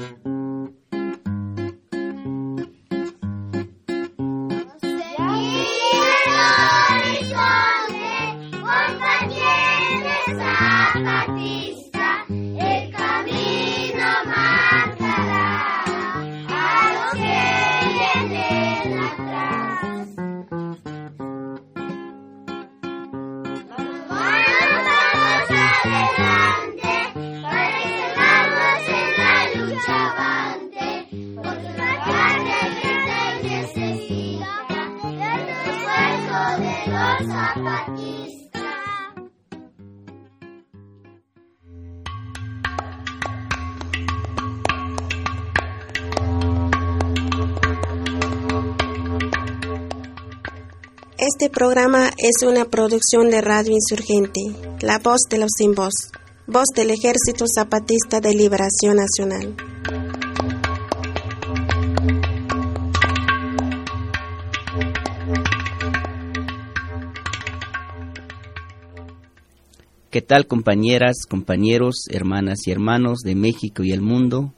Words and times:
Mm-hmm. 0.00 0.29
Este 51.50 51.64
programa 51.64 52.10
es 52.16 52.46
una 52.46 52.64
producción 52.64 53.28
de 53.28 53.40
Radio 53.40 53.72
Insurgente, 53.72 54.40
La 54.82 55.00
Voz 55.00 55.22
de 55.28 55.38
los 55.38 55.50
Sin 55.58 55.74
Voz, 55.74 55.92
voz 56.46 56.66
del 56.76 56.90
Ejército 56.90 57.44
Zapatista 57.52 58.20
de 58.20 58.34
Liberación 58.34 58.96
Nacional. 58.96 59.56
¿Qué 70.10 70.22
tal 70.22 70.46
compañeras, 70.46 71.26
compañeros, 71.28 72.04
hermanas 72.10 72.60
y 72.66 72.70
hermanos 72.70 73.18
de 73.24 73.34
México 73.34 73.82
y 73.82 73.90
el 73.90 74.02
mundo? 74.02 74.54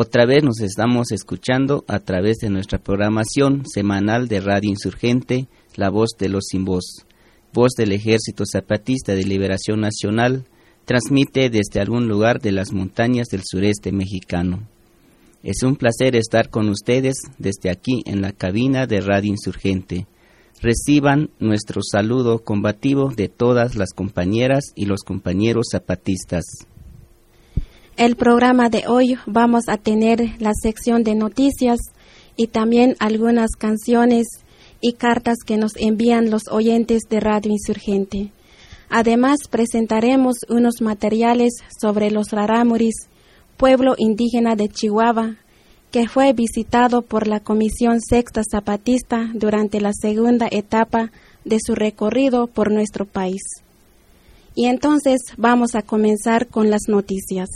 Otra 0.00 0.26
vez 0.26 0.44
nos 0.44 0.60
estamos 0.60 1.10
escuchando 1.10 1.84
a 1.88 1.98
través 1.98 2.36
de 2.36 2.50
nuestra 2.50 2.78
programación 2.78 3.64
semanal 3.66 4.28
de 4.28 4.40
Radio 4.40 4.70
Insurgente 4.70 5.48
la 5.74 5.90
voz 5.90 6.10
de 6.16 6.28
los 6.28 6.44
sin 6.48 6.64
voz, 6.64 7.04
voz 7.52 7.72
del 7.76 7.90
Ejército 7.90 8.44
Zapatista 8.46 9.16
de 9.16 9.24
Liberación 9.24 9.80
Nacional, 9.80 10.44
transmite 10.84 11.50
desde 11.50 11.80
algún 11.80 12.06
lugar 12.06 12.40
de 12.40 12.52
las 12.52 12.72
montañas 12.72 13.26
del 13.26 13.42
sureste 13.44 13.90
mexicano. 13.90 14.68
Es 15.42 15.64
un 15.64 15.74
placer 15.74 16.14
estar 16.14 16.48
con 16.48 16.68
ustedes 16.68 17.16
desde 17.38 17.68
aquí 17.68 18.04
en 18.06 18.22
la 18.22 18.30
cabina 18.30 18.86
de 18.86 19.00
Radio 19.00 19.32
Insurgente. 19.32 20.06
Reciban 20.62 21.30
nuestro 21.40 21.80
saludo 21.82 22.44
combativo 22.44 23.10
de 23.16 23.28
todas 23.28 23.74
las 23.74 23.92
compañeras 23.94 24.62
y 24.76 24.86
los 24.86 25.00
compañeros 25.00 25.66
zapatistas. 25.72 26.44
El 27.98 28.14
programa 28.14 28.70
de 28.70 28.84
hoy 28.86 29.18
vamos 29.26 29.64
a 29.66 29.76
tener 29.76 30.40
la 30.40 30.52
sección 30.54 31.02
de 31.02 31.16
noticias 31.16 31.80
y 32.36 32.46
también 32.46 32.94
algunas 33.00 33.56
canciones 33.58 34.28
y 34.80 34.92
cartas 34.92 35.38
que 35.44 35.56
nos 35.56 35.72
envían 35.74 36.30
los 36.30 36.42
oyentes 36.48 37.02
de 37.10 37.18
Radio 37.18 37.50
Insurgente. 37.50 38.30
Además, 38.88 39.40
presentaremos 39.50 40.36
unos 40.48 40.80
materiales 40.80 41.54
sobre 41.82 42.12
los 42.12 42.30
rarámuris, 42.30 43.08
pueblo 43.56 43.96
indígena 43.98 44.54
de 44.54 44.68
Chihuahua, 44.68 45.34
que 45.90 46.06
fue 46.06 46.32
visitado 46.32 47.02
por 47.02 47.26
la 47.26 47.40
Comisión 47.40 48.00
Sexta 48.00 48.42
Zapatista 48.48 49.28
durante 49.34 49.80
la 49.80 49.90
segunda 49.92 50.46
etapa 50.48 51.10
de 51.44 51.58
su 51.60 51.74
recorrido 51.74 52.46
por 52.46 52.70
nuestro 52.70 53.06
país. 53.06 53.42
Y 54.54 54.66
entonces 54.66 55.18
vamos 55.36 55.74
a 55.74 55.82
comenzar 55.82 56.46
con 56.46 56.70
las 56.70 56.82
noticias. 56.86 57.48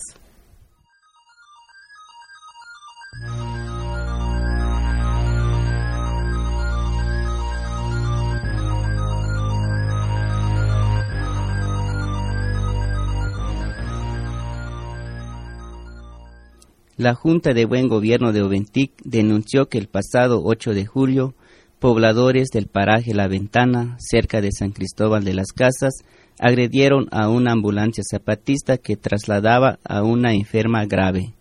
La 17.03 17.17
Junta 17.17 17.53
de 17.53 17.65
Buen 17.65 17.89
Gobierno 17.89 18.33
de 18.33 18.43
Oventic 18.43 18.93
denunció 19.03 19.69
que 19.69 19.77
el 19.77 19.89
pasado 19.89 20.41
8 20.45 20.73
de 20.73 20.87
julio, 20.87 21.35
pobladores 21.81 22.51
del 22.51 22.69
paraje 22.69 23.13
La 23.13 23.27
Ventana, 23.27 23.97
cerca 23.99 24.41
de 24.41 24.53
San 24.53 24.71
Cristóbal 24.71 25.25
de 25.25 25.35
las 25.35 25.49
Casas, 25.49 26.05
agredieron 26.39 27.09
a 27.11 27.29
una 27.29 27.51
ambulancia 27.51 28.05
zapatista 28.09 28.79
que 28.79 28.95
trasladaba 28.95 29.81
a 29.83 30.05
una 30.05 30.33
enferma 30.33 30.87
grave. 30.87 31.35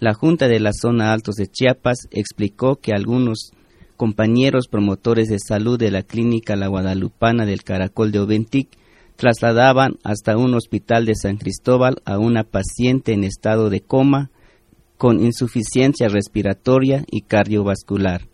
La 0.00 0.12
Junta 0.12 0.48
de 0.48 0.58
la 0.58 0.72
Zona 0.72 1.12
Altos 1.12 1.36
de 1.36 1.46
Chiapas 1.46 2.08
explicó 2.10 2.74
que 2.74 2.92
algunos 2.92 3.52
compañeros 3.96 4.66
promotores 4.68 5.28
de 5.28 5.38
salud 5.38 5.78
de 5.78 5.92
la 5.92 6.02
clínica 6.02 6.56
La 6.56 6.66
Guadalupana 6.66 7.46
del 7.46 7.62
Caracol 7.62 8.10
de 8.10 8.18
Oventic 8.18 8.70
trasladaban 9.14 10.00
hasta 10.02 10.36
un 10.36 10.52
hospital 10.54 11.06
de 11.06 11.14
San 11.14 11.36
Cristóbal 11.36 12.02
a 12.04 12.18
una 12.18 12.42
paciente 12.42 13.12
en 13.12 13.22
estado 13.22 13.70
de 13.70 13.82
coma 13.82 14.32
con 15.00 15.24
insuficiencia 15.24 16.08
respiratoria 16.08 17.06
y 17.10 17.22
cardiovascular. 17.22 18.28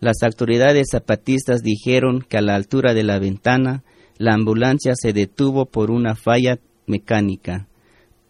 Las 0.00 0.24
autoridades 0.24 0.88
zapatistas 0.90 1.62
dijeron 1.62 2.26
que 2.28 2.36
a 2.36 2.42
la 2.42 2.56
altura 2.56 2.94
de 2.94 3.04
la 3.04 3.20
ventana 3.20 3.84
la 4.18 4.34
ambulancia 4.34 4.94
se 4.96 5.12
detuvo 5.12 5.66
por 5.66 5.92
una 5.92 6.16
falla 6.16 6.58
mecánica, 6.88 7.68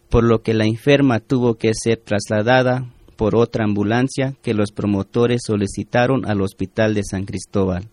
por 0.09 0.23
lo 0.23 0.43
que 0.43 0.53
la 0.53 0.65
enferma 0.65 1.19
tuvo 1.21 1.55
que 1.55 1.71
ser 1.73 1.97
trasladada 1.97 2.93
por 3.15 3.35
otra 3.35 3.63
ambulancia 3.63 4.35
que 4.43 4.53
los 4.53 4.71
promotores 4.71 5.41
solicitaron 5.43 6.29
al 6.29 6.39
hospital 6.39 6.93
de 6.93 7.01
San 7.03 7.25
Cristóbal. 7.25 7.89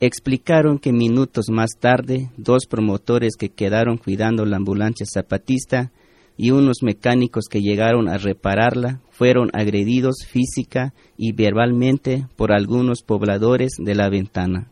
Explicaron 0.00 0.78
que 0.78 0.92
minutos 0.92 1.46
más 1.48 1.70
tarde, 1.80 2.28
dos 2.36 2.66
promotores 2.66 3.36
que 3.38 3.48
quedaron 3.48 3.96
cuidando 3.96 4.44
la 4.44 4.58
ambulancia 4.58 5.06
zapatista 5.10 5.90
y 6.36 6.50
unos 6.50 6.82
mecánicos 6.82 7.44
que 7.48 7.60
llegaron 7.60 8.08
a 8.08 8.18
repararla 8.18 9.00
fueron 9.10 9.50
agredidos 9.52 10.24
física 10.26 10.94
y 11.16 11.32
verbalmente 11.32 12.26
por 12.36 12.52
algunos 12.52 13.02
pobladores 13.02 13.72
de 13.78 13.94
la 13.94 14.08
ventana. 14.08 14.70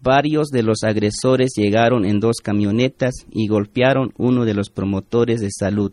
Varios 0.00 0.48
de 0.48 0.62
los 0.62 0.84
agresores 0.84 1.50
llegaron 1.56 2.04
en 2.04 2.20
dos 2.20 2.36
camionetas 2.42 3.26
y 3.32 3.48
golpearon 3.48 4.12
uno 4.16 4.44
de 4.44 4.54
los 4.54 4.70
promotores 4.70 5.40
de 5.40 5.48
salud, 5.50 5.92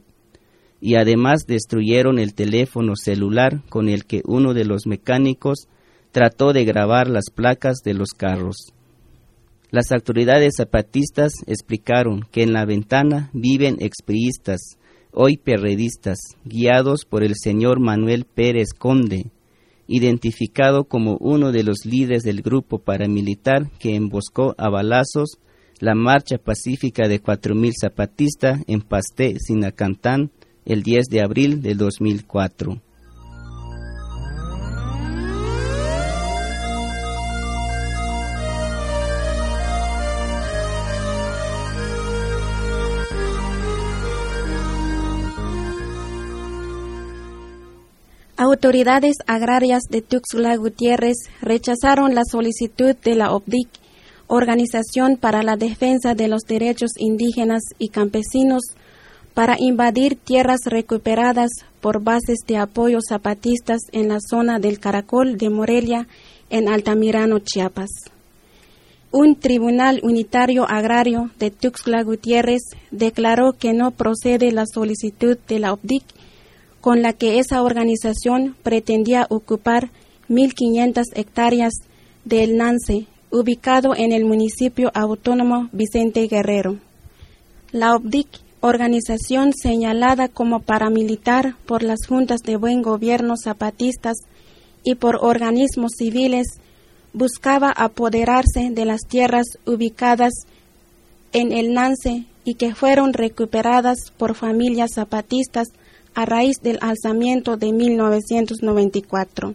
y 0.79 0.96
además 0.96 1.46
destruyeron 1.47 2.19
el 2.19 2.35
teléfono 2.35 2.94
celular 2.96 3.63
con 3.69 3.90
el 3.90 4.06
que 4.06 4.22
uno 4.25 4.53
de 4.53 4.66
los 4.66 4.85
mecánicos 4.85 5.67
trató 6.12 6.53
de 6.53 6.66
grabar 6.66 7.09
las 7.09 7.31
placas 7.34 7.78
de 7.84 7.96
los 7.96 8.09
carros. 8.09 8.75
Las 9.75 9.91
autoridades 9.91 10.53
zapatistas 10.56 11.34
explicaron 11.47 12.22
que 12.31 12.44
en 12.44 12.53
la 12.53 12.63
ventana 12.63 13.30
viven 13.34 13.75
expriistas, 13.81 14.80
hoy 15.12 15.36
perredistas, 15.36 16.18
guiados 16.46 17.03
por 17.03 17.25
el 17.25 17.34
señor 17.36 17.81
Manuel 17.81 18.24
Pérez 18.24 18.69
Conde, 18.72 19.31
identificado 19.85 20.85
como 20.85 21.18
uno 21.19 21.52
de 21.52 21.64
los 21.64 21.85
líderes 21.85 22.24
del 22.24 22.41
grupo 22.41 22.80
paramilitar 22.80 23.69
que 23.78 23.96
emboscó 23.96 24.56
a 24.58 24.69
balazos 24.69 25.40
la 25.81 25.94
marcha 25.94 26.38
pacífica 26.38 27.09
de 27.09 27.22
4.000 27.22 27.74
zapatistas 27.78 28.62
en 28.68 28.80
Pasté, 28.80 29.35
Sinacantán, 29.40 30.32
el 30.64 30.84
10 30.84 31.08
de 31.09 31.22
abril 31.22 31.61
de 31.61 31.76
2004. 31.76 32.82
Autoridades 48.55 49.17
agrarias 49.28 49.84
de 49.90 50.02
Tuxtla 50.02 50.55
Gutiérrez 50.55 51.17
rechazaron 51.41 52.16
la 52.16 52.22
solicitud 52.23 52.96
de 52.96 53.13
la 53.13 53.34
OBDIC, 53.34 53.67
Organización 54.28 55.17
para 55.17 55.43
la 55.43 55.57
Defensa 55.57 56.16
de 56.16 56.29
los 56.29 56.43
Derechos 56.43 56.91
Indígenas 56.97 57.63
y 57.79 57.90
Campesinos, 57.90 58.63
para 59.34 59.57
invadir 59.59 60.16
tierras 60.16 60.61
recuperadas 60.67 61.52
por 61.81 62.02
bases 62.02 62.37
de 62.47 62.55
apoyo 62.55 62.99
zapatistas 63.05 63.81
en 63.91 64.07
la 64.07 64.19
zona 64.22 64.57
del 64.57 64.79
Caracol 64.79 65.37
de 65.37 65.49
Morelia, 65.49 66.07
en 66.49 66.69
Altamirano, 66.69 67.40
Chiapas. 67.40 67.90
Un 69.11 69.35
tribunal 69.35 69.99
unitario 70.02 70.63
agrario 70.66 71.29
de 71.40 71.52
Tuxtla 71.52 72.03
Gutiérrez 72.03 72.61
declaró 72.90 73.52
que 73.52 73.73
no 73.73 73.91
procede 73.91 74.53
la 74.53 74.63
solicitud 74.66 75.37
de 75.46 75.59
la 75.59 75.73
OBDIC 75.73 76.03
con 76.85 77.02
la 77.02 77.14
que 77.14 77.40
esa 77.40 77.64
organización 77.64 78.55
pretendía 78.61 79.26
ocupar 79.32 79.90
1.500 80.29 81.05
hectáreas 81.16 81.73
del 82.26 82.58
Nance, 82.58 83.08
ubicado 83.32 83.96
en 83.96 84.11
el 84.11 84.23
municipio 84.23 84.91
autónomo 84.93 85.67
Vicente 85.72 86.28
Guerrero. 86.28 86.78
La 87.72 87.96
OBDIC, 87.96 88.28
organización 88.59 89.53
señalada 89.53 90.28
como 90.28 90.59
paramilitar 90.59 91.55
por 91.66 91.82
las 91.82 92.05
juntas 92.08 92.41
de 92.41 92.55
buen 92.55 92.84
gobierno 92.84 93.34
zapatistas 93.35 94.17
y 94.84 94.93
por 94.93 95.17
organismos 95.22 95.93
civiles, 95.97 96.46
buscaba 97.14 97.72
apoderarse 97.72 98.70
de 98.70 98.85
las 98.85 99.02
tierras 99.09 99.58
ubicadas 99.66 100.34
en 101.34 101.52
el 101.52 101.73
Nance 101.73 102.26
y 102.43 102.53
que 102.53 102.76
fueron 102.76 103.14
recuperadas 103.14 104.11
por 104.16 104.35
familias 104.35 104.91
zapatistas 104.93 105.70
a 106.16 106.26
raíz 106.26 106.62
del 106.62 106.79
alzamiento 106.82 107.58
de 107.58 107.73
1994. 107.73 109.53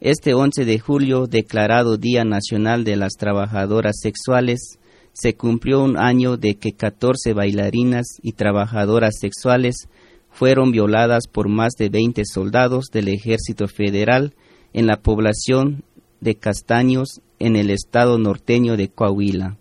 Este 0.00 0.32
11 0.32 0.64
de 0.64 0.78
julio, 0.78 1.26
declarado 1.26 1.96
Día 1.96 2.24
Nacional 2.24 2.82
de 2.84 2.96
las 2.96 3.14
Trabajadoras 3.14 3.96
Sexuales, 4.00 4.78
se 5.12 5.34
cumplió 5.34 5.82
un 5.82 5.96
año 5.96 6.36
de 6.36 6.54
que 6.54 6.72
14 6.72 7.34
bailarinas 7.34 8.06
y 8.22 8.32
trabajadoras 8.32 9.18
sexuales 9.20 9.88
fueron 10.38 10.70
violadas 10.70 11.26
por 11.26 11.48
más 11.48 11.72
de 11.76 11.88
20 11.88 12.22
soldados 12.24 12.86
del 12.92 13.08
Ejército 13.08 13.66
Federal 13.66 14.34
en 14.72 14.86
la 14.86 15.00
población 15.00 15.82
de 16.20 16.36
Castaños, 16.36 17.20
en 17.40 17.56
el 17.56 17.70
estado 17.70 18.18
norteño 18.18 18.76
de 18.76 18.88
Coahuila. 18.88 19.56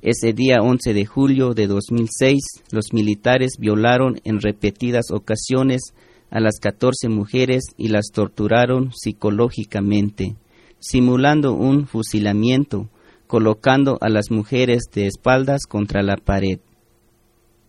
Ese 0.00 0.32
día 0.32 0.62
11 0.62 0.94
de 0.94 1.04
julio 1.04 1.52
de 1.52 1.66
2006, 1.66 2.38
los 2.70 2.94
militares 2.94 3.56
violaron 3.58 4.20
en 4.24 4.40
repetidas 4.40 5.10
ocasiones 5.10 5.92
a 6.30 6.40
las 6.40 6.60
14 6.60 7.10
mujeres 7.10 7.64
y 7.76 7.88
las 7.88 8.06
torturaron 8.10 8.92
psicológicamente, 8.94 10.36
simulando 10.78 11.52
un 11.52 11.86
fusilamiento, 11.86 12.88
colocando 13.26 13.98
a 14.00 14.08
las 14.08 14.30
mujeres 14.30 14.84
de 14.94 15.08
espaldas 15.08 15.66
contra 15.66 16.02
la 16.02 16.16
pared. 16.16 16.58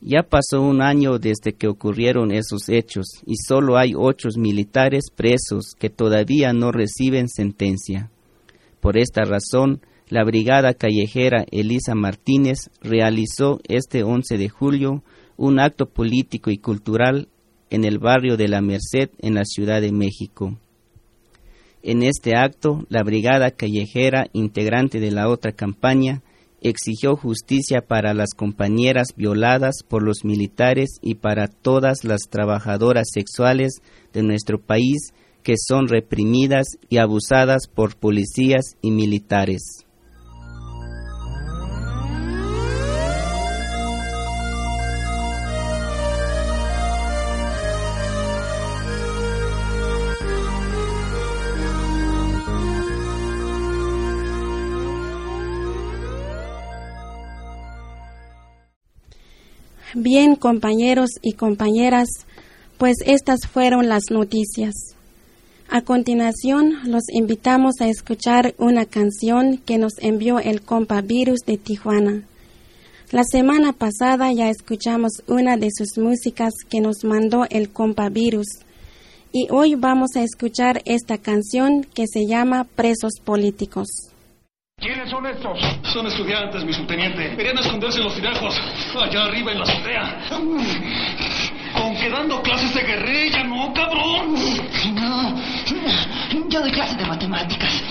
Ya 0.02 0.24
pasó 0.24 0.62
un 0.62 0.82
año 0.82 1.20
desde 1.20 1.54
que 1.54 1.68
ocurrieron 1.68 2.32
esos 2.32 2.70
hechos 2.70 3.06
y 3.26 3.36
solo 3.36 3.78
hay 3.78 3.94
ocho 3.96 4.30
militares 4.38 5.06
presos 5.14 5.74
que 5.78 5.90
todavía 5.90 6.54
no 6.54 6.72
reciben 6.72 7.28
sentencia. 7.28 8.10
Por 8.80 8.98
esta 8.98 9.24
razón, 9.24 9.82
la 10.08 10.24
Brigada 10.24 10.74
Callejera 10.74 11.46
Elisa 11.52 11.96
Martínez 11.96 12.70
realizó 12.82 13.60
este 13.68 14.04
11 14.04 14.38
de 14.38 14.50
julio 14.50 15.04
un 15.36 15.60
acto 15.60 15.86
político 15.88 16.50
y 16.50 16.58
cultural 16.58 17.28
en 17.70 17.84
el 17.84 18.00
barrio 18.00 18.38
de 18.38 18.48
la 18.48 18.62
Merced 18.62 19.10
en 19.20 19.36
la 19.36 19.44
Ciudad 19.44 19.82
de 19.82 19.92
México. 19.92 20.58
En 21.84 22.04
este 22.04 22.36
acto, 22.36 22.86
la 22.90 23.04
Brigada 23.04 23.52
Callejera, 23.52 24.28
integrante 24.34 25.00
de 25.00 25.12
la 25.12 25.30
otra 25.30 25.52
campaña, 25.52 26.22
exigió 26.62 27.16
justicia 27.16 27.82
para 27.82 28.14
las 28.14 28.30
compañeras 28.36 29.08
violadas 29.16 29.84
por 29.88 30.04
los 30.04 30.24
militares 30.24 31.00
y 31.02 31.16
para 31.16 31.48
todas 31.48 32.04
las 32.04 32.22
trabajadoras 32.30 33.08
sexuales 33.14 33.82
de 34.14 34.24
nuestro 34.24 34.60
país 34.60 35.14
que 35.44 35.56
son 35.58 35.88
reprimidas 35.88 36.68
y 36.90 36.98
abusadas 36.98 37.68
por 37.74 37.96
policías 37.96 38.76
y 38.82 38.92
militares. 38.92 39.86
Bien, 59.96 60.36
compañeros 60.36 61.10
y 61.24 61.34
compañeras, 61.34 62.08
pues 62.78 62.98
estas 63.08 63.48
fueron 63.52 63.90
las 63.90 64.12
noticias. 64.12 64.76
A 65.68 65.82
continuación, 65.82 66.76
los 66.86 67.04
invitamos 67.12 67.82
a 67.82 67.88
escuchar 67.88 68.54
una 68.60 68.86
canción 68.86 69.58
que 69.58 69.80
nos 69.80 69.94
envió 69.98 70.38
el 70.38 70.62
compa 70.62 71.02
Virus 71.02 71.40
de 71.48 71.58
Tijuana. 71.58 72.24
La 73.12 73.24
semana 73.24 73.74
pasada 73.74 74.32
ya 74.32 74.50
escuchamos 74.52 75.24
una 75.28 75.58
de 75.58 75.70
sus 75.76 75.98
músicas 75.98 76.54
que 76.70 76.82
nos 76.82 77.04
mandó 77.04 77.48
el 77.50 77.72
compa 77.72 78.10
Virus. 78.10 78.48
Y 79.32 79.48
hoy 79.50 79.74
vamos 79.74 80.12
a 80.16 80.22
escuchar 80.22 80.84
esta 80.86 81.18
canción 81.18 81.84
que 81.84 82.06
se 82.06 82.28
llama 82.28 82.66
Presos 82.76 83.14
Políticos. 83.24 84.09
¿Quiénes 84.80 85.10
son 85.10 85.26
estos? 85.26 85.60
Son 85.92 86.08
estudiantes, 86.08 86.64
mi 86.64 86.72
subteniente. 86.72 87.36
Querían 87.36 87.58
esconderse 87.58 88.00
en 88.00 88.06
los 88.06 88.16
tirajos, 88.16 88.58
allá 88.98 89.26
arriba 89.26 89.52
en 89.52 89.58
la 89.60 89.64
azotea. 89.66 90.20
Con 91.74 91.96
quedando 91.98 92.42
clases 92.42 92.74
de 92.74 92.82
guerrilla, 92.82 93.44
¿no, 93.44 93.74
cabrón? 93.74 94.36
No, 94.94 95.36
yo 96.50 96.62
doy 96.62 96.72
clases 96.72 96.98
de 96.98 97.06
matemáticas. 97.06 97.84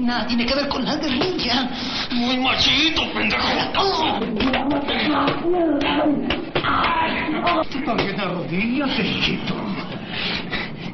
Nada 0.00 0.26
tiene 0.26 0.44
que 0.44 0.54
ver 0.54 0.68
con 0.68 0.84
la 0.84 0.96
guerrilla. 0.96 1.70
Muy 2.10 2.36
machito, 2.38 3.02
pendejo. 3.12 4.18
Tú 7.70 7.80
también 7.84 8.20
arrodíllate, 8.20 9.02
hijito. 9.06 9.54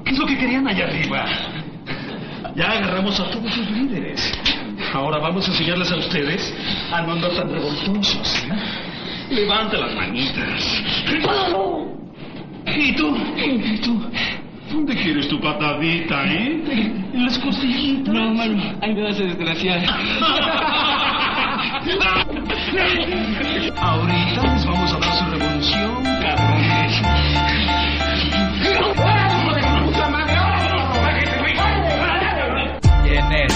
¿Qué 0.05 0.11
es 0.11 0.19
lo 0.19 0.27
que 0.27 0.37
querían 0.37 0.69
allá 0.69 0.85
arriba? 0.85 1.25
Ya 2.55 2.71
agarramos 2.71 3.19
a 3.19 3.31
todos 3.31 3.53
sus 3.53 3.71
líderes. 3.71 4.33
Ahora 4.95 5.19
vamos 5.19 5.47
a 5.49 5.51
enseñarles 5.51 5.91
a 5.91 5.97
ustedes 5.97 6.55
a 6.93 7.03
no 7.03 7.15
andar 7.15 7.33
tan 7.33 7.51
revoltosos. 7.51 8.45
¿eh? 8.45 9.35
Levanta 9.35 9.77
las 9.77 9.93
manitas. 9.95 10.83
¿Y 12.67 12.93
tú? 12.95 13.17
¿Y 13.37 13.79
tú? 13.79 14.01
¿Dónde 14.71 14.95
quieres 14.95 15.27
tu 15.29 15.41
patadita, 15.41 16.25
eh? 16.27 16.63
En 17.13 17.25
las 17.25 17.37
costillitas. 17.41 18.15
No, 18.15 18.35
mano, 18.35 18.79
ahí 18.81 18.95
me 18.95 19.03
vas 19.03 19.19
a 19.19 19.25
desgraciar. 19.25 19.85
Ahorita 23.77 24.55
les 24.55 24.65
vamos 24.65 24.93
a 24.93 24.99
dar 24.99 25.15
su 25.15 25.25
revolución, 25.27 25.94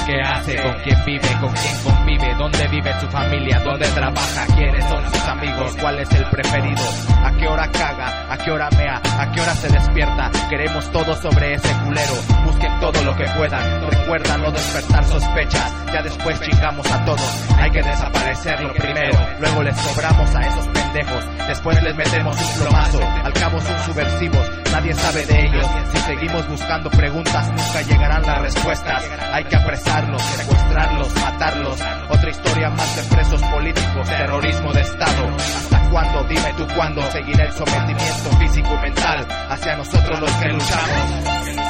¿Qué 0.09 0.23
hace? 0.23 0.57
¿Con 0.63 0.73
quién 0.83 1.05
vive? 1.05 1.29
¿Con 1.39 1.53
quién 1.53 1.83
convive? 1.85 2.35
¿Dónde 2.39 2.67
vive 2.69 2.99
su 2.99 3.07
familia? 3.09 3.61
¿Dónde 3.61 3.87
trabaja? 3.89 4.47
¿Quiénes 4.57 4.83
son 4.89 5.05
sus 5.13 5.29
amigos? 5.29 5.77
¿Cuál 5.79 5.99
es 6.01 6.11
el 6.13 6.25
preferido? 6.31 6.83
¿A 7.23 7.31
qué 7.33 7.47
hora 7.47 7.71
caga? 7.71 8.33
¿A 8.33 8.39
qué 8.39 8.51
hora 8.51 8.71
mea? 8.71 9.03
¿A 9.19 9.31
qué 9.31 9.43
hora 9.43 9.55
se 9.55 9.69
despierta? 9.69 10.31
Queremos 10.49 10.91
todo 10.93 11.15
sobre 11.15 11.53
ese 11.53 11.71
culero. 11.85 12.15
Busquen 12.47 12.81
todo 12.81 13.03
lo 13.03 13.15
que 13.17 13.25
puedan. 13.37 13.91
Recuerda 13.91 14.39
no 14.39 14.51
despertar 14.51 15.05
sospechas. 15.05 15.75
Ya 15.93 16.01
después 16.01 16.41
chingamos 16.41 16.91
a 16.91 17.05
todos. 17.05 17.45
Hay 17.59 17.71
que 17.71 17.83
desaparecerlo 17.83 18.73
primero. 18.73 19.19
Luego 19.41 19.63
les 19.63 19.77
cobramos 19.79 20.35
a 20.35 20.41
esos 20.41 20.69
pendejos. 20.69 21.25
Después 21.49 21.83
les 21.83 21.95
metemos 21.95 22.35
un 22.35 22.63
plomazo. 22.63 23.01
Al 23.25 23.33
cabo 23.35 23.61
son 23.61 23.79
subversivos. 23.81 24.51
Nadie 24.73 24.95
sabe 24.95 25.27
de 25.27 25.47
ellos. 25.47 25.67
Si 25.93 25.99
seguimos 25.99 26.49
buscando 26.49 26.91
preguntas, 26.91 27.49
nunca 27.51 27.83
llegarán 27.83 28.23
las 28.23 28.43
respuestas. 28.43 29.05
Hay 29.33 29.45
que 29.45 29.57
apresarlos, 29.57 30.23
secuestrarlos, 30.23 31.15
matarlos. 31.17 31.81
Otra 32.11 32.31
historia 32.31 32.71
más 32.71 32.97
de 32.97 33.15
presos 33.15 33.43
políticos, 33.43 34.09
terrorismo 34.09 34.73
de 34.73 34.81
Estado. 34.81 35.37
¿Hasta 35.37 35.91
cuándo? 35.91 36.25
Dime 36.25 36.55
tú 36.57 36.67
cuándo 36.75 37.03
seguirá 37.11 37.45
el 37.45 37.53
sometimiento 37.53 38.31
físico 38.39 38.75
y 38.75 38.83
mental 38.83 39.27
hacia 39.51 39.77
nosotros 39.77 40.21
los 40.21 40.33
que 40.33 40.49
luchamos. 40.49 41.68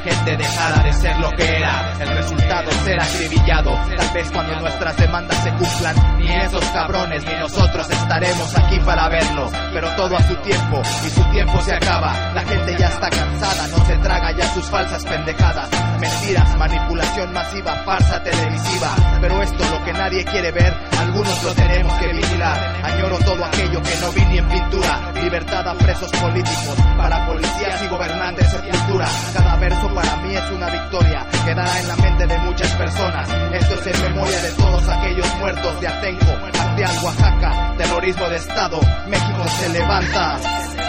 Gente 0.00 0.36
dejara 0.36 0.82
de 0.82 0.92
ser 0.92 1.18
lo 1.18 1.30
que 1.32 1.56
era, 1.56 1.92
el 2.00 2.08
resultado 2.08 2.70
será 2.84 3.04
acribillado. 3.04 3.72
Tal 3.96 4.14
vez 4.14 4.30
cuando 4.30 4.60
nuestras 4.60 4.96
demandas 4.96 5.36
se 5.42 5.50
cumplan, 5.52 6.18
ni 6.18 6.32
esos 6.32 6.64
cabrones 6.66 7.24
ni 7.24 7.34
nosotros 7.34 7.88
estaremos 7.90 8.58
aquí 8.58 8.78
para 8.80 9.08
verlo. 9.08 9.50
pero 9.72 9.88
todo 9.96 10.16
a 10.16 10.22
su 10.22 10.34
tiempo 10.36 10.82
y 11.04 11.10
su 11.10 11.24
tiempo 11.30 11.60
se 11.60 11.74
acaba. 11.74 12.32
La 12.34 12.42
gente 12.42 12.76
ya 12.78 12.88
está 12.88 13.10
cansada, 13.10 13.68
no 13.68 13.84
se 13.84 13.96
traga 13.98 14.32
ya 14.36 14.54
sus 14.54 14.64
falsas 14.66 15.04
pendejadas. 15.04 15.68
Mentiras, 16.00 16.56
manipulación 16.56 17.32
masiva, 17.32 17.74
farsa 17.84 18.22
televisiva. 18.22 18.88
Pero 19.20 19.42
esto 19.42 19.64
lo 19.70 19.84
que 19.84 19.92
nadie 19.92 20.24
quiere 20.24 20.50
ver, 20.50 20.74
algunos 20.98 21.44
lo 21.44 21.54
tenemos 21.54 21.92
que 21.98 22.12
vigilar. 22.12 22.84
Añoro 22.84 23.18
todo 23.18 23.44
aquello 23.44 23.82
que 23.82 23.96
no 24.00 24.12
vi 24.12 24.24
ni 24.26 24.38
en 24.38 24.48
pintura. 24.48 25.12
Libertad 25.14 25.68
a 25.68 25.74
presos 25.74 26.10
políticos, 26.12 26.76
para 26.96 27.26
policías 27.26 27.82
y 27.82 27.88
gobernantes 27.88 28.50
sepultura. 28.50 29.06
Cada 29.34 29.56
verso 29.56 29.88
para 29.94 30.16
mí 30.16 30.34
es 30.34 30.50
una 30.50 30.68
victoria, 30.68 31.26
quedará 31.44 31.80
en 31.80 31.88
la 31.88 31.96
mente 31.96 32.26
de 32.26 32.38
muchas 32.38 32.72
personas. 32.74 33.28
Esto 33.52 33.74
es 33.74 33.86
en 33.86 34.02
memoria 34.02 34.40
de 34.42 34.50
todos 34.52 34.88
aquellos 34.88 35.34
muertos 35.38 35.80
de 35.80 35.88
Atenco, 35.88 36.32
Acteal, 36.46 37.04
Oaxaca, 37.04 37.74
terrorismo 37.76 38.28
de 38.28 38.36
Estado. 38.36 38.80
México 39.08 39.48
se 39.58 39.68
levanta. 39.70 40.79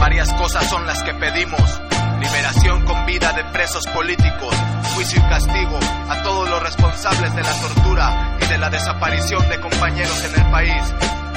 Varias 0.00 0.32
cosas 0.32 0.66
son 0.70 0.86
las 0.86 1.02
que 1.02 1.12
pedimos. 1.12 1.60
Liberación 2.20 2.86
con 2.86 3.04
vida 3.04 3.34
de 3.34 3.44
presos 3.44 3.86
políticos, 3.88 4.56
juicio 4.94 5.20
y 5.20 5.28
castigo 5.28 5.78
a 6.08 6.22
todos 6.22 6.48
los 6.48 6.62
responsables 6.62 7.34
de 7.34 7.42
la 7.42 7.52
tortura 7.52 8.38
y 8.40 8.46
de 8.46 8.56
la 8.56 8.70
desaparición 8.70 9.46
de 9.50 9.60
compañeros 9.60 10.24
en 10.24 10.40
el 10.40 10.50
país. 10.50 10.94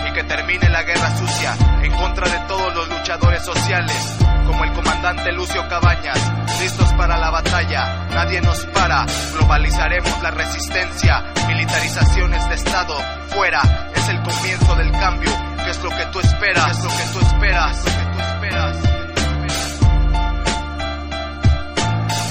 Y 0.08 0.14
que 0.14 0.24
termine 0.24 0.70
la 0.70 0.84
guerra 0.84 1.14
sucia 1.18 1.58
en 1.82 1.92
contra 1.92 2.30
de 2.30 2.40
todos 2.48 2.74
los 2.74 2.88
luchadores 2.88 3.44
sociales, 3.44 4.18
como 4.48 4.64
el 4.64 4.72
comandante 4.72 5.34
Lucio 5.34 5.68
Cabañas, 5.68 6.20
listos 6.62 6.94
para 6.94 7.18
la 7.18 7.32
batalla. 7.32 8.08
Nadie 8.12 8.40
nos 8.40 8.66
para, 8.68 9.06
globalizaremos 9.34 10.22
la 10.22 10.32
resistencia, 10.32 11.22
militarizaciones 11.48 12.48
de 12.48 12.56
Estado, 12.56 12.96
fuera, 13.28 13.92
es 13.94 14.08
el 14.08 14.22
comienzo 14.22 14.74
del 14.76 14.92
cambio. 14.94 15.32
¿Qué 15.66 15.70
es 15.70 15.84
lo 15.84 15.90
que 15.90 16.06
tú 16.14 16.22
esperas? 16.22 16.66
¿Qué 16.66 16.72
es 16.72 16.84
lo 16.84 16.90
que 16.90 17.04
tú 17.12 17.20
esperas? 17.28 18.13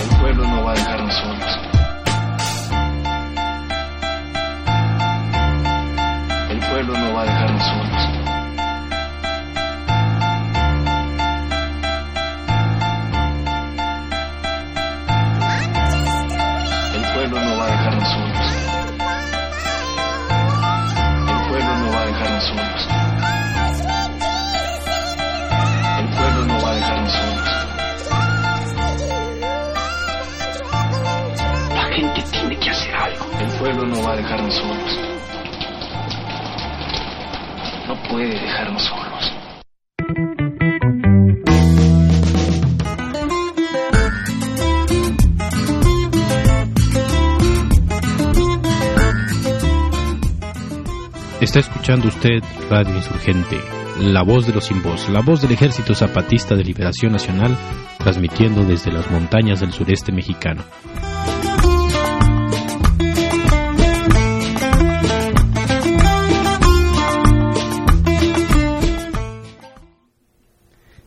El 0.00 0.08
pueblo 0.20 0.46
no 0.46 0.64
va 0.64 0.70
a 0.70 0.74
dejarnos 0.74 1.14
solos. 1.14 1.58
El 6.50 6.58
pueblo 6.60 6.96
no 6.96 7.14
va 7.14 7.22
a 7.22 7.24
dejarnos 7.24 7.62
solos. 7.62 7.81
No 33.82 34.00
va 34.00 34.12
a 34.12 34.16
dejarnos 34.16 34.54
solos. 34.54 34.98
No 37.88 38.02
puede 38.08 38.28
dejarnos 38.28 38.82
solos. 38.84 39.32
Está 51.40 51.58
escuchando 51.58 52.06
usted 52.06 52.40
Radio 52.70 52.94
Insurgente, 52.94 53.58
la 53.98 54.22
voz 54.22 54.46
de 54.46 54.52
los 54.52 54.64
sin 54.66 54.80
voz, 54.80 55.08
la 55.08 55.22
voz 55.22 55.42
del 55.42 55.50
Ejército 55.50 55.92
Zapatista 55.96 56.54
de 56.54 56.62
Liberación 56.62 57.10
Nacional, 57.10 57.56
transmitiendo 57.98 58.62
desde 58.64 58.92
las 58.92 59.10
montañas 59.10 59.58
del 59.58 59.72
sureste 59.72 60.12
mexicano. 60.12 60.62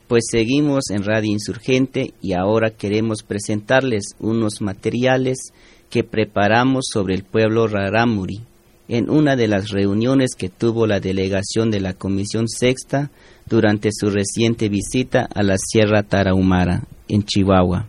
Pues 0.08 0.26
seguimos 0.30 0.92
en 0.92 1.04
Radio 1.04 1.32
Insurgente 1.32 2.14
y 2.22 2.34
ahora 2.34 2.70
queremos 2.70 3.24
presentarles 3.24 4.16
unos 4.20 4.62
materiales 4.62 5.52
que 5.90 6.04
preparamos 6.04 6.86
sobre 6.94 7.16
el 7.16 7.24
pueblo 7.24 7.68
Rarámuri 7.68 8.42
en 8.88 9.10
una 9.10 9.36
de 9.36 9.48
las 9.48 9.70
reuniones 9.72 10.36
que 10.38 10.50
tuvo 10.50 10.86
la 10.86 11.00
delegación 11.00 11.72
de 11.72 11.80
la 11.80 11.94
Comisión 11.94 12.48
Sexta 12.48 13.10
durante 13.48 13.90
su 13.92 14.12
reciente 14.12 14.70
visita 14.70 15.28
a 15.34 15.42
la 15.42 15.56
Sierra 15.58 16.04
Tarahumara, 16.04 16.84
en 17.08 17.24
Chihuahua. 17.24 17.88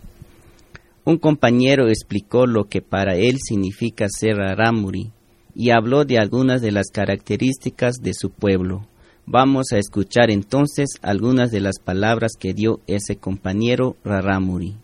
Un 1.04 1.18
compañero 1.18 1.88
explicó 1.88 2.46
lo 2.46 2.64
que 2.64 2.80
para 2.80 3.16
él 3.16 3.36
significa 3.46 4.06
ser 4.08 4.36
Rarámuri 4.36 5.10
y 5.54 5.70
habló 5.70 6.06
de 6.06 6.18
algunas 6.18 6.62
de 6.62 6.72
las 6.72 6.86
características 6.90 7.96
de 7.96 8.14
su 8.14 8.30
pueblo. 8.30 8.86
Vamos 9.28 9.72
a 9.72 9.78
escuchar 9.78 10.30
entonces 10.30 10.86
algunas 11.02 11.50
de 11.50 11.58
las 11.58 11.80
palabras 11.80 12.34
que 12.38 12.54
dio 12.54 12.78
ese 12.86 13.16
compañero 13.16 13.96
Rarámuri. 14.04 14.76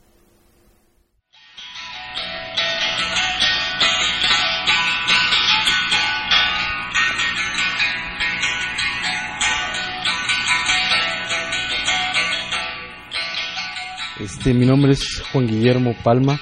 Este, 14.18 14.52
mi 14.54 14.66
nombre 14.66 14.90
es 14.90 15.22
Juan 15.32 15.46
Guillermo 15.46 15.94
Palma, 16.02 16.40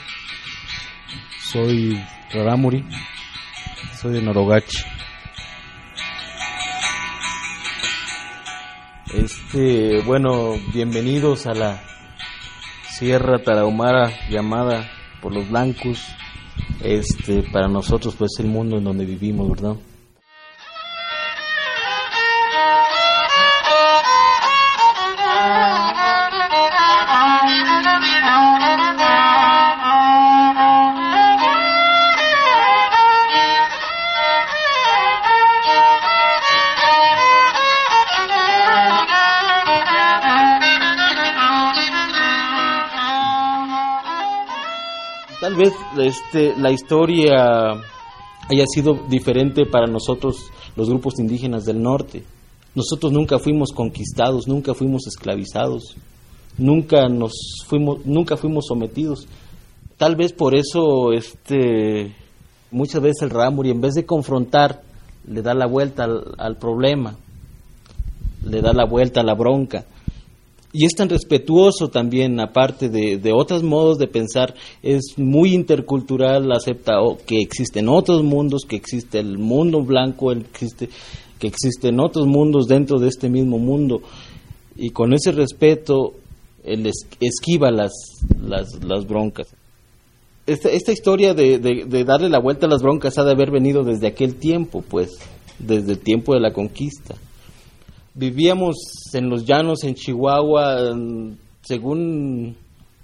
soy 1.52 2.02
Rarámuri, 2.32 2.82
soy 4.00 4.14
de 4.14 4.22
Norogachi. 4.22 4.99
Este, 9.14 10.02
bueno, 10.02 10.54
bienvenidos 10.72 11.48
a 11.48 11.52
la 11.52 11.82
Sierra 12.88 13.42
Tarahumara 13.42 14.12
llamada 14.30 14.88
por 15.20 15.34
los 15.34 15.50
blancos. 15.50 16.00
Este, 16.80 17.42
para 17.42 17.66
nosotros 17.66 18.14
pues 18.16 18.30
el 18.38 18.46
mundo 18.46 18.78
en 18.78 18.84
donde 18.84 19.04
vivimos, 19.04 19.50
¿verdad? 19.50 19.74
Vez 45.60 45.74
este, 45.98 46.56
la 46.56 46.70
historia 46.70 47.72
haya 48.48 48.64
sido 48.66 48.94
diferente 49.08 49.66
para 49.66 49.86
nosotros, 49.86 50.50
los 50.76 50.88
grupos 50.88 51.18
indígenas 51.18 51.64
del 51.64 51.82
norte. 51.82 52.24
Nosotros 52.74 53.12
nunca 53.12 53.38
fuimos 53.38 53.72
conquistados, 53.72 54.48
nunca 54.48 54.74
fuimos 54.74 55.06
esclavizados, 55.06 55.96
nunca 56.56 57.08
nos 57.08 57.32
fuimos, 57.66 58.06
nunca 58.06 58.36
fuimos 58.36 58.66
sometidos. 58.66 59.26
Tal 59.98 60.16
vez 60.16 60.32
por 60.32 60.54
eso, 60.54 61.12
este, 61.12 62.14
muchas 62.70 63.02
veces 63.02 63.22
el 63.22 63.30
Ramuri, 63.30 63.70
en 63.70 63.80
vez 63.80 63.94
de 63.94 64.06
confrontar, 64.06 64.82
le 65.28 65.42
da 65.42 65.52
la 65.52 65.66
vuelta 65.66 66.08
al 66.38 66.56
problema, 66.56 67.16
le 68.44 68.62
da 68.62 68.72
la 68.72 68.86
vuelta 68.86 69.20
a 69.20 69.24
la 69.24 69.34
bronca 69.34 69.84
y 70.72 70.84
es 70.84 70.92
tan 70.94 71.08
respetuoso 71.08 71.88
también, 71.88 72.38
aparte 72.40 72.88
de, 72.88 73.16
de 73.18 73.32
otros 73.32 73.62
modos 73.62 73.98
de 73.98 74.06
pensar, 74.06 74.54
es 74.82 75.14
muy 75.16 75.54
intercultural, 75.54 76.50
acepta 76.52 77.00
o- 77.02 77.18
que 77.26 77.40
existen 77.40 77.88
otros 77.88 78.22
mundos, 78.22 78.62
que 78.68 78.76
existe 78.76 79.18
el 79.18 79.38
mundo 79.38 79.82
blanco, 79.82 80.30
el, 80.32 80.40
existe, 80.40 80.88
que 81.38 81.48
existen 81.48 81.98
otros 82.00 82.26
mundos 82.26 82.66
dentro 82.66 82.98
de 82.98 83.08
este 83.08 83.28
mismo 83.28 83.58
mundo. 83.58 84.00
Y 84.76 84.90
con 84.90 85.12
ese 85.12 85.32
respeto, 85.32 86.14
él 86.64 86.86
es- 86.86 87.06
esquiva 87.20 87.70
las, 87.70 87.92
las, 88.40 88.68
las 88.84 89.06
broncas. 89.06 89.48
esta, 90.46 90.68
esta 90.70 90.92
historia 90.92 91.34
de, 91.34 91.58
de, 91.58 91.84
de 91.86 92.04
darle 92.04 92.28
la 92.28 92.38
vuelta 92.40 92.66
a 92.66 92.68
las 92.70 92.82
broncas 92.82 93.18
ha 93.18 93.24
de 93.24 93.32
haber 93.32 93.50
venido 93.50 93.82
desde 93.82 94.06
aquel 94.06 94.36
tiempo, 94.36 94.82
pues, 94.88 95.10
desde 95.58 95.92
el 95.92 95.98
tiempo 95.98 96.34
de 96.34 96.40
la 96.40 96.52
conquista. 96.52 97.16
Vivíamos 98.14 98.76
en 99.12 99.28
los 99.30 99.44
llanos 99.44 99.84
en 99.84 99.94
Chihuahua, 99.94 100.94
según 101.62 102.56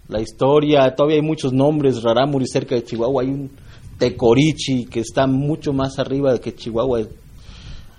la 0.08 0.20
historia, 0.20 0.94
todavía 0.94 1.16
hay 1.16 1.22
muchos 1.22 1.52
nombres, 1.52 2.02
Rarámuri 2.02 2.46
cerca 2.46 2.74
de 2.74 2.84
Chihuahua, 2.84 3.22
hay 3.22 3.28
un 3.28 3.50
Tecorichi 3.98 4.84
que 4.86 5.00
está 5.00 5.26
mucho 5.26 5.72
más 5.72 5.98
arriba 5.98 6.36
que 6.38 6.54
Chihuahua, 6.54 7.02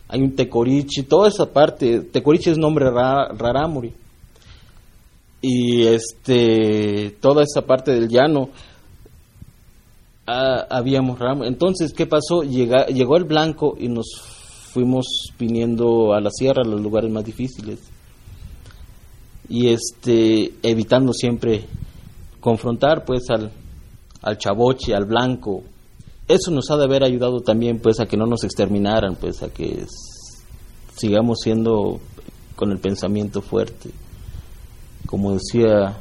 hay 0.10 0.22
un 0.22 0.36
Tecorichi, 0.36 1.04
toda 1.04 1.30
esa 1.30 1.46
parte, 1.52 2.02
Tecorichi 2.02 2.50
es 2.52 2.58
nombre 2.58 2.90
ra- 2.92 3.30
Rarámuri. 3.30 3.94
Y 5.42 5.84
este, 5.84 7.16
toda 7.22 7.44
esa 7.44 7.62
parte 7.62 7.92
del 7.92 8.08
llano, 8.10 8.50
ah, 10.26 10.66
habíamos 10.70 11.20
ramo. 11.20 11.46
Entonces, 11.46 11.94
¿qué 11.94 12.06
pasó? 12.06 12.42
Llega- 12.42 12.88
llegó 12.88 13.18
el 13.18 13.24
blanco 13.26 13.76
y 13.80 13.88
nos 13.88 14.06
fuimos 14.74 15.06
viniendo 15.38 16.14
a 16.14 16.22
la 16.22 16.30
sierra, 16.32 16.62
a 16.64 16.68
los 16.68 16.82
lugares 16.82 17.12
más 17.12 17.26
difíciles. 17.26 17.80
Y 19.50 19.68
este, 19.68 20.54
evitando 20.62 21.14
siempre 21.14 21.66
confrontar 22.40 23.06
pues 23.06 23.30
al, 23.30 23.52
al 24.22 24.38
chavoche, 24.38 24.94
al 24.94 25.06
blanco. 25.06 25.64
Eso 26.28 26.52
nos 26.52 26.70
ha 26.72 26.78
de 26.78 26.84
haber 26.84 27.04
ayudado 27.04 27.40
también 27.40 27.80
pues 27.80 28.00
a 28.00 28.06
que 28.06 28.18
no 28.18 28.26
nos 28.26 28.44
exterminaran, 28.44 29.16
pues 29.16 29.42
a 29.44 29.50
que 29.50 29.86
sigamos 30.96 31.40
siendo 31.42 32.00
con 32.56 32.72
el 32.72 32.80
pensamiento 32.80 33.42
fuerte. 33.42 33.92
Como 35.06 35.34
decía 35.34 35.98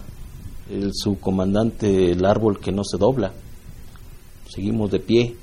el 0.69 0.91
subcomandante, 0.93 2.13
el 2.13 2.25
árbol 2.25 2.59
que 2.59 2.73
no 2.73 2.83
se 2.83 2.99
dobla 2.99 3.33
seguimos 4.49 4.91
de 4.91 5.01
pie. 5.01 5.37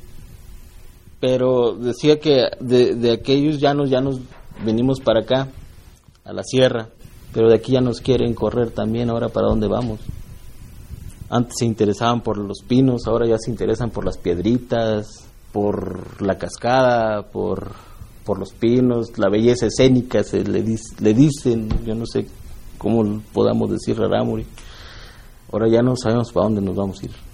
Pero 1.23 1.73
decía 1.73 2.19
que 2.19 2.49
de, 2.59 2.95
de 2.95 3.13
aquellos 3.13 3.61
llanos 3.61 3.89
ya 3.89 4.01
nos 4.01 4.19
venimos 4.65 4.99
para 4.99 5.21
acá, 5.21 5.47
a 6.25 6.33
la 6.33 6.43
sierra, 6.43 6.89
pero 7.31 7.47
de 7.47 7.55
aquí 7.55 7.71
ya 7.71 7.79
nos 7.79 8.01
quieren 8.01 8.33
correr 8.33 8.71
también, 8.71 9.09
ahora 9.09 9.29
para 9.29 9.47
dónde 9.47 9.69
vamos. 9.69 10.01
Antes 11.29 11.53
se 11.59 11.65
interesaban 11.65 12.19
por 12.19 12.37
los 12.37 12.57
pinos, 12.67 13.07
ahora 13.07 13.25
ya 13.25 13.37
se 13.37 13.49
interesan 13.49 13.89
por 13.89 14.03
las 14.03 14.17
piedritas, 14.17 15.25
por 15.53 16.21
la 16.21 16.37
cascada, 16.37 17.31
por, 17.31 17.71
por 18.25 18.37
los 18.37 18.51
pinos, 18.51 19.17
la 19.17 19.29
belleza 19.29 19.67
escénica, 19.67 20.25
se 20.25 20.43
le, 20.43 20.61
le 20.61 21.13
dicen, 21.13 21.69
yo 21.85 21.95
no 21.95 22.05
sé 22.05 22.27
cómo 22.77 23.21
podamos 23.31 23.71
decir 23.71 23.97
Rarámuri. 23.97 24.45
Ahora 25.53 25.69
ya 25.69 25.81
no 25.81 25.95
sabemos 25.95 26.33
para 26.33 26.47
dónde 26.47 26.59
nos 26.59 26.75
vamos 26.75 27.01
a 27.01 27.05
ir. 27.05 27.32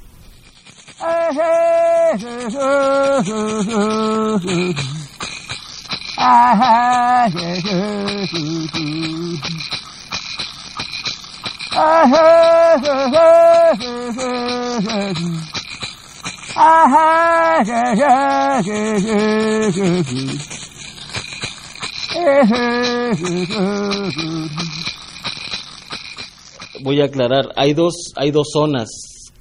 Voy 26.82 27.02
a 27.02 27.06
aclarar, 27.06 27.54
hay 27.56 27.74
dos, 27.74 27.94
hay 28.16 28.32
dos 28.32 28.48
zonas 28.52 28.90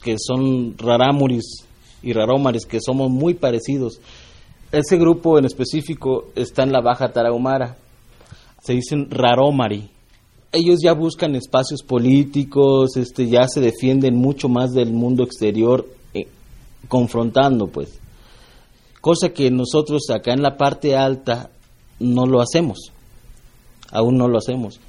que 0.02 0.16
son 0.18 0.76
rarámuris 0.76 1.67
y 2.02 2.12
rarómares 2.12 2.66
que 2.66 2.80
somos 2.80 3.10
muy 3.10 3.34
parecidos. 3.34 4.00
Ese 4.70 4.98
grupo 4.98 5.38
en 5.38 5.46
específico 5.46 6.26
está 6.34 6.62
en 6.62 6.72
la 6.72 6.80
Baja 6.80 7.12
Tarahumara. 7.12 7.76
Se 8.62 8.74
dicen 8.74 9.10
rarómari. 9.10 9.90
Ellos 10.52 10.80
ya 10.82 10.92
buscan 10.92 11.34
espacios 11.34 11.82
políticos, 11.82 12.96
este, 12.96 13.28
ya 13.28 13.46
se 13.48 13.60
defienden 13.60 14.16
mucho 14.16 14.48
más 14.48 14.72
del 14.72 14.92
mundo 14.92 15.22
exterior, 15.22 15.86
eh, 16.14 16.26
confrontando, 16.88 17.66
pues. 17.66 17.98
Cosa 19.00 19.30
que 19.30 19.50
nosotros 19.50 20.02
acá 20.10 20.32
en 20.32 20.42
la 20.42 20.56
parte 20.56 20.96
alta 20.96 21.50
no 22.00 22.26
lo 22.26 22.40
hacemos. 22.40 22.92
Aún 23.90 24.16
no 24.16 24.28
lo 24.28 24.38
hacemos. 24.38 24.80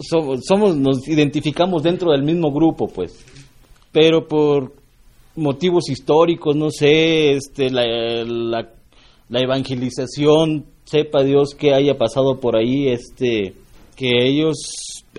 Somos, 0.00 0.40
somos 0.46 0.76
nos 0.76 1.08
identificamos 1.08 1.82
dentro 1.82 2.12
del 2.12 2.22
mismo 2.22 2.52
grupo, 2.52 2.88
pues. 2.88 3.24
Pero 3.92 4.26
por 4.28 4.72
motivos 5.36 5.88
históricos, 5.88 6.56
no 6.56 6.70
sé, 6.70 7.32
este, 7.32 7.70
la, 7.70 7.84
la, 9.28 9.40
evangelización, 9.40 10.66
sepa 10.84 11.22
Dios 11.22 11.54
que 11.54 11.74
haya 11.74 11.98
pasado 11.98 12.40
por 12.40 12.56
ahí, 12.56 12.88
este, 12.88 13.54
que 13.94 14.26
ellos 14.26 14.56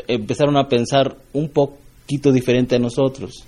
empezaron 0.07 0.57
a 0.57 0.67
pensar 0.67 1.17
un 1.33 1.49
poquito 1.49 2.31
diferente 2.31 2.75
a 2.75 2.79
nosotros. 2.79 3.43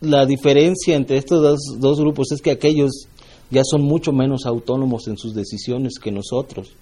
La 0.00 0.26
diferencia 0.26 0.96
entre 0.96 1.16
estos 1.16 1.42
dos, 1.42 1.80
dos 1.80 1.98
grupos 1.98 2.32
es 2.32 2.42
que 2.42 2.50
aquellos 2.50 3.08
ya 3.50 3.62
son 3.64 3.82
mucho 3.82 4.12
menos 4.12 4.46
autónomos 4.46 5.06
en 5.08 5.16
sus 5.16 5.34
decisiones 5.34 5.98
que 6.02 6.10
nosotros, 6.10 6.72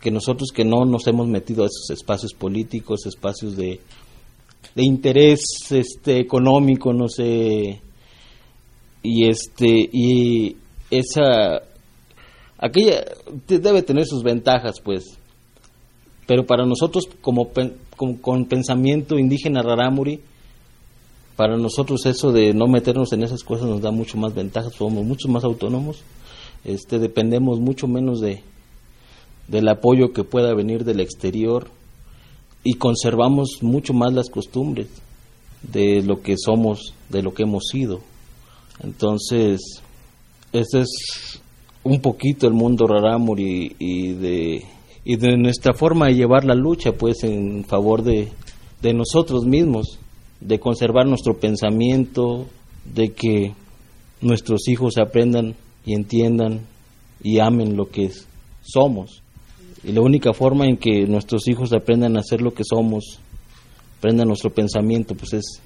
que 0.00 0.10
nosotros 0.10 0.50
que 0.54 0.64
no 0.64 0.84
nos 0.84 1.06
hemos 1.06 1.28
metido 1.28 1.62
a 1.62 1.66
esos 1.66 1.90
espacios 1.90 2.32
políticos, 2.34 3.06
espacios 3.06 3.56
de, 3.56 3.80
de 4.74 4.84
interés 4.84 5.40
este 5.70 6.18
económico, 6.18 6.92
no 6.92 7.08
sé, 7.08 7.80
y 9.02 9.28
este 9.28 9.88
y 9.92 10.56
esa 10.90 11.62
aquella 12.58 13.04
debe 13.48 13.82
tener 13.82 14.06
sus 14.06 14.22
ventajas 14.22 14.80
pues. 14.80 15.16
Pero 16.26 16.46
para 16.46 16.64
nosotros 16.64 17.08
como, 17.20 17.48
pen- 17.48 17.74
con, 17.96 18.14
con 18.14 18.44
pensamiento 18.44 19.18
indígena 19.18 19.62
rarámuri 19.62 20.20
para 21.36 21.56
nosotros 21.56 22.04
eso 22.06 22.32
de 22.32 22.52
no 22.54 22.66
meternos 22.66 23.12
en 23.12 23.22
esas 23.22 23.42
cosas 23.42 23.66
nos 23.66 23.80
da 23.80 23.90
mucho 23.90 24.18
más 24.18 24.34
ventajas 24.34 24.74
somos 24.74 25.04
mucho 25.04 25.28
más 25.28 25.42
autónomos 25.42 26.02
este 26.64 26.98
dependemos 26.98 27.58
mucho 27.60 27.88
menos 27.88 28.20
de 28.20 28.42
del 29.48 29.66
apoyo 29.68 30.12
que 30.12 30.22
pueda 30.22 30.54
venir 30.54 30.84
del 30.84 31.00
exterior 31.00 31.68
y 32.62 32.74
conservamos 32.74 33.62
mucho 33.62 33.94
más 33.94 34.12
las 34.12 34.28
costumbres 34.28 34.88
de 35.62 36.02
lo 36.02 36.20
que 36.20 36.36
somos 36.36 36.92
de 37.08 37.22
lo 37.22 37.32
que 37.32 37.44
hemos 37.44 37.64
sido 37.72 38.00
entonces, 38.82 39.60
ese 40.52 40.80
es 40.80 41.40
un 41.82 42.00
poquito 42.00 42.46
el 42.46 42.54
mundo 42.54 42.86
rarámuri 42.86 43.76
y 43.78 44.12
de, 44.12 44.64
y 45.04 45.16
de 45.16 45.36
nuestra 45.36 45.74
forma 45.74 46.06
de 46.06 46.14
llevar 46.14 46.44
la 46.44 46.54
lucha, 46.54 46.92
pues, 46.92 47.24
en 47.24 47.64
favor 47.64 48.02
de, 48.02 48.28
de 48.82 48.94
nosotros 48.94 49.44
mismos, 49.44 49.98
de 50.40 50.58
conservar 50.58 51.06
nuestro 51.06 51.38
pensamiento, 51.38 52.46
de 52.84 53.12
que 53.12 53.54
nuestros 54.20 54.68
hijos 54.68 54.98
aprendan 54.98 55.54
y 55.84 55.94
entiendan 55.94 56.60
y 57.22 57.38
amen 57.38 57.76
lo 57.76 57.88
que 57.88 58.10
somos. 58.62 59.22
Y 59.84 59.92
la 59.92 60.00
única 60.00 60.32
forma 60.32 60.66
en 60.66 60.76
que 60.76 61.06
nuestros 61.06 61.48
hijos 61.48 61.72
aprendan 61.72 62.16
a 62.16 62.20
hacer 62.20 62.40
lo 62.42 62.52
que 62.52 62.64
somos, 62.64 63.18
aprendan 63.98 64.28
nuestro 64.28 64.50
pensamiento, 64.50 65.14
pues 65.14 65.34
es 65.34 65.62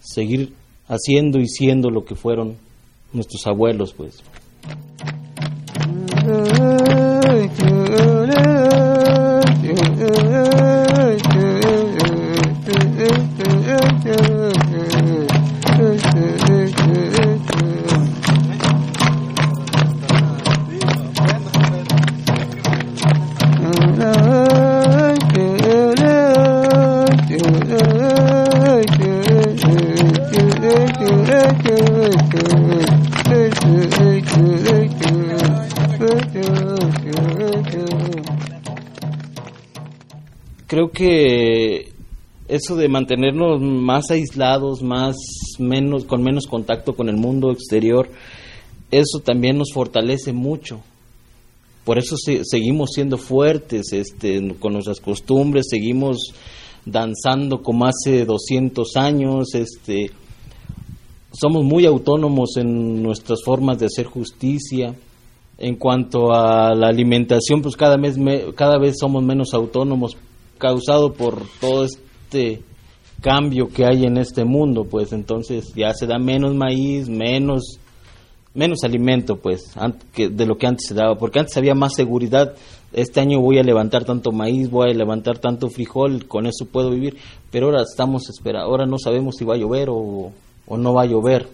seguir 0.00 0.52
haciendo 0.88 1.38
y 1.38 1.48
siendo 1.48 1.90
lo 1.90 2.04
que 2.04 2.14
fueron 2.14 2.56
nuestros 3.12 3.46
abuelos, 3.46 3.94
pues. 3.94 4.22
Creo 40.66 40.90
que 40.90 41.92
eso 42.48 42.76
de 42.76 42.88
mantenernos 42.88 43.60
más 43.60 44.10
aislados, 44.10 44.82
más 44.82 45.16
menos 45.58 46.04
con 46.04 46.22
menos 46.22 46.46
contacto 46.46 46.94
con 46.94 47.08
el 47.08 47.16
mundo 47.16 47.50
exterior, 47.52 48.08
eso 48.90 49.20
también 49.20 49.58
nos 49.58 49.72
fortalece 49.72 50.32
mucho. 50.32 50.80
Por 51.84 51.98
eso 51.98 52.16
se- 52.16 52.42
seguimos 52.44 52.90
siendo 52.94 53.16
fuertes, 53.16 53.92
este, 53.92 54.54
con 54.58 54.72
nuestras 54.72 55.00
costumbres, 55.00 55.66
seguimos 55.70 56.18
danzando 56.84 57.62
como 57.62 57.86
hace 57.86 58.24
200 58.24 58.96
años, 58.96 59.54
este, 59.54 60.10
somos 61.32 61.64
muy 61.64 61.84
autónomos 61.86 62.56
en 62.56 63.02
nuestras 63.02 63.42
formas 63.44 63.78
de 63.78 63.86
hacer 63.86 64.06
justicia. 64.06 64.94
En 65.58 65.76
cuanto 65.76 66.32
a 66.34 66.74
la 66.74 66.88
alimentación, 66.88 67.62
pues 67.62 67.76
cada 67.76 67.96
vez, 67.96 68.16
cada 68.54 68.78
vez 68.78 68.96
somos 69.00 69.22
menos 69.24 69.54
autónomos, 69.54 70.16
causado 70.58 71.12
por 71.12 71.42
todo 71.60 71.84
este 71.84 72.62
cambio 73.20 73.68
que 73.68 73.84
hay 73.84 74.04
en 74.04 74.18
este 74.18 74.44
mundo, 74.44 74.84
pues 74.84 75.12
entonces 75.12 75.72
ya 75.74 75.92
se 75.94 76.06
da 76.06 76.18
menos 76.18 76.54
maíz, 76.54 77.08
menos 77.08 77.78
menos 78.56 78.84
alimento, 78.84 79.36
pues, 79.36 79.74
de 80.16 80.46
lo 80.46 80.56
que 80.56 80.66
antes 80.66 80.88
se 80.88 80.94
daba, 80.94 81.16
porque 81.16 81.38
antes 81.38 81.56
había 81.58 81.74
más 81.74 81.92
seguridad. 81.94 82.54
Este 82.92 83.20
año 83.20 83.38
voy 83.40 83.58
a 83.58 83.62
levantar 83.62 84.04
tanto 84.04 84.32
maíz, 84.32 84.70
voy 84.70 84.90
a 84.90 84.94
levantar 84.94 85.38
tanto 85.38 85.68
frijol, 85.68 86.26
con 86.26 86.46
eso 86.46 86.64
puedo 86.64 86.90
vivir. 86.90 87.18
Pero 87.50 87.66
ahora 87.66 87.82
estamos 87.82 88.30
esperando, 88.30 88.66
ahora 88.66 88.86
no 88.86 88.98
sabemos 88.98 89.36
si 89.36 89.44
va 89.44 89.54
a 89.54 89.58
llover 89.58 89.90
o, 89.90 90.32
o 90.66 90.76
no 90.78 90.94
va 90.94 91.02
a 91.02 91.06
llover. 91.06 91.46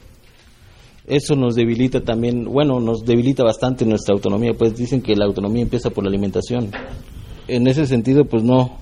Eso 1.04 1.34
nos 1.34 1.56
debilita 1.56 2.02
también, 2.02 2.44
bueno, 2.44 2.78
nos 2.78 3.04
debilita 3.04 3.42
bastante 3.42 3.84
nuestra 3.84 4.14
autonomía, 4.14 4.52
pues 4.56 4.76
dicen 4.76 5.02
que 5.02 5.16
la 5.16 5.24
autonomía 5.24 5.62
empieza 5.62 5.90
por 5.90 6.04
la 6.04 6.10
alimentación. 6.10 6.70
En 7.48 7.66
ese 7.66 7.86
sentido, 7.86 8.24
pues 8.26 8.44
no, 8.44 8.78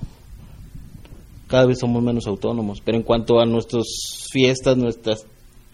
cada 1.51 1.65
vez 1.65 1.79
somos 1.79 2.01
menos 2.01 2.25
autónomos. 2.25 2.79
Pero 2.83 2.97
en 2.97 3.03
cuanto 3.03 3.41
a 3.41 3.45
nuestras 3.45 3.85
fiestas, 4.31 4.77
nuestras 4.77 5.27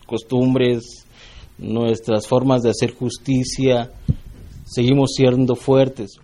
costumbres, 0.07 1.05
nuestras 1.59 2.27
formas 2.27 2.63
de 2.63 2.71
hacer 2.71 2.95
justicia, 2.95 3.91
seguimos 4.65 5.11
siendo 5.15 5.55
fuertes. 5.55 6.19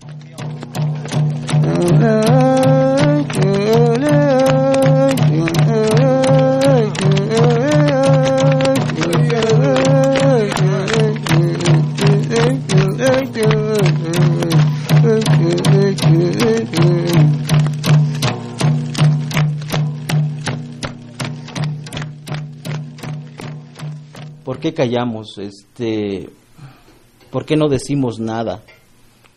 Qué 24.63 24.73
callamos? 24.73 25.37
Este, 25.39 26.29
¿Por 27.31 27.45
qué 27.45 27.57
no 27.57 27.67
decimos 27.67 28.17
nada? 28.19 28.63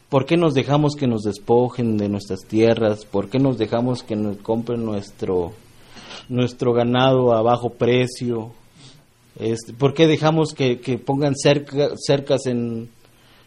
¿Por 0.09 0.25
qué 0.25 0.37
nos 0.37 0.55
dejamos 0.55 0.95
que 0.95 1.09
nos 1.09 1.23
despojen 1.23 1.97
de 1.97 2.09
nuestras 2.09 2.45
tierras? 2.47 3.05
¿Por 3.05 3.29
qué 3.29 3.41
nos 3.41 3.59
dejamos 3.59 4.05
que 4.05 4.15
nos 4.15 4.37
compren 4.37 4.85
nuestro, 4.85 5.53
nuestro 6.29 6.73
ganado 6.73 7.35
a 7.35 7.43
bajo 7.43 7.71
precio? 7.71 8.53
Este, 9.41 9.73
¿Por 9.73 9.95
qué 9.95 10.07
dejamos 10.07 10.55
que, 10.55 10.77
pongan 11.05 11.35
cercas 11.35 12.47
en, 12.47 12.89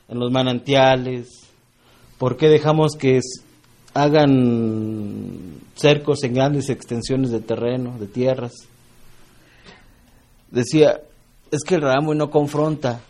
en, 0.09 0.19
los 0.19 0.33
manantiales? 0.33 1.29
¿Por 2.17 2.35
qué 2.35 2.49
dejamos 2.49 2.97
que 2.97 3.21
hagan 3.93 5.61
cercos 5.75 6.25
en 6.25 6.33
grandes 6.33 6.69
extensiones 6.69 7.31
de 7.31 7.39
terreno, 7.39 7.97
de 7.97 8.07
tierras? 8.07 8.51
Decía, 10.51 10.99
es 11.51 11.63
que 11.63 11.75
el 11.75 11.81
ramo 11.81 12.13
no 12.13 12.29
confronta, 12.29 13.01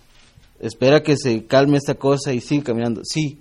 espera 0.59 1.03
que 1.03 1.15
se 1.17 1.45
calme 1.45 1.77
esta 1.77 1.95
cosa 1.95 2.33
y 2.33 2.41
sigue 2.41 2.63
caminando. 2.63 3.01
Sí, 3.03 3.39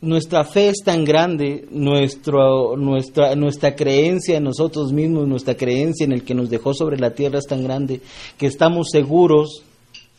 nuestra 0.00 0.44
fe 0.44 0.68
es 0.68 0.82
tan 0.84 1.04
grande, 1.04 1.66
nuestro, 1.70 2.76
nuestra, 2.76 3.34
nuestra 3.34 3.74
creencia 3.74 4.36
en 4.36 4.44
nosotros 4.44 4.92
mismos, 4.92 5.26
nuestra 5.26 5.56
creencia 5.56 6.04
en 6.04 6.12
el 6.12 6.22
que 6.22 6.34
nos 6.34 6.50
dejó 6.50 6.74
sobre 6.74 6.98
la 6.98 7.10
tierra 7.10 7.38
es 7.38 7.46
tan 7.46 7.64
grande 7.64 8.00
que 8.36 8.46
estamos 8.46 8.88
seguros 8.90 9.62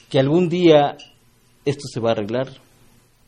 que 0.09 0.19
algún 0.19 0.49
día 0.49 0.97
esto 1.65 1.83
se 1.91 1.99
va 1.99 2.09
a 2.09 2.11
arreglar. 2.13 2.49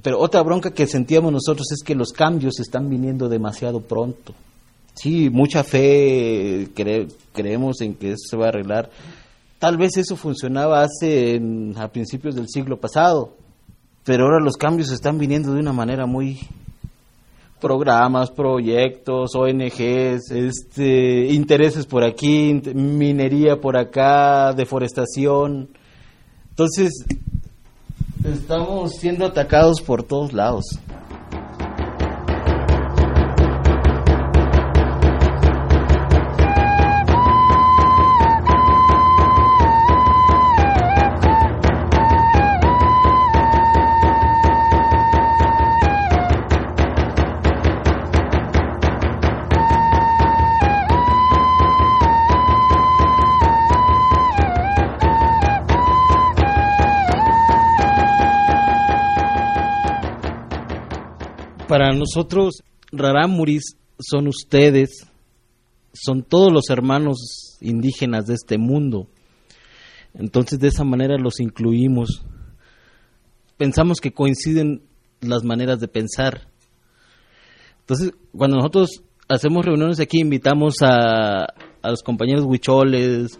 Pero 0.02 0.20
otra 0.20 0.42
bronca 0.42 0.72
que 0.72 0.88
sentíamos 0.88 1.32
nosotros 1.32 1.68
es 1.72 1.84
que 1.84 1.94
los 1.94 2.12
cambios 2.14 2.60
están 2.60 2.90
viniendo 2.90 3.28
demasiado 3.28 3.82
pronto. 3.82 4.34
Sí, 4.96 5.30
mucha 5.30 5.64
fe, 5.64 6.70
creemos 7.34 7.82
en 7.82 7.96
que 7.96 8.12
eso 8.12 8.24
se 8.30 8.38
va 8.38 8.46
a 8.46 8.50
arreglar, 8.50 8.90
Tal 9.60 9.76
vez 9.76 9.98
eso 9.98 10.16
funcionaba 10.16 10.84
hace 10.84 11.40
a 11.76 11.90
principios 11.90 12.34
del 12.36 12.48
siglo 12.48 12.80
pasado, 12.80 13.34
pero 14.06 14.24
ahora 14.24 14.40
los 14.40 14.56
cambios 14.56 14.90
están 14.90 15.18
viniendo 15.18 15.54
de 15.54 15.60
una 15.60 15.74
manera 15.74 16.06
muy 16.06 16.40
programas, 17.60 18.32
proyectos, 18.32 19.36
ONGs, 19.36 20.32
este, 20.32 21.28
intereses 21.34 21.86
por 21.86 22.06
aquí, 22.06 22.62
minería 22.74 23.60
por 23.60 23.78
acá, 23.78 24.54
deforestación. 24.54 25.68
Entonces, 26.52 26.94
estamos 28.24 28.96
siendo 28.96 29.26
atacados 29.26 29.82
por 29.82 30.04
todos 30.04 30.32
lados. 30.32 30.80
Nosotros, 62.00 62.64
Raramuris 62.92 63.78
son 64.00 64.28
ustedes, 64.28 65.08
son 65.94 66.24
todos 66.24 66.52
los 66.52 66.70
hermanos 66.70 67.58
indígenas 67.62 68.26
de 68.26 68.36
este 68.36 68.58
mundo. 68.58 69.08
Entonces, 70.14 70.60
de 70.60 70.70
esa 70.70 70.84
manera 70.84 71.18
los 71.18 71.40
incluimos. 71.40 72.24
Pensamos 73.58 74.00
que 74.00 74.12
coinciden 74.12 74.82
las 75.22 75.44
maneras 75.44 75.80
de 75.80 75.88
pensar. 75.88 76.48
Entonces, 77.82 78.14
cuando 78.36 78.58
nosotros 78.58 79.04
hacemos 79.28 79.66
reuniones 79.66 80.00
aquí, 80.00 80.20
invitamos 80.20 80.76
a, 80.82 81.44
a 81.82 81.90
los 81.90 82.02
compañeros 82.02 82.46
huicholes, 82.46 83.38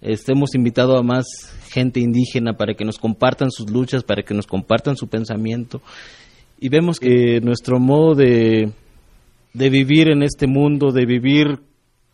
este, 0.00 0.32
hemos 0.32 0.54
invitado 0.54 0.96
a 0.96 1.02
más 1.02 1.26
gente 1.70 2.00
indígena 2.00 2.56
para 2.56 2.74
que 2.74 2.84
nos 2.84 2.98
compartan 2.98 3.50
sus 3.50 3.70
luchas, 3.70 4.04
para 4.04 4.22
que 4.22 4.34
nos 4.34 4.46
compartan 4.46 4.96
su 4.96 5.08
pensamiento 5.08 5.82
y 6.58 6.68
vemos 6.68 6.98
que 6.98 7.40
nuestro 7.40 7.78
modo 7.78 8.14
de, 8.14 8.72
de 9.52 9.70
vivir 9.70 10.08
en 10.08 10.22
este 10.22 10.46
mundo, 10.46 10.92
de 10.92 11.06
vivir 11.06 11.60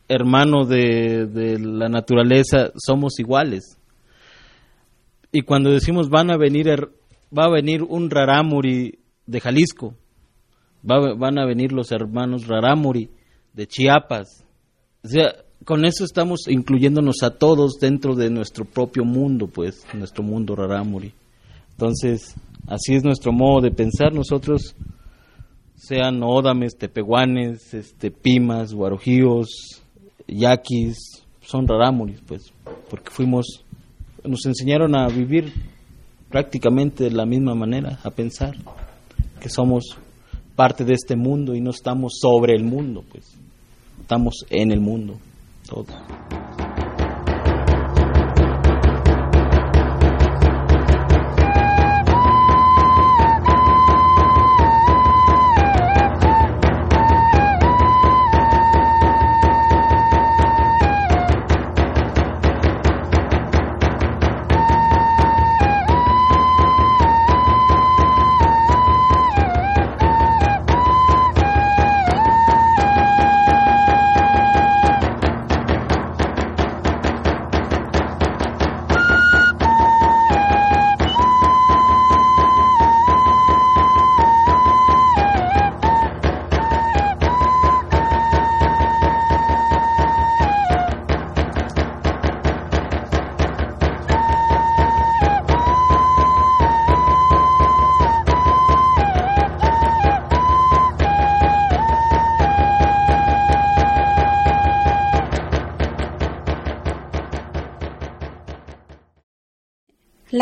hermano 0.08 0.64
de, 0.64 1.26
de, 1.26 1.58
la 1.58 1.88
naturaleza, 1.88 2.70
somos 2.76 3.18
iguales. 3.18 3.78
Y 5.30 5.42
cuando 5.42 5.70
decimos 5.70 6.08
van 6.08 6.30
a 6.30 6.36
venir, 6.36 6.68
va 7.36 7.44
a 7.46 7.50
venir 7.50 7.82
un 7.82 8.10
rarámuri 8.10 8.98
de 9.26 9.40
Jalisco, 9.40 9.94
van 10.82 11.38
a 11.38 11.46
venir 11.46 11.72
los 11.72 11.92
hermanos 11.92 12.46
rarámuri 12.46 13.08
de 13.54 13.66
Chiapas. 13.66 14.44
O 15.04 15.08
sea, 15.08 15.34
con 15.64 15.84
eso 15.84 16.04
estamos 16.04 16.48
incluyéndonos 16.48 17.22
a 17.22 17.30
todos 17.30 17.78
dentro 17.80 18.14
de 18.14 18.30
nuestro 18.30 18.64
propio 18.64 19.04
mundo, 19.04 19.46
pues, 19.46 19.86
nuestro 19.94 20.22
mundo 20.22 20.56
rarámuri. 20.56 21.12
Entonces, 21.70 22.34
Así 22.66 22.94
es 22.94 23.04
nuestro 23.04 23.32
modo 23.32 23.60
de 23.60 23.70
pensar. 23.70 24.12
Nosotros, 24.12 24.74
sean 25.76 26.22
ódames, 26.22 26.76
tepehuanes, 26.76 27.74
este, 27.74 28.10
pimas, 28.10 28.72
guarojíos, 28.72 29.82
yaquis, 30.28 30.96
son 31.40 31.66
rarámuris, 31.66 32.20
pues, 32.26 32.52
porque 32.88 33.10
fuimos, 33.10 33.64
nos 34.24 34.46
enseñaron 34.46 34.96
a 34.96 35.08
vivir 35.08 35.52
prácticamente 36.30 37.04
de 37.04 37.10
la 37.10 37.26
misma 37.26 37.54
manera, 37.54 37.98
a 38.04 38.10
pensar 38.10 38.54
que 39.40 39.48
somos 39.48 39.98
parte 40.54 40.84
de 40.84 40.94
este 40.94 41.16
mundo 41.16 41.54
y 41.54 41.60
no 41.60 41.70
estamos 41.70 42.14
sobre 42.20 42.54
el 42.54 42.64
mundo, 42.64 43.04
pues, 43.10 43.24
estamos 44.00 44.46
en 44.50 44.70
el 44.70 44.80
mundo, 44.80 45.18
todos. 45.68 45.88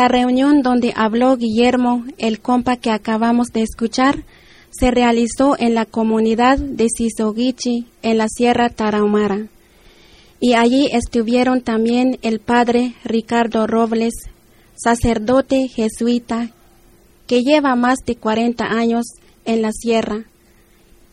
La 0.01 0.07
reunión 0.07 0.63
donde 0.63 0.93
habló 0.95 1.37
Guillermo, 1.37 2.05
el 2.17 2.39
compa 2.39 2.75
que 2.75 2.89
acabamos 2.89 3.49
de 3.49 3.61
escuchar, 3.61 4.23
se 4.71 4.89
realizó 4.89 5.55
en 5.59 5.75
la 5.75 5.85
comunidad 5.85 6.57
de 6.57 6.87
Sisogichi, 6.89 7.85
en 8.01 8.17
la 8.17 8.27
Sierra 8.27 8.69
Tarahumara. 8.69 9.45
Y 10.39 10.53
allí 10.53 10.89
estuvieron 10.91 11.61
también 11.61 12.17
el 12.23 12.39
padre 12.39 12.95
Ricardo 13.03 13.67
Robles, 13.67 14.15
sacerdote 14.73 15.67
jesuita, 15.67 16.49
que 17.27 17.43
lleva 17.43 17.75
más 17.75 17.99
de 18.03 18.15
40 18.15 18.65
años 18.65 19.05
en 19.45 19.61
la 19.61 19.71
sierra, 19.71 20.25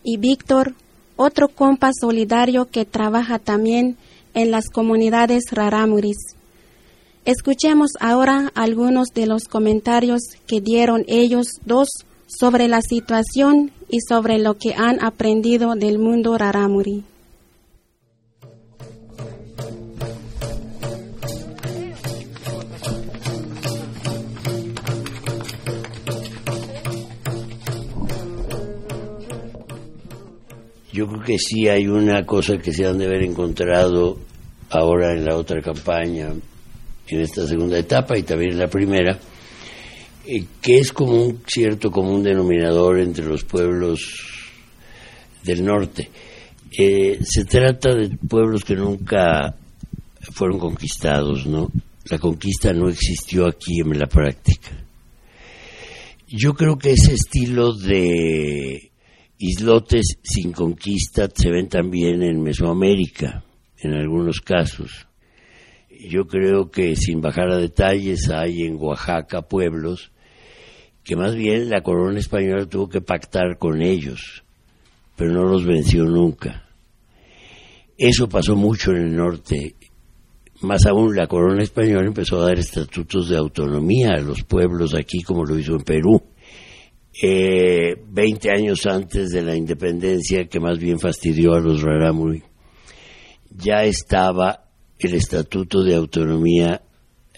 y 0.03 0.17
Víctor, 0.17 0.73
otro 1.17 1.49
compa 1.49 1.91
solidario 1.93 2.71
que 2.71 2.87
trabaja 2.87 3.39
también 3.39 3.99
en 4.33 4.51
las 4.51 4.71
comunidades 4.71 5.43
rarámuris. 5.51 6.38
Escuchemos 7.29 7.91
ahora 8.01 8.51
algunos 8.55 9.09
de 9.15 9.27
los 9.27 9.49
comentarios 9.51 10.23
que 10.47 10.63
dieron 10.63 11.05
ellos 11.09 11.47
dos 11.67 11.89
sobre 12.27 12.69
la 12.69 12.81
situación 12.81 13.71
y 13.91 13.99
sobre 14.01 14.39
lo 14.39 14.55
que 14.55 14.73
han 14.75 15.05
aprendido 15.05 15.75
del 15.75 15.99
mundo 15.99 16.39
rarámuri. 16.39 17.05
Yo 30.95 31.07
creo 31.09 31.23
que 31.25 31.39
sí 31.39 31.69
hay 31.69 31.89
una 31.89 32.25
cosa 32.25 32.57
que 32.57 32.73
se 32.73 32.87
han 32.87 32.97
de 32.97 33.05
haber 33.05 33.23
encontrado 33.23 34.17
ahora 34.71 35.13
en 35.13 35.27
la 35.27 35.37
otra 35.37 35.61
campaña, 35.61 36.33
en 37.11 37.21
esta 37.21 37.47
segunda 37.47 37.79
etapa 37.79 38.17
y 38.17 38.23
también 38.23 38.53
en 38.53 38.59
la 38.59 38.69
primera, 38.69 39.19
eh, 40.27 40.45
que 40.61 40.79
es 40.79 40.93
como 40.93 41.25
un 41.25 41.43
cierto 41.47 41.91
común 41.91 42.23
denominador 42.23 43.01
entre 43.01 43.25
los 43.25 43.45
pueblos 43.45 44.01
del 45.43 45.65
norte. 45.65 46.11
Eh, 46.71 47.19
se 47.23 47.45
trata 47.45 47.95
de 47.95 48.11
pueblos 48.11 48.65
que 48.65 48.77
nunca 48.77 49.55
fueron 50.33 50.59
conquistados, 50.59 51.47
¿no? 51.47 51.71
La 52.11 52.19
conquista 52.19 52.73
no 52.73 52.89
existió 52.89 53.47
aquí 53.47 53.81
en 53.81 53.99
la 53.99 54.07
práctica. 54.07 54.71
Yo 56.29 56.53
creo 56.55 56.77
que 56.77 56.93
ese 56.93 57.15
estilo 57.15 57.73
de 57.73 58.91
islotes 59.39 60.19
sin 60.23 60.53
conquista 60.53 61.29
se 61.35 61.51
ven 61.51 61.69
también 61.69 62.23
en 62.23 62.43
Mesoamérica, 62.43 63.45
en 63.79 63.95
algunos 63.95 64.41
casos. 64.41 65.08
Yo 65.99 66.27
creo 66.27 66.71
que 66.71 66.95
sin 66.95 67.21
bajar 67.21 67.51
a 67.51 67.57
detalles 67.57 68.31
hay 68.31 68.63
en 68.63 68.77
Oaxaca 68.79 69.43
pueblos 69.43 70.13
que 71.03 71.17
más 71.17 71.35
bien 71.35 71.71
la 71.71 71.83
corona 71.83 72.21
española 72.21 72.67
tuvo 72.67 72.89
que 72.89 73.01
pactar 73.01 73.59
con 73.59 73.83
ellos, 73.83 74.45
pero 75.17 75.33
no 75.33 75.43
los 75.43 75.67
venció 75.67 76.05
nunca. 76.05 76.69
Eso 77.97 78.29
pasó 78.29 78.55
mucho 78.55 78.93
en 78.93 78.99
el 78.99 79.17
norte. 79.17 79.75
Más 80.61 80.87
aún, 80.87 81.17
la 81.17 81.27
corona 81.27 81.63
española 81.63 82.07
empezó 82.07 82.41
a 82.41 82.47
dar 82.47 82.59
estatutos 82.59 83.29
de 83.29 83.37
autonomía 83.37 84.11
a 84.13 84.21
los 84.21 84.45
pueblos 84.45 84.95
aquí, 84.95 85.23
como 85.23 85.45
lo 85.45 85.59
hizo 85.59 85.73
en 85.73 85.83
Perú. 85.83 86.23
Eh, 87.21 87.97
veinte 88.09 88.53
años 88.53 88.87
antes 88.87 89.31
de 89.31 89.43
la 89.43 89.57
independencia, 89.57 90.47
que 90.47 90.61
más 90.61 90.79
bien 90.79 91.01
fastidió 91.01 91.55
a 91.55 91.61
los 91.61 91.83
rarámuri, 91.83 92.45
ya 93.51 93.83
estaba 93.83 94.68
el 94.99 95.15
Estatuto 95.15 95.83
de 95.83 95.95
Autonomía 95.95 96.83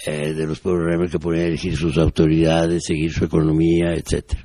eh, 0.07 0.33
de 0.33 0.47
los 0.47 0.61
pueblos 0.61 0.87
realmente 0.87 1.13
que 1.13 1.19
podían 1.19 1.47
elegir 1.47 1.77
sus 1.77 1.99
autoridades, 1.99 2.85
seguir 2.87 3.13
su 3.13 3.25
economía, 3.25 3.93
etcétera. 3.95 4.45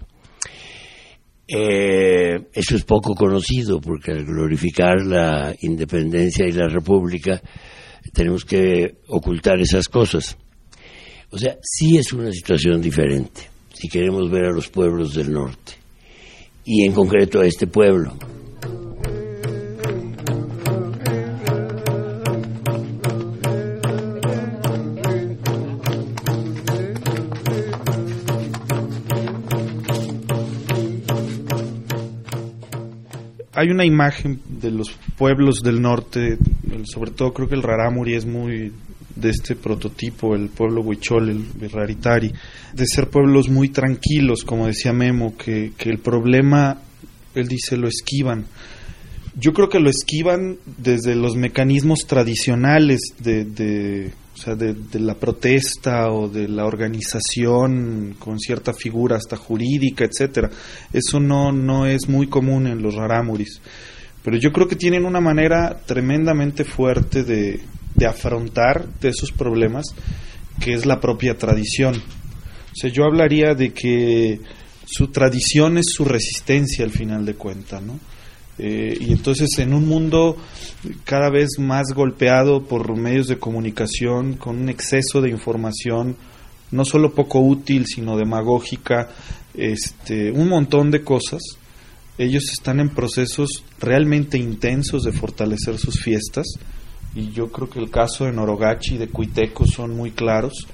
Eh, 1.47 2.47
eso 2.54 2.75
es 2.75 2.84
poco 2.84 3.13
conocido 3.13 3.80
porque 3.80 4.12
al 4.12 4.25
glorificar 4.25 5.06
la 5.06 5.56
independencia 5.62 6.47
y 6.47 6.51
la 6.51 6.67
república 6.67 7.41
tenemos 8.12 8.43
que 8.43 8.95
ocultar 9.08 9.60
esas 9.62 9.88
cosas. 9.88 10.38
O 11.30 11.38
sea, 11.38 11.58
sí 11.62 11.97
es 11.97 12.12
una 12.13 12.32
situación 12.32 12.82
diferente 12.82 13.41
si 13.73 13.88
queremos 13.88 14.30
ver 14.32 14.45
a 14.45 14.54
los 14.54 14.69
pueblos 14.69 15.13
del 15.13 15.32
norte 15.32 15.73
y 16.65 16.86
en 16.86 16.93
concreto 16.93 17.41
a 17.41 17.45
este 17.45 17.67
pueblo. 17.67 18.17
Hay 33.65 33.71
una 33.71 33.86
imagen 33.86 34.39
de 34.47 34.71
los 34.71 34.91
pueblos 35.17 35.62
del 35.63 35.82
norte, 35.82 36.38
sobre 36.86 37.12
todo 37.12 37.34
creo 37.34 37.49
que 37.49 37.56
el 37.56 37.63
Rarámuri 37.63 38.13
es 38.13 38.25
muy 38.25 38.71
de 39.15 39.30
este 39.30 39.56
prototipo, 39.56 40.36
el 40.36 40.49
pueblo 40.49 40.82
huichol, 40.82 41.30
el 41.30 41.71
raritari, 41.71 42.32
de 42.73 42.86
ser 42.86 43.10
pueblos 43.10 43.49
muy 43.49 43.69
tranquilos, 43.69 44.43
como 44.43 44.67
decía 44.67 44.93
Memo, 44.93 45.36
que 45.38 45.71
el 45.80 45.99
problema, 45.99 46.80
él 47.34 47.47
dice, 47.47 47.78
lo 47.78 47.88
esquivan. 47.88 48.45
Yo 49.37 49.53
creo 49.53 49.69
que 49.69 49.79
lo 49.79 49.89
esquivan 49.89 50.57
desde 50.77 51.15
los 51.15 51.35
mecanismos 51.35 52.05
tradicionales 52.07 53.01
de 53.19 54.13
o 54.35 54.37
sea, 54.37 54.55
de, 54.55 54.75
la 54.99 55.15
protesta 55.15 56.11
o 56.11 56.27
de 56.27 56.49
la 56.49 56.65
organización 56.65 58.17
con 58.19 58.37
cierta 58.37 58.73
figura 58.73 59.15
hasta 59.15 59.37
jurídica, 59.37 60.03
etcétera. 60.03 60.49
Eso 60.91 61.21
no, 61.21 61.53
no 61.53 61.85
es 61.85 62.09
muy 62.09 62.27
común 62.27 62.67
en 62.67 62.81
los 62.81 62.95
rarámuris. 62.95 63.61
Pero 64.23 64.37
yo 64.37 64.51
creo 64.51 64.67
que 64.67 64.75
tienen 64.75 65.05
una 65.05 65.21
manera 65.21 65.79
tremendamente 65.85 66.65
fuerte 66.65 67.23
de, 67.23 67.61
de 67.95 68.05
afrontar 68.05 68.89
de 68.99 69.09
esos 69.09 69.31
problemas, 69.31 69.85
que 70.59 70.73
es 70.73 70.85
la 70.85 70.99
propia 70.99 71.37
tradición. 71.37 71.95
O 71.95 72.75
sea, 72.75 72.89
yo 72.89 73.05
hablaría 73.05 73.55
de 73.55 73.71
que 73.71 74.41
su 74.85 75.07
tradición 75.11 75.77
es 75.77 75.85
su 75.93 76.03
resistencia 76.03 76.83
al 76.83 76.91
final 76.91 77.25
de 77.25 77.35
cuentas, 77.35 77.81
¿no? 77.81 77.99
Eh, 78.57 78.97
y 78.99 79.11
entonces 79.11 79.49
en 79.57 79.73
un 79.73 79.87
mundo 79.87 80.37
cada 81.03 81.29
vez 81.29 81.59
más 81.59 81.87
golpeado 81.93 82.63
por 82.63 82.95
medios 82.95 83.27
de 83.27 83.37
comunicación, 83.37 84.35
con 84.35 84.57
un 84.57 84.69
exceso 84.69 85.21
de 85.21 85.29
información, 85.29 86.15
no 86.71 86.85
solo 86.85 87.13
poco 87.13 87.39
útil, 87.39 87.85
sino 87.85 88.17
demagógica, 88.17 89.09
este, 89.53 90.31
un 90.31 90.49
montón 90.49 90.91
de 90.91 91.03
cosas, 91.03 91.41
ellos 92.17 92.45
están 92.51 92.79
en 92.79 92.89
procesos 92.89 93.63
realmente 93.79 94.37
intensos 94.37 95.03
de 95.03 95.11
fortalecer 95.11 95.77
sus 95.77 95.99
fiestas, 96.01 96.45
y 97.15 97.31
yo 97.31 97.49
creo 97.49 97.69
que 97.69 97.79
el 97.79 97.89
caso 97.89 98.25
de 98.25 98.33
Norogachi 98.33 98.95
y 98.95 98.97
de 98.97 99.07
Cuiteco 99.07 99.65
son 99.65 99.95
muy 99.95 100.11
claros. 100.11 100.67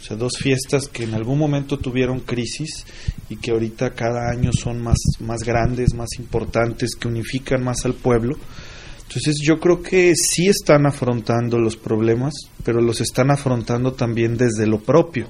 O 0.00 0.04
sea, 0.04 0.16
dos 0.16 0.36
fiestas 0.38 0.86
que 0.86 1.04
en 1.04 1.14
algún 1.14 1.38
momento 1.38 1.78
tuvieron 1.78 2.20
crisis 2.20 2.86
y 3.28 3.36
que 3.36 3.50
ahorita 3.50 3.94
cada 3.94 4.30
año 4.30 4.50
son 4.52 4.82
más, 4.82 4.98
más 5.20 5.42
grandes, 5.42 5.94
más 5.94 6.08
importantes, 6.18 6.94
que 6.94 7.08
unifican 7.08 7.62
más 7.62 7.84
al 7.84 7.94
pueblo. 7.94 8.36
Entonces 9.06 9.36
yo 9.42 9.58
creo 9.58 9.82
que 9.82 10.12
sí 10.14 10.48
están 10.48 10.86
afrontando 10.86 11.58
los 11.58 11.76
problemas, 11.76 12.34
pero 12.64 12.80
los 12.80 13.00
están 13.00 13.30
afrontando 13.30 13.92
también 13.92 14.36
desde 14.36 14.66
lo 14.66 14.80
propio. 14.80 15.28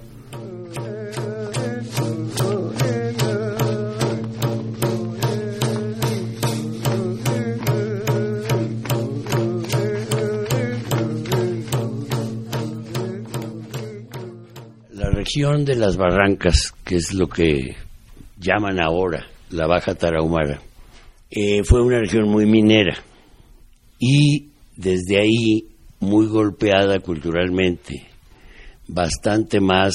región 15.29 15.67
de 15.67 15.77
las 15.77 15.99
Barrancas, 15.99 16.75
que 16.85 16.97
es 16.97 17.13
lo 17.13 17.29
que 17.29 17.77
llaman 18.39 18.81
ahora 18.81 19.27
la 19.51 19.67
Baja 19.67 19.95
Tarahumara, 19.95 20.61
eh, 21.31 21.63
fue 21.65 21.83
una 21.83 21.99
región 21.99 22.29
muy 22.29 22.47
minera 22.47 22.97
y 23.99 24.49
desde 24.77 25.21
ahí 25.21 25.67
muy 26.01 26.27
golpeada 26.27 27.01
culturalmente, 27.01 28.07
bastante 28.87 29.61
más 29.61 29.95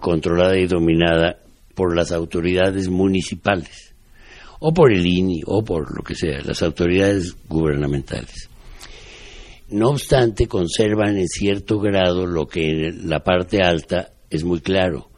controlada 0.00 0.58
y 0.58 0.66
dominada 0.66 1.38
por 1.74 1.94
las 1.94 2.10
autoridades 2.10 2.88
municipales, 2.88 3.94
o 4.58 4.72
por 4.72 4.92
el 4.92 5.06
INI, 5.06 5.42
o 5.46 5.62
por 5.62 5.96
lo 5.96 6.02
que 6.02 6.14
sea, 6.14 6.40
las 6.42 6.62
autoridades 6.62 7.36
gubernamentales. 7.48 8.48
No 9.68 9.90
obstante, 9.90 10.46
conservan 10.46 11.16
en 11.16 11.26
cierto 11.26 11.78
grado 11.78 12.26
lo 12.26 12.46
que 12.46 12.70
en 12.70 13.08
la 13.08 13.20
parte 13.20 13.62
alta 13.62 14.12
es 14.30 14.44
muy 14.44 14.60
claro. 14.60 15.10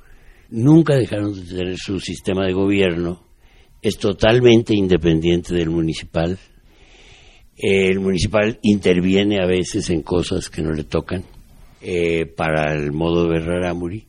Nunca 0.50 0.96
dejaron 0.96 1.34
de 1.34 1.42
tener 1.42 1.76
su 1.76 2.00
sistema 2.00 2.46
de 2.46 2.54
gobierno, 2.54 3.22
es 3.82 3.98
totalmente 3.98 4.74
independiente 4.74 5.54
del 5.54 5.70
municipal. 5.70 6.38
El 7.56 8.00
municipal 8.00 8.58
interviene 8.62 9.42
a 9.42 9.46
veces 9.46 9.90
en 9.90 10.02
cosas 10.02 10.48
que 10.48 10.62
no 10.62 10.72
le 10.72 10.84
tocan 10.84 11.24
eh, 11.80 12.26
para 12.26 12.72
el 12.72 12.92
modo 12.92 13.28
de 13.28 13.40
Rarámuri. 13.40 14.06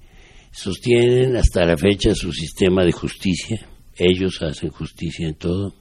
sostienen 0.52 1.36
hasta 1.36 1.66
la 1.66 1.78
fecha 1.78 2.16
su 2.16 2.32
sistema 2.32 2.84
de 2.84 2.92
justicia. 2.92 3.68
Ellos 3.96 4.42
hacen 4.42 4.70
justicia 4.70 5.28
en 5.28 5.36
todo, 5.36 5.76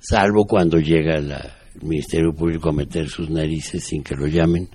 salvo 0.00 0.46
cuando 0.46 0.78
llega 0.78 1.20
la, 1.20 1.58
el 1.74 1.86
Ministerio 1.86 2.32
Público 2.32 2.70
a 2.70 2.72
meter 2.72 3.08
sus 3.08 3.28
narices 3.28 3.84
sin 3.84 4.02
que 4.02 4.14
lo 4.14 4.26
llamen. 4.26 4.68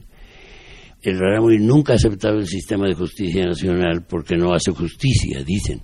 El 1.01 1.17
Rarámuri 1.17 1.59
nunca 1.59 1.93
ha 1.93 1.95
aceptado 1.95 2.37
el 2.37 2.47
sistema 2.47 2.85
de 2.87 2.93
justicia 2.93 3.45
nacional 3.45 4.05
porque 4.05 4.35
no 4.35 4.53
hace 4.53 4.71
justicia, 4.71 5.43
dicen. 5.43 5.81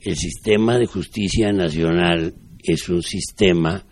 El 0.00 0.14
sistema 0.14 0.78
de 0.78 0.86
justicia 0.86 1.52
nacional 1.52 2.34
es 2.62 2.88
un 2.88 3.02
sistema 3.02 3.86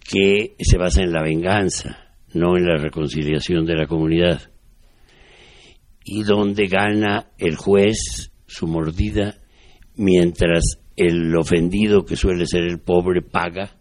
que 0.00 0.54
se 0.60 0.78
basa 0.78 1.02
en 1.02 1.12
la 1.12 1.22
venganza, 1.22 2.14
no 2.32 2.56
en 2.56 2.64
la 2.64 2.76
reconciliación 2.76 3.66
de 3.66 3.74
la 3.74 3.86
comunidad, 3.86 4.40
y 6.04 6.22
donde 6.22 6.66
gana 6.66 7.30
el 7.38 7.56
juez 7.56 8.30
su 8.46 8.66
mordida, 8.66 9.40
mientras 9.96 10.78
el 10.96 11.34
ofendido, 11.36 12.04
que 12.04 12.16
suele 12.16 12.46
ser 12.46 12.62
el 12.62 12.78
pobre, 12.78 13.20
paga, 13.22 13.76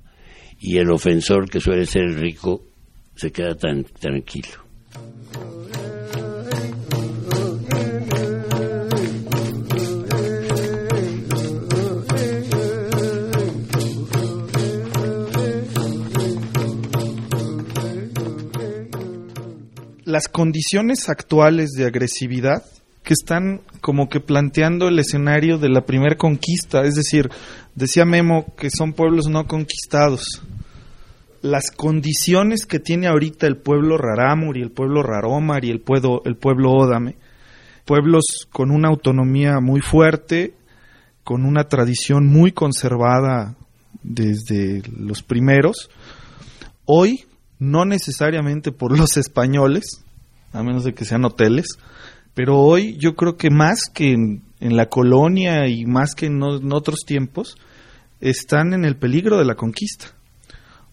y 0.59 0.77
el 0.77 0.89
ofensor, 0.91 1.49
que 1.49 1.59
suele 1.59 1.85
ser 1.85 2.03
el 2.03 2.15
rico, 2.15 2.63
se 3.15 3.31
queda 3.31 3.55
tan 3.55 3.83
tranquilo. 3.83 4.68
Las 20.09 20.27
condiciones 20.27 21.07
actuales 21.07 21.69
de 21.71 21.85
agresividad 21.85 22.63
que 23.03 23.13
están 23.13 23.61
como 23.79 24.09
que 24.09 24.19
planteando 24.19 24.87
el 24.87 24.97
escenario 24.97 25.59
de 25.59 25.69
la 25.69 25.85
primer 25.85 26.17
conquista, 26.17 26.81
es 26.81 26.95
decir, 26.95 27.29
decía 27.75 28.05
Memo 28.05 28.53
que 28.57 28.69
son 28.75 28.93
pueblos 28.93 29.27
no 29.27 29.45
conquistados. 29.45 30.41
Las 31.41 31.69
condiciones 31.71 32.65
que 32.65 32.79
tiene 32.79 33.07
ahorita 33.07 33.45
el 33.45 33.57
pueblo 33.57 33.97
Rarámuri, 33.97 34.61
el 34.61 34.71
pueblo 34.71 35.03
Raromar 35.03 35.63
y 35.63 35.69
el 35.69 35.79
pueblo, 35.79 36.23
el 36.25 36.35
pueblo 36.35 36.71
Ódame, 36.71 37.15
pueblos 37.85 38.47
con 38.51 38.71
una 38.71 38.89
autonomía 38.89 39.59
muy 39.61 39.79
fuerte, 39.79 40.53
con 41.23 41.45
una 41.45 41.65
tradición 41.65 42.25
muy 42.25 42.51
conservada 42.51 43.55
desde 44.01 44.81
los 44.97 45.21
primeros, 45.21 45.89
hoy 46.85 47.25
no 47.59 47.85
necesariamente 47.85 48.71
por 48.71 48.97
los 48.97 49.17
españoles, 49.17 50.03
a 50.53 50.63
menos 50.63 50.83
de 50.83 50.93
que 50.93 51.05
sean 51.05 51.25
hoteles, 51.25 51.77
pero 52.33 52.57
hoy 52.57 52.97
yo 52.97 53.15
creo 53.15 53.35
que 53.35 53.49
más 53.49 53.89
que 53.93 54.13
en, 54.13 54.41
la 54.61 54.87
colonia 54.87 55.67
y 55.67 55.85
más 55.85 56.15
que 56.15 56.27
en, 56.27 56.41
otros 56.71 56.99
tiempos, 57.05 57.57
están 58.21 58.73
en 58.73 58.85
el 58.85 58.95
peligro 58.95 59.37
de 59.37 59.45
la 59.45 59.55
conquista. 59.55 60.07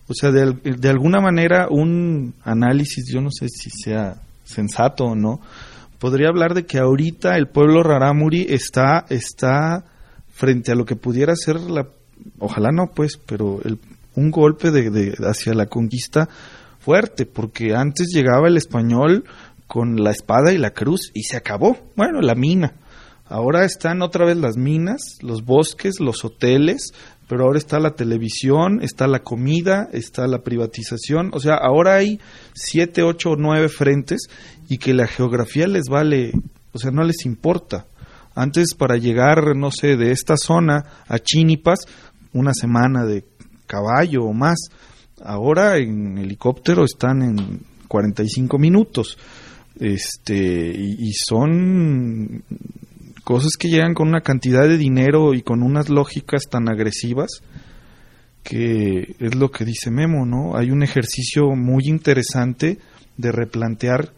O 0.08 0.14
sea, 0.14 0.30
de, 0.30 0.88
alguna 0.88 1.20
manera 1.20 1.68
un 1.70 2.34
análisis, 2.42 3.06
yo 3.12 3.20
no 3.20 3.30
sé 3.30 3.48
si 3.48 3.70
sea 3.70 4.20
sensato 4.44 5.04
o 5.04 5.14
no, 5.16 5.40
podría 5.98 6.28
hablar 6.28 6.54
de 6.54 6.66
que 6.66 6.78
ahorita 6.78 7.36
el 7.36 7.48
pueblo 7.48 7.82
rarámuri 7.82 8.46
está, 8.48 9.04
está 9.08 9.84
frente 10.32 10.70
a 10.70 10.76
lo 10.76 10.84
que 10.84 10.94
pudiera 10.94 11.34
ser 11.34 11.60
la, 11.60 11.88
ojalá 12.38 12.70
no 12.72 12.92
pues, 12.94 13.18
pero 13.24 13.60
el, 13.64 13.78
un 14.16 14.30
golpe 14.30 14.70
de, 14.70 15.14
hacia 15.20 15.54
la 15.54 15.66
conquista 15.66 16.28
fuerte, 16.80 17.26
porque 17.26 17.74
antes 17.74 18.08
llegaba 18.12 18.48
el 18.48 18.56
español 18.56 19.24
con 19.66 19.96
la 20.02 20.10
espada 20.10 20.52
y 20.52 20.58
la 20.58 20.70
cruz 20.70 21.10
y 21.14 21.22
se 21.22 21.36
acabó. 21.36 21.76
Bueno, 21.96 22.20
la 22.20 22.34
mina. 22.34 22.74
Ahora 23.28 23.64
están 23.64 24.02
otra 24.02 24.24
vez 24.24 24.36
las 24.36 24.56
minas, 24.56 25.18
los 25.20 25.44
bosques, 25.44 25.98
los 25.98 26.24
hoteles, 26.24 26.92
pero 27.28 27.44
ahora 27.44 27.58
está 27.58 27.80
la 27.80 27.96
televisión, 27.96 28.80
está 28.82 29.08
la 29.08 29.20
comida, 29.20 29.88
está 29.92 30.28
la 30.28 30.42
privatización. 30.42 31.30
O 31.34 31.40
sea, 31.40 31.56
ahora 31.56 31.96
hay 31.96 32.20
siete, 32.54 33.02
ocho 33.02 33.30
o 33.30 33.36
nueve 33.36 33.68
frentes 33.68 34.28
y 34.68 34.78
que 34.78 34.94
la 34.94 35.08
geografía 35.08 35.66
les 35.66 35.86
vale, 35.90 36.30
o 36.72 36.78
sea, 36.78 36.92
no 36.92 37.02
les 37.02 37.26
importa. 37.26 37.86
Antes 38.34 38.74
para 38.74 38.96
llegar, 38.96 39.56
no 39.56 39.72
sé, 39.72 39.96
de 39.96 40.12
esta 40.12 40.36
zona 40.36 40.84
a 41.08 41.18
Chinipas, 41.18 41.80
una 42.32 42.52
semana 42.54 43.04
de 43.04 43.24
caballo 43.66 44.24
o 44.24 44.32
más. 44.32 44.58
Ahora 45.22 45.78
en 45.78 46.18
helicóptero 46.18 46.84
están 46.84 47.22
en 47.22 47.60
45 47.88 48.58
minutos. 48.58 49.18
Este, 49.78 50.70
y, 50.74 51.12
son 51.12 52.42
cosas 53.24 53.52
que 53.58 53.68
llegan 53.68 53.92
con 53.92 54.08
una 54.08 54.22
cantidad 54.22 54.66
de 54.66 54.78
dinero 54.78 55.34
y 55.34 55.42
con 55.42 55.62
unas 55.62 55.90
lógicas 55.90 56.44
tan 56.48 56.68
agresivas 56.68 57.42
que 58.42 59.16
es 59.18 59.34
lo 59.34 59.50
que 59.50 59.64
dice 59.64 59.90
Memo, 59.90 60.24
¿no? 60.24 60.56
Hay 60.56 60.70
un 60.70 60.84
ejercicio 60.84 61.50
muy 61.56 61.84
interesante 61.88 62.78
de 63.16 63.32
replantear 63.32 64.12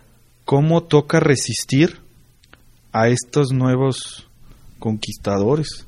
cómo 0.45 0.83
toca 0.83 1.19
resistir 1.19 2.01
a 2.93 3.09
estos 3.09 3.53
nuevos 3.53 4.29
conquistadores. 4.79 5.87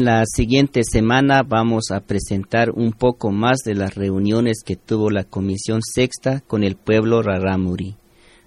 En 0.00 0.06
la 0.06 0.24
siguiente 0.24 0.80
semana 0.82 1.42
vamos 1.42 1.90
a 1.90 2.00
presentar 2.00 2.70
un 2.70 2.92
poco 2.92 3.30
más 3.30 3.58
de 3.66 3.74
las 3.74 3.96
reuniones 3.96 4.62
que 4.64 4.74
tuvo 4.74 5.10
la 5.10 5.24
Comisión 5.24 5.80
Sexta 5.82 6.40
con 6.40 6.64
el 6.64 6.76
pueblo 6.76 7.20
Rarámuri 7.20 7.96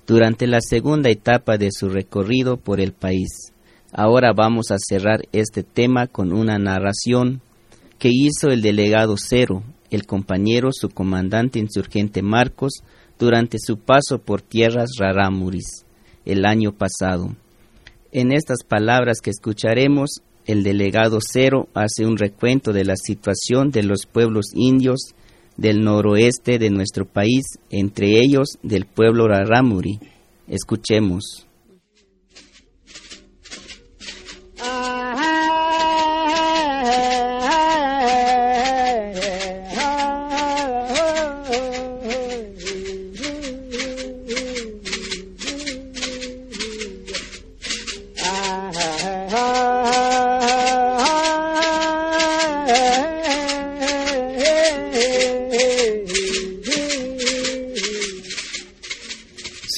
durante 0.08 0.48
la 0.48 0.62
segunda 0.62 1.12
etapa 1.12 1.60
de 1.60 1.70
su 1.72 1.90
recorrido 1.90 2.58
por 2.58 2.82
el 2.82 2.92
país. 2.92 3.54
Ahora 3.92 4.34
vamos 4.34 4.72
a 4.72 4.78
cerrar 4.80 5.28
este 5.32 5.62
tema 5.62 6.08
con 6.08 6.34
una 6.34 6.58
narración 6.58 7.42
que 8.00 8.10
hizo 8.12 8.50
el 8.50 8.64
delegado 8.64 9.14
Cero, 9.16 9.62
el 9.92 10.08
compañero 10.08 10.70
su 10.72 10.90
comandante 10.90 11.60
insurgente 11.60 12.24
Marcos, 12.24 12.82
durante 13.20 13.60
su 13.60 13.78
paso 13.78 14.18
por 14.18 14.42
tierras 14.42 14.90
rarámuris 14.98 15.86
el 16.26 16.46
año 16.46 16.72
pasado. 16.72 17.36
En 18.12 18.32
estas 18.32 18.64
palabras 18.68 19.20
que 19.22 19.30
escucharemos, 19.30 20.24
el 20.46 20.64
delegado 20.64 21.20
Cero 21.22 21.68
hace 21.74 22.06
un 22.06 22.18
recuento 22.18 22.74
de 22.74 22.86
la 22.86 22.96
situación 22.96 23.72
de 23.72 23.84
los 23.84 24.06
pueblos 24.06 24.48
indios 24.54 25.14
del 25.58 25.84
noroeste 25.84 26.60
de 26.60 26.70
nuestro 26.70 27.06
país, 27.06 27.60
entre 27.70 28.20
ellos 28.20 28.58
del 28.64 28.86
pueblo 28.86 29.28
Rarámuri. 29.28 30.00
Escuchemos. 30.48 31.48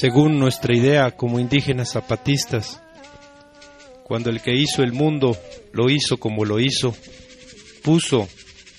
Según 0.06 0.38
nuestra 0.38 0.72
idea 0.72 1.10
como 1.10 1.40
indígenas 1.40 1.90
zapatistas, 1.90 2.80
cuando 4.04 4.30
el 4.30 4.40
que 4.40 4.54
hizo 4.54 4.84
el 4.84 4.92
mundo 4.92 5.36
lo 5.72 5.90
hizo 5.90 6.18
como 6.18 6.44
lo 6.44 6.60
hizo, 6.60 6.94
puso 7.82 8.28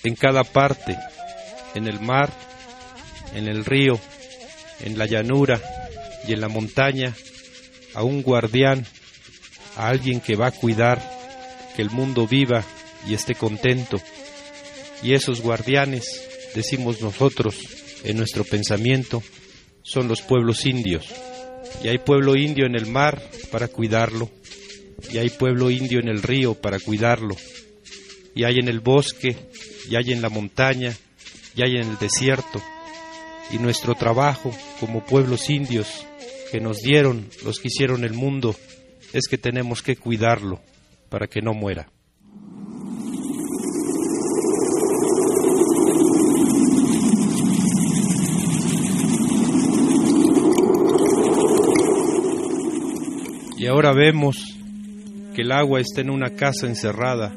en 0.04 0.14
cada 0.14 0.42
parte, 0.42 0.96
en 1.74 1.86
el 1.86 2.00
mar, 2.00 2.32
en 3.34 3.46
el 3.46 3.66
río, 3.66 4.00
en 4.80 4.96
la 4.96 5.04
llanura 5.04 5.60
y 6.26 6.32
en 6.32 6.40
la 6.40 6.48
montaña, 6.48 7.14
a 7.92 8.04
un 8.04 8.22
guardián, 8.22 8.86
a 9.76 9.88
alguien 9.90 10.20
que 10.20 10.34
va 10.34 10.46
a 10.46 10.52
cuidar 10.52 10.98
que 11.76 11.82
el 11.82 11.90
mundo 11.90 12.26
viva 12.26 12.64
y 13.06 13.12
esté 13.12 13.34
contento. 13.34 14.00
Y 15.02 15.12
esos 15.12 15.42
guardianes, 15.42 16.26
decimos 16.54 17.02
nosotros 17.02 17.58
en 18.02 18.16
nuestro 18.16 18.44
pensamiento, 18.44 19.22
son 19.88 20.06
los 20.06 20.20
pueblos 20.20 20.66
indios. 20.66 21.06
Y 21.82 21.88
hay 21.88 21.98
pueblo 21.98 22.36
indio 22.36 22.66
en 22.66 22.74
el 22.74 22.86
mar 22.86 23.22
para 23.50 23.68
cuidarlo. 23.68 24.30
Y 25.10 25.18
hay 25.18 25.30
pueblo 25.30 25.70
indio 25.70 26.00
en 26.00 26.08
el 26.08 26.22
río 26.22 26.54
para 26.54 26.78
cuidarlo. 26.78 27.36
Y 28.34 28.44
hay 28.44 28.56
en 28.58 28.68
el 28.68 28.80
bosque 28.80 29.36
y 29.88 29.96
hay 29.96 30.12
en 30.12 30.20
la 30.20 30.28
montaña, 30.28 30.94
y 31.54 31.62
hay 31.62 31.76
en 31.76 31.88
el 31.88 31.98
desierto. 31.98 32.62
Y 33.50 33.58
nuestro 33.58 33.94
trabajo 33.94 34.54
como 34.78 35.04
pueblos 35.04 35.48
indios 35.48 36.06
que 36.52 36.60
nos 36.60 36.78
dieron 36.78 37.28
los 37.44 37.58
que 37.58 37.68
hicieron 37.68 38.04
el 38.04 38.12
mundo 38.12 38.54
es 39.12 39.26
que 39.28 39.38
tenemos 39.38 39.82
que 39.82 39.96
cuidarlo 39.96 40.60
para 41.08 41.26
que 41.26 41.40
no 41.40 41.54
muera. 41.54 41.90
Ahora 53.78 53.92
vemos 53.92 54.58
que 55.36 55.42
el 55.42 55.52
agua 55.52 55.78
está 55.78 56.00
en 56.00 56.10
una 56.10 56.30
casa 56.30 56.66
encerrada 56.66 57.32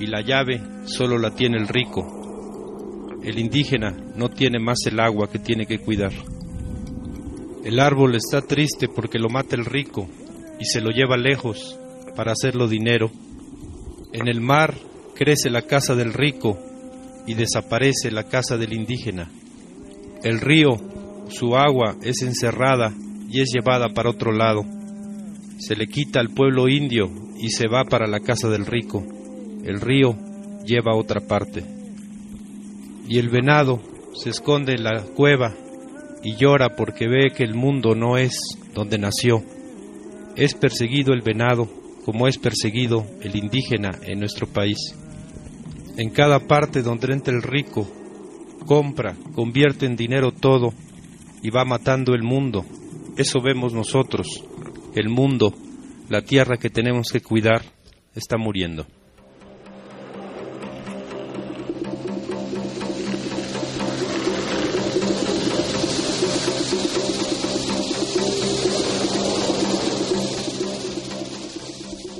y 0.00 0.06
la 0.08 0.20
llave 0.20 0.60
solo 0.84 1.16
la 1.16 1.30
tiene 1.30 1.58
el 1.58 1.68
rico. 1.68 3.20
El 3.22 3.38
indígena 3.38 3.94
no 4.16 4.30
tiene 4.30 4.58
más 4.58 4.78
el 4.86 4.98
agua 4.98 5.30
que 5.30 5.38
tiene 5.38 5.66
que 5.66 5.78
cuidar. 5.78 6.10
El 7.64 7.78
árbol 7.78 8.16
está 8.16 8.40
triste 8.40 8.88
porque 8.88 9.20
lo 9.20 9.28
mata 9.28 9.54
el 9.54 9.64
rico 9.64 10.08
y 10.58 10.64
se 10.64 10.80
lo 10.80 10.90
lleva 10.90 11.16
lejos 11.16 11.78
para 12.16 12.32
hacerlo 12.32 12.66
dinero. 12.66 13.08
En 14.12 14.26
el 14.26 14.40
mar 14.40 14.74
crece 15.14 15.50
la 15.50 15.62
casa 15.62 15.94
del 15.94 16.14
rico 16.14 16.58
y 17.28 17.34
desaparece 17.34 18.10
la 18.10 18.24
casa 18.24 18.56
del 18.56 18.72
indígena. 18.72 19.30
El 20.24 20.40
río, 20.40 20.70
su 21.28 21.54
agua 21.54 21.94
es 22.02 22.22
encerrada 22.22 22.92
y 23.30 23.40
es 23.40 23.50
llevada 23.54 23.90
para 23.94 24.10
otro 24.10 24.32
lado. 24.32 24.77
Se 25.58 25.74
le 25.74 25.88
quita 25.88 26.20
al 26.20 26.30
pueblo 26.30 26.68
indio 26.68 27.10
y 27.36 27.50
se 27.50 27.66
va 27.66 27.84
para 27.84 28.06
la 28.06 28.20
casa 28.20 28.48
del 28.48 28.64
rico. 28.64 29.04
El 29.64 29.80
río 29.80 30.16
lleva 30.64 30.92
a 30.92 30.96
otra 30.96 31.20
parte. 31.20 31.64
Y 33.08 33.18
el 33.18 33.28
venado 33.28 33.80
se 34.14 34.30
esconde 34.30 34.74
en 34.74 34.84
la 34.84 35.02
cueva 35.02 35.54
y 36.22 36.36
llora 36.36 36.76
porque 36.76 37.08
ve 37.08 37.30
que 37.36 37.42
el 37.42 37.54
mundo 37.54 37.94
no 37.94 38.16
es 38.18 38.38
donde 38.72 38.98
nació. 38.98 39.42
Es 40.36 40.54
perseguido 40.54 41.12
el 41.12 41.22
venado 41.22 41.68
como 42.04 42.28
es 42.28 42.38
perseguido 42.38 43.04
el 43.20 43.36
indígena 43.36 43.90
en 44.02 44.20
nuestro 44.20 44.46
país. 44.46 44.78
En 45.96 46.10
cada 46.10 46.38
parte 46.38 46.82
donde 46.82 47.12
entra 47.12 47.34
el 47.34 47.42
rico, 47.42 47.86
compra, 48.64 49.16
convierte 49.34 49.86
en 49.86 49.96
dinero 49.96 50.30
todo 50.30 50.72
y 51.42 51.50
va 51.50 51.64
matando 51.64 52.14
el 52.14 52.22
mundo. 52.22 52.64
Eso 53.16 53.40
vemos 53.42 53.74
nosotros. 53.74 54.44
El 54.94 55.08
mundo, 55.08 55.54
la 56.08 56.22
tierra 56.22 56.56
que 56.56 56.70
tenemos 56.70 57.12
que 57.12 57.20
cuidar, 57.20 57.62
está 58.14 58.36
muriendo. 58.36 58.86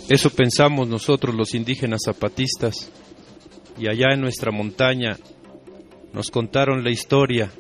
Eso 0.08 0.30
pensamos 0.30 0.88
nosotros 0.88 1.34
los 1.34 1.54
indígenas 1.54 2.00
zapatistas 2.06 2.90
y 3.78 3.88
allá 3.90 4.14
en 4.14 4.22
nuestra 4.22 4.50
montaña 4.50 5.18
nos 6.14 6.30
contaron 6.30 6.82
la 6.82 6.90
historia 6.90 7.50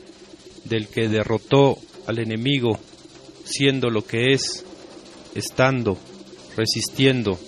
del 0.64 0.88
que 0.88 1.08
derrotó 1.08 1.76
al 2.06 2.18
enemigo 2.18 2.80
siendo 3.44 3.90
lo 3.90 4.06
que 4.06 4.32
es, 4.32 4.64
estando, 5.34 5.98
resistiendo, 6.56 7.38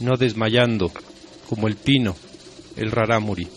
no 0.00 0.16
desmayando, 0.16 0.90
como 1.48 1.68
el 1.68 1.76
pino, 1.76 2.14
el 2.76 2.90
rarámuri. 2.90 3.48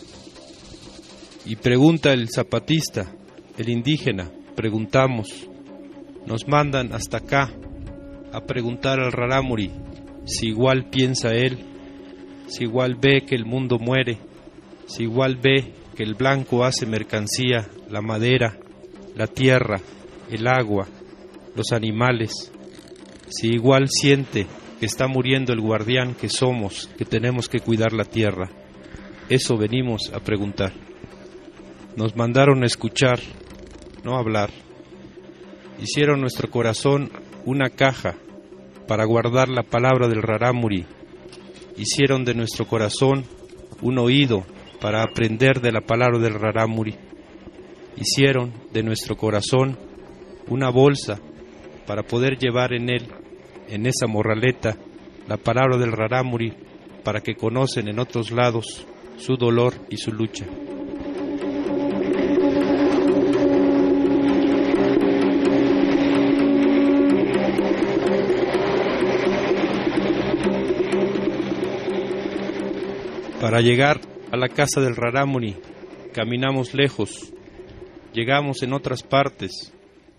Y 1.46 1.56
pregunta 1.56 2.14
el 2.14 2.30
zapatista, 2.30 3.12
el 3.58 3.70
indígena, 3.70 4.30
preguntamos, 4.56 5.48
nos 6.26 6.48
mandan 6.48 6.94
hasta 6.94 7.18
acá 7.18 7.52
a 8.32 8.42
preguntar 8.42 9.00
al 9.00 9.12
rarámuri 9.12 9.72
si 10.26 10.48
igual 10.48 10.90
piensa 10.90 11.34
él, 11.34 11.58
si 12.48 12.66
igual 12.66 12.96
ve 12.96 13.24
que 13.26 13.36
el 13.36 13.46
mundo 13.46 13.80
muere, 13.80 14.20
si 14.86 15.04
igual 15.04 15.38
ve 15.38 15.74
que 15.96 16.04
el 16.04 16.14
blanco 16.14 16.64
hace 16.64 16.86
mercancía, 16.86 17.68
la 17.90 18.02
madera, 18.02 18.58
la 19.16 19.28
tierra, 19.28 19.80
el 20.30 20.48
agua, 20.48 20.88
los 21.56 21.72
animales, 21.72 22.52
si 23.30 23.50
igual 23.50 23.88
siente 23.90 24.48
que 24.80 24.86
está 24.86 25.08
muriendo 25.08 25.54
el 25.54 25.62
guardián 25.62 26.16
que 26.16 26.30
somos, 26.30 26.90
que 26.98 27.06
tenemos 27.06 27.48
que 27.50 27.60
cuidar 27.60 27.94
la 27.94 28.06
tierra. 28.06 28.50
Eso 29.30 29.58
venimos 29.58 30.12
a 30.14 30.20
preguntar. 30.20 30.74
Nos 31.96 32.16
mandaron 32.16 32.64
a 32.64 32.66
escuchar, 32.66 33.20
no 34.04 34.18
hablar. 34.18 34.50
Hicieron 35.80 36.22
nuestro 36.22 36.50
corazón 36.50 37.12
una 37.46 37.70
caja 37.70 38.16
para 38.88 39.06
guardar 39.06 39.50
la 39.50 39.64
palabra 39.64 40.08
del 40.08 40.22
rarámuri. 40.22 40.86
Hicieron 41.78 42.26
de 42.26 42.34
nuestro 42.34 42.66
corazón 42.66 43.26
un 43.82 44.00
oído 44.00 44.46
para 44.82 45.04
aprender 45.04 45.62
de 45.62 45.72
la 45.72 45.82
palabra 45.82 46.20
del 46.20 46.34
rarámuri. 46.34 46.96
Hicieron 47.98 48.54
de 48.72 48.82
nuestro 48.82 49.16
corazón 49.16 49.78
una 50.48 50.70
bolsa 50.70 51.20
para 51.90 52.04
poder 52.04 52.38
llevar 52.38 52.72
en 52.76 52.88
él, 52.88 53.08
en 53.68 53.88
esa 53.88 54.06
morraleta, 54.06 54.78
la 55.28 55.38
palabra 55.38 55.76
del 55.76 55.92
rarámuri 55.92 56.54
para 57.04 57.22
que 57.22 57.34
conocen 57.34 57.88
en 57.88 57.98
otros 57.98 58.30
lados 58.30 58.86
su 59.18 59.38
dolor 59.38 59.74
y 59.90 59.98
su 59.98 60.12
lucha. 60.12 60.46
Para 73.42 73.62
llegar 73.62 74.00
a 74.32 74.38
la 74.38 74.50
casa 74.50 74.80
del 74.80 74.96
Rarámuri 74.96 75.56
caminamos 76.14 76.76
lejos, 76.76 77.34
llegamos 78.14 78.62
en 78.62 78.74
otras 78.74 79.02
partes, 79.02 79.74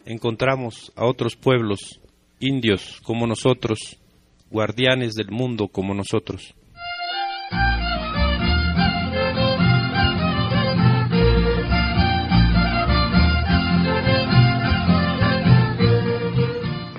encontramos 0.04 0.92
a 0.96 1.06
otros 1.06 1.36
pueblos, 1.36 2.00
indios 2.38 3.00
como 3.02 3.26
nosotros, 3.26 3.98
guardianes 4.50 5.14
del 5.14 5.30
mundo 5.30 5.68
como 5.68 5.94
nosotros. 5.94 6.54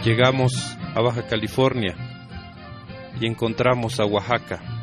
Llegamos 0.04 0.54
a 0.95 1.02
Baja 1.02 1.28
California 1.28 1.95
y 3.20 3.28
encontramos 3.28 3.99
a 3.99 4.06
Oaxaca 4.06 4.82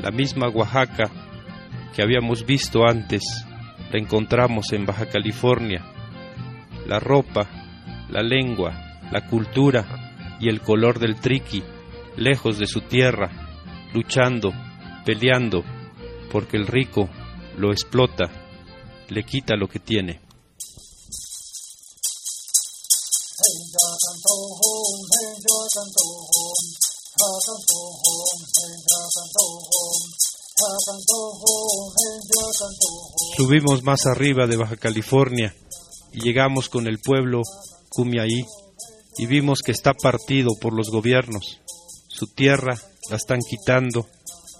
la 0.00 0.10
misma 0.10 0.48
Oaxaca 0.48 1.10
que 1.94 2.02
habíamos 2.02 2.46
visto 2.46 2.86
antes, 2.86 3.22
la 3.90 3.98
encontramos 3.98 4.72
en 4.72 4.86
Baja 4.86 5.06
California. 5.06 5.84
La 6.86 6.98
ropa, 6.98 7.48
la 8.10 8.22
lengua, 8.22 9.00
la 9.10 9.26
cultura 9.26 10.36
y 10.40 10.48
el 10.48 10.60
color 10.60 10.98
del 10.98 11.16
triqui, 11.16 11.62
lejos 12.16 12.58
de 12.58 12.66
su 12.66 12.80
tierra, 12.82 13.30
luchando, 13.92 14.52
peleando, 15.04 15.64
porque 16.30 16.56
el 16.56 16.66
rico 16.66 17.08
lo 17.56 17.72
explota, 17.72 18.30
le 19.08 19.24
quita 19.24 19.56
lo 19.56 19.68
que 19.68 19.80
tiene. 19.80 20.20
Subimos 33.36 33.82
más 33.82 34.06
arriba 34.06 34.46
de 34.46 34.56
Baja 34.56 34.76
California 34.76 35.54
llegamos 36.18 36.68
con 36.68 36.86
el 36.86 36.98
pueblo 36.98 37.42
Cumiaí 37.90 38.44
y 39.18 39.26
vimos 39.26 39.60
que 39.64 39.72
está 39.72 39.94
partido 39.94 40.50
por 40.60 40.74
los 40.74 40.90
gobiernos. 40.90 41.60
Su 42.08 42.26
tierra 42.26 42.74
la 43.10 43.16
están 43.16 43.40
quitando 43.48 44.06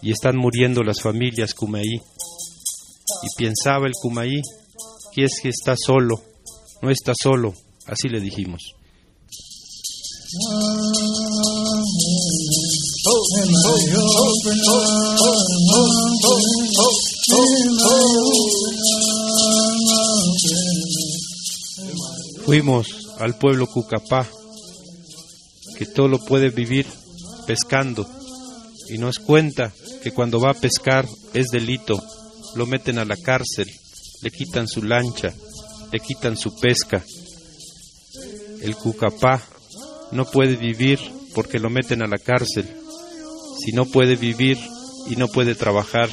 y 0.02 0.12
están 0.12 0.36
muriendo 0.36 0.82
las 0.82 1.00
familias 1.00 1.54
Cumaí. 1.54 2.00
Y 3.22 3.36
pensaba 3.36 3.86
el 3.86 3.94
Cumaí 4.00 4.40
que 5.12 5.24
es 5.24 5.40
que 5.42 5.48
está 5.48 5.74
solo, 5.76 6.22
no 6.82 6.90
está 6.90 7.12
solo, 7.20 7.54
así 7.86 8.08
le 8.08 8.20
dijimos. 8.20 8.74
Fuimos 22.48 23.14
al 23.18 23.36
pueblo 23.36 23.66
Cucapá, 23.66 24.26
que 25.76 25.84
todo 25.84 26.08
lo 26.08 26.18
puede 26.18 26.48
vivir 26.48 26.86
pescando, 27.46 28.08
y 28.88 28.96
nos 28.96 29.18
cuenta 29.18 29.70
que 30.02 30.12
cuando 30.12 30.40
va 30.40 30.52
a 30.52 30.54
pescar 30.54 31.06
es 31.34 31.48
delito, 31.48 32.02
lo 32.54 32.64
meten 32.64 32.96
a 32.96 33.04
la 33.04 33.18
cárcel, 33.18 33.70
le 34.22 34.30
quitan 34.30 34.66
su 34.66 34.82
lancha, 34.82 35.34
le 35.92 36.00
quitan 36.00 36.38
su 36.38 36.58
pesca. 36.58 37.04
El 38.62 38.76
cucapá 38.76 39.42
no 40.12 40.24
puede 40.24 40.56
vivir 40.56 40.98
porque 41.34 41.58
lo 41.58 41.68
meten 41.68 42.00
a 42.00 42.06
la 42.06 42.16
cárcel. 42.16 42.66
Si 43.62 43.72
no 43.72 43.84
puede 43.84 44.16
vivir 44.16 44.56
y 45.10 45.16
no 45.16 45.28
puede 45.28 45.54
trabajar, 45.54 46.08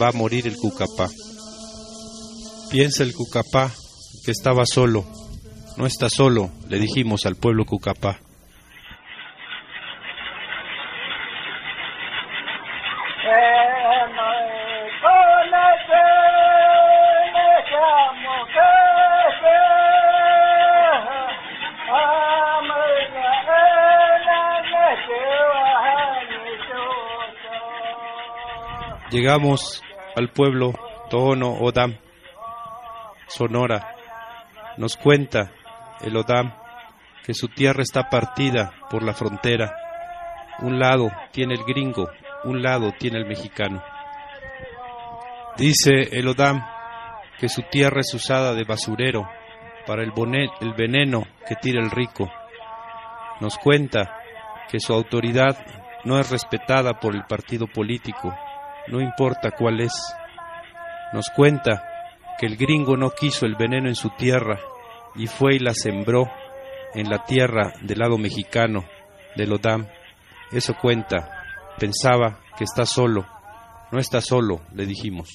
va 0.00 0.08
a 0.08 0.12
morir 0.12 0.46
el 0.46 0.56
cucapá. 0.56 1.10
Piensa 2.70 3.02
el 3.02 3.12
cucapá 3.12 3.70
que 4.24 4.30
estaba 4.30 4.64
solo. 4.64 5.27
No 5.78 5.86
está 5.86 6.08
solo, 6.10 6.50
le 6.68 6.80
dijimos 6.80 7.24
al 7.24 7.36
pueblo 7.36 7.64
cucapá. 7.64 8.18
Llegamos 29.12 29.84
al 30.16 30.28
pueblo 30.30 30.72
Tohono 31.08 31.52
Odam, 31.52 31.96
Sonora. 33.28 33.94
Nos 34.76 34.96
cuenta 34.96 35.52
el 36.00 36.16
Odam 36.16 36.52
que 37.24 37.34
su 37.34 37.48
tierra 37.48 37.82
está 37.82 38.08
partida 38.08 38.72
por 38.90 39.02
la 39.02 39.12
frontera. 39.12 39.74
Un 40.60 40.78
lado 40.78 41.10
tiene 41.30 41.54
el 41.54 41.64
gringo, 41.64 42.08
un 42.44 42.62
lado 42.62 42.92
tiene 42.98 43.18
el 43.18 43.26
mexicano. 43.26 43.82
Dice 45.56 46.08
el 46.12 46.28
Odam 46.28 46.64
que 47.38 47.48
su 47.48 47.62
tierra 47.62 48.00
es 48.00 48.12
usada 48.14 48.54
de 48.54 48.64
basurero 48.64 49.28
para 49.86 50.02
el, 50.02 50.12
el 50.60 50.74
veneno 50.74 51.26
que 51.46 51.56
tira 51.56 51.80
el 51.80 51.90
rico. 51.90 52.30
Nos 53.40 53.56
cuenta 53.58 54.18
que 54.70 54.80
su 54.80 54.92
autoridad 54.92 55.56
no 56.04 56.18
es 56.18 56.30
respetada 56.30 56.98
por 56.98 57.14
el 57.14 57.24
partido 57.24 57.66
político 57.66 58.34
no 58.90 59.00
importa 59.00 59.50
cuál 59.50 59.80
es. 59.80 59.92
Nos 61.12 61.28
cuenta 61.30 61.82
que 62.38 62.46
el 62.46 62.56
gringo 62.56 62.96
no 62.96 63.10
quiso 63.10 63.46
el 63.46 63.54
veneno 63.54 63.88
en 63.88 63.94
su 63.94 64.10
tierra 64.10 64.58
y 65.18 65.26
fue 65.26 65.56
y 65.56 65.58
la 65.58 65.74
sembró 65.74 66.26
en 66.94 67.10
la 67.10 67.24
tierra 67.24 67.74
del 67.82 67.98
lado 67.98 68.16
mexicano, 68.18 68.84
del 69.36 69.52
Odam. 69.52 69.88
Eso 70.52 70.74
cuenta. 70.80 71.28
Pensaba 71.78 72.40
que 72.56 72.64
está 72.64 72.86
solo. 72.86 73.26
No 73.92 73.98
está 73.98 74.20
solo, 74.20 74.62
le 74.74 74.86
dijimos. 74.86 75.28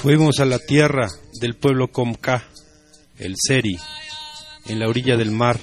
Fuimos 0.00 0.40
a 0.40 0.44
la 0.44 0.58
tierra 0.58 1.08
del 1.40 1.56
pueblo 1.56 1.88
Comca, 1.88 2.48
el 3.18 3.34
Seri, 3.36 3.76
en 4.66 4.78
la 4.78 4.88
orilla 4.88 5.16
del 5.16 5.30
mar. 5.30 5.58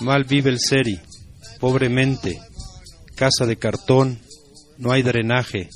Mal 0.00 0.24
vive 0.24 0.50
el 0.50 0.58
Seri, 0.60 1.00
pobremente, 1.60 2.40
casa 3.14 3.46
de 3.46 3.56
cartón, 3.56 4.20
no 4.78 4.92
hay 4.92 5.02
drenaje, 5.02 5.68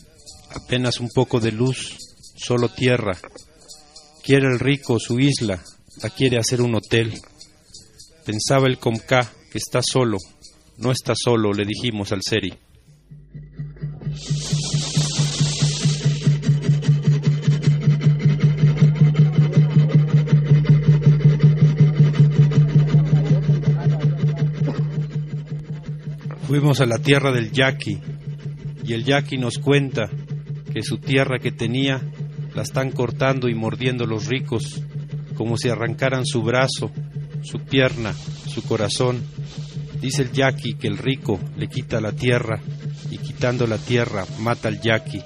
apenas 0.51 1.01
un 1.01 1.09
poco 1.09 1.41
de 1.41 1.53
luz, 1.53 1.97
solo 2.37 2.69
tierra. 2.69 3.17
Quiere 4.23 4.49
el 4.49 4.59
rico 4.59 4.99
su 4.99 5.19
isla, 5.19 5.63
la 6.03 6.11
quiere 6.11 6.39
hacer 6.39 6.61
un 6.61 6.75
hotel. 6.75 7.21
Pensaba 8.25 8.67
el 8.67 8.79
Comca 8.79 9.33
que 9.51 9.59
está 9.59 9.81
solo, 9.83 10.19
no 10.77 10.93
está 10.93 11.15
solo, 11.17 11.53
le 11.53 11.65
dijimos 11.65 12.13
al 12.13 12.23
Seri. 12.23 12.53
Fuimos 26.49 26.81
a 26.81 26.87
la 26.87 26.97
tierra 26.97 27.31
del 27.31 27.53
yaqui 27.53 27.99
y 28.83 28.95
el 28.95 29.05
yaqui 29.05 29.37
nos 29.37 29.59
cuenta 29.59 30.09
que 30.73 30.83
su 30.83 30.97
tierra 30.97 31.39
que 31.39 31.53
tenía 31.53 32.01
la 32.55 32.63
están 32.63 32.91
cortando 32.91 33.51
y 33.51 33.55
mordiendo 33.55 34.07
los 34.07 34.29
ricos 34.29 34.81
como 35.35 35.59
si 35.59 35.69
arrancaran 35.69 36.25
su 36.25 36.41
brazo, 36.41 36.91
su 37.43 37.59
pierna, 37.59 38.15
su 38.15 38.63
corazón. 38.63 39.21
Dice 40.01 40.23
el 40.23 40.33
yaqui 40.33 40.73
que 40.79 40.87
el 40.87 40.97
rico 40.97 41.39
le 41.59 41.69
quita 41.69 42.01
la 42.01 42.13
tierra 42.13 42.63
y 43.11 43.19
quitando 43.19 43.67
la 43.67 43.77
tierra 43.77 44.25
mata 44.39 44.69
al 44.69 44.81
yaqui. 44.81 45.21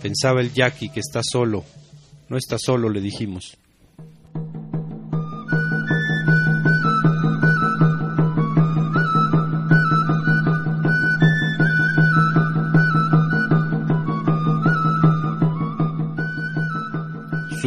Pensaba 0.00 0.40
el 0.40 0.50
yaqui 0.50 0.88
que 0.88 1.00
está 1.00 1.20
solo. 1.22 1.62
No 2.30 2.38
está 2.38 2.56
solo, 2.58 2.88
le 2.88 3.02
dijimos. 3.02 3.58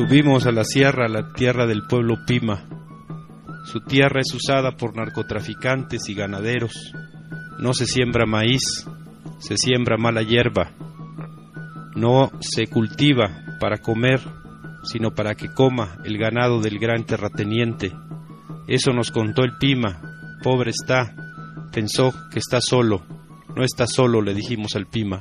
Subimos 0.09 0.47
a 0.47 0.51
la 0.51 0.63
sierra, 0.63 1.07
la 1.07 1.33
tierra 1.33 1.67
del 1.67 1.83
pueblo 1.83 2.25
Pima. 2.25 2.65
Su 3.65 3.81
tierra 3.81 4.21
es 4.21 4.33
usada 4.33 4.71
por 4.71 4.95
narcotraficantes 4.95 6.09
y 6.09 6.15
ganaderos. 6.15 6.73
No 7.59 7.75
se 7.75 7.85
siembra 7.85 8.25
maíz, 8.25 8.87
se 9.37 9.55
siembra 9.55 9.97
mala 9.97 10.23
hierba. 10.23 10.71
No 11.95 12.31
se 12.39 12.65
cultiva 12.65 13.29
para 13.59 13.77
comer, 13.77 14.19
sino 14.81 15.13
para 15.13 15.35
que 15.35 15.53
coma 15.53 15.99
el 16.03 16.17
ganado 16.17 16.59
del 16.59 16.79
gran 16.79 17.05
terrateniente. 17.05 17.91
Eso 18.67 18.93
nos 18.93 19.11
contó 19.11 19.43
el 19.43 19.57
Pima. 19.59 20.01
Pobre 20.41 20.71
está. 20.71 21.13
Pensó 21.71 22.15
que 22.31 22.39
está 22.39 22.61
solo. 22.61 23.05
No 23.55 23.63
está 23.63 23.85
solo, 23.85 24.23
le 24.23 24.33
dijimos 24.33 24.75
al 24.75 24.87
Pima. 24.87 25.19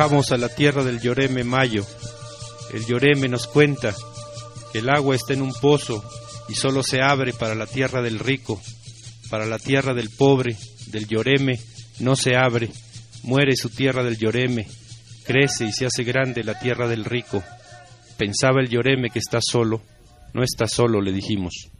A 0.00 0.36
la 0.36 0.48
tierra 0.48 0.84
del 0.84 1.00
Lloreme 1.00 1.42
Mayo. 1.42 1.84
El 2.72 2.86
Lloreme 2.86 3.26
nos 3.26 3.48
cuenta 3.48 3.92
que 4.72 4.78
el 4.78 4.90
agua 4.90 5.16
está 5.16 5.32
en 5.34 5.42
un 5.42 5.52
pozo 5.52 6.04
y 6.48 6.54
solo 6.54 6.84
se 6.84 7.02
abre 7.02 7.32
para 7.32 7.56
la 7.56 7.66
tierra 7.66 8.00
del 8.00 8.20
rico, 8.20 8.60
para 9.28 9.44
la 9.44 9.58
tierra 9.58 9.94
del 9.94 10.10
pobre, 10.10 10.56
del 10.86 11.08
Lloreme, 11.08 11.58
no 11.98 12.14
se 12.14 12.36
abre. 12.36 12.70
Muere 13.24 13.56
su 13.56 13.70
tierra 13.70 14.04
del 14.04 14.18
Lloreme, 14.18 14.68
crece 15.24 15.64
y 15.64 15.72
se 15.72 15.86
hace 15.86 16.04
grande 16.04 16.44
la 16.44 16.56
tierra 16.60 16.86
del 16.86 17.04
rico. 17.04 17.42
Pensaba 18.16 18.60
el 18.60 18.68
Lloreme 18.68 19.10
que 19.10 19.18
está 19.18 19.40
solo, 19.40 19.82
no 20.32 20.44
está 20.44 20.68
solo, 20.68 21.00
le 21.00 21.12
dijimos. 21.12 21.72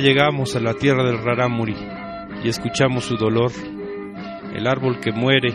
Llegamos 0.00 0.56
a 0.56 0.60
la 0.60 0.74
tierra 0.74 1.04
del 1.04 1.22
Rarámuri 1.22 1.76
y 2.42 2.48
escuchamos 2.48 3.04
su 3.04 3.16
dolor, 3.16 3.52
el 4.54 4.66
árbol 4.66 4.98
que 5.00 5.12
muere, 5.12 5.54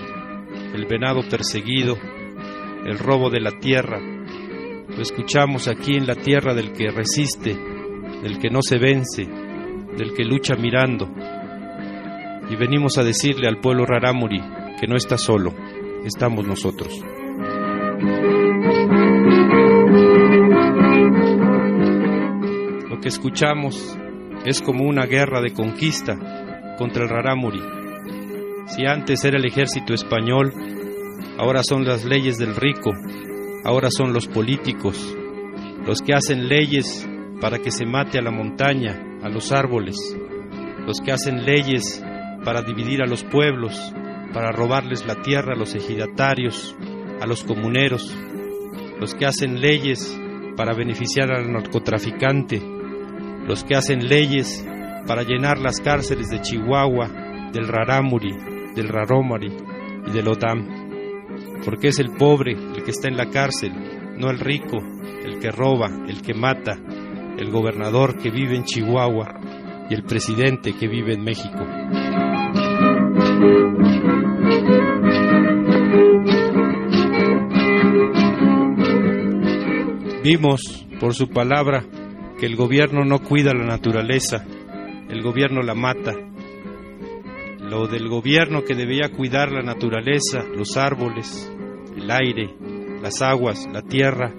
el 0.74 0.86
venado 0.86 1.22
perseguido, 1.30 1.98
el 2.86 3.00
robo 3.00 3.30
de 3.30 3.40
la 3.42 3.52
tierra. 3.60 4.00
Lo 4.00 5.02
escuchamos 5.02 5.68
aquí 5.68 5.96
en 5.96 6.06
la 6.06 6.16
tierra 6.16 6.54
del 6.54 6.72
que 6.74 6.92
resiste, 6.92 7.56
del 8.22 8.40
que 8.40 8.50
no 8.50 8.62
se 8.62 8.78
vence, 8.78 9.26
del 9.26 10.14
que 10.14 10.24
lucha 10.24 10.56
mirando. 10.56 11.10
Y 12.50 12.56
venimos 12.56 12.98
a 12.98 13.04
decirle 13.04 13.48
al 13.48 13.60
pueblo 13.60 13.86
Rarámuri 13.86 14.42
que 14.80 14.88
no 14.88 14.96
está 14.96 15.18
solo, 15.18 15.54
estamos 16.06 16.46
nosotros. 16.48 17.02
Lo 22.90 23.00
que 23.02 23.08
escuchamos 23.08 23.98
es 24.46 24.62
como 24.62 24.86
una 24.86 25.06
guerra 25.06 25.42
de 25.42 25.54
conquista 25.54 26.76
contra 26.78 27.04
el 27.04 27.10
Rarámuri. 27.10 27.62
Si 28.68 28.86
antes 28.86 29.24
era 29.24 29.38
el 29.38 29.46
ejército 29.46 29.94
español, 29.94 30.54
ahora 31.38 31.62
son 31.64 31.86
las 31.86 32.06
leyes 32.06 32.38
del 32.38 32.56
rico, 32.56 32.92
ahora 33.64 33.90
son 33.92 34.14
los 34.14 34.28
políticos, 34.28 35.16
los 35.86 36.02
que 36.02 36.14
hacen 36.14 36.48
leyes 36.48 37.08
para 37.42 37.60
que 37.60 37.72
se 37.72 37.86
mate 37.86 38.20
a 38.20 38.22
la 38.22 38.32
montaña, 38.32 39.20
a 39.22 39.30
los 39.30 39.52
árboles, 39.52 39.98
los 40.86 41.00
que 41.00 41.12
hacen 41.12 41.46
leyes 41.46 42.04
para 42.44 42.62
dividir 42.62 43.02
a 43.02 43.08
los 43.08 43.24
pueblos, 43.24 43.94
para 44.34 44.52
robarles 44.52 45.06
la 45.06 45.22
tierra 45.22 45.54
a 45.54 45.58
los 45.58 45.76
ejidatarios, 45.76 46.76
a 47.22 47.26
los 47.26 47.44
comuneros, 47.44 48.16
los 49.00 49.16
que 49.16 49.26
hacen 49.26 49.62
leyes 49.62 50.20
para 50.56 50.74
beneficiar 50.74 51.32
al 51.32 51.52
narcotraficante, 51.52 52.62
los 53.48 53.64
que 53.64 53.76
hacen 53.76 54.08
leyes 54.08 54.66
para 55.08 55.24
llenar 55.24 55.60
las 55.60 55.80
cárceles 55.80 56.30
de 56.30 56.42
Chihuahua, 56.42 57.08
del 57.52 57.68
Rarámuri, 57.68 58.34
del 58.76 58.90
Rarómari 58.90 59.54
y 60.08 60.12
del 60.12 60.28
Odam, 60.28 60.68
porque 61.64 61.90
es 61.90 62.00
el 62.00 62.12
pobre 62.12 62.54
el 62.54 62.84
que 62.84 62.92
está 62.92 63.08
en 63.08 63.18
la 63.18 63.30
cárcel, 63.30 63.72
no 64.18 64.30
el 64.30 64.40
rico, 64.40 64.78
el 65.24 65.40
que 65.40 65.52
roba, 65.52 65.90
el 66.08 66.22
que 66.22 66.34
mata, 66.34 66.78
el 67.38 67.52
gobernador 67.52 68.18
que 68.18 68.30
vive 68.30 68.56
en 68.56 68.64
Chihuahua 68.64 69.40
y 69.90 69.94
el 69.94 70.04
presidente 70.04 70.74
que 70.74 70.88
vive 70.88 71.14
en 71.14 71.24
México. 71.24 71.66
Vimos, 80.24 80.88
por 81.00 81.14
su 81.14 81.30
palabra, 81.30 81.86
que 82.40 82.46
el 82.46 82.56
gobierno 82.56 83.06
no 83.06 83.20
cuida 83.20 83.54
la 83.54 83.66
naturaleza, 83.66 84.46
el 85.10 85.22
gobierno 85.22 85.62
la 85.62 85.74
mata. 85.74 86.14
Lo 87.60 87.88
del 87.88 88.10
gobierno 88.10 88.64
que 88.64 88.76
debía 88.76 89.10
cuidar 89.10 89.52
la 89.52 89.62
naturaleza, 89.62 90.44
los 90.56 90.78
árboles, 90.78 91.52
el 91.96 92.12
aire, 92.12 92.54
las 93.02 93.22
aguas, 93.22 93.68
la 93.72 93.82
tierra, 93.82 94.34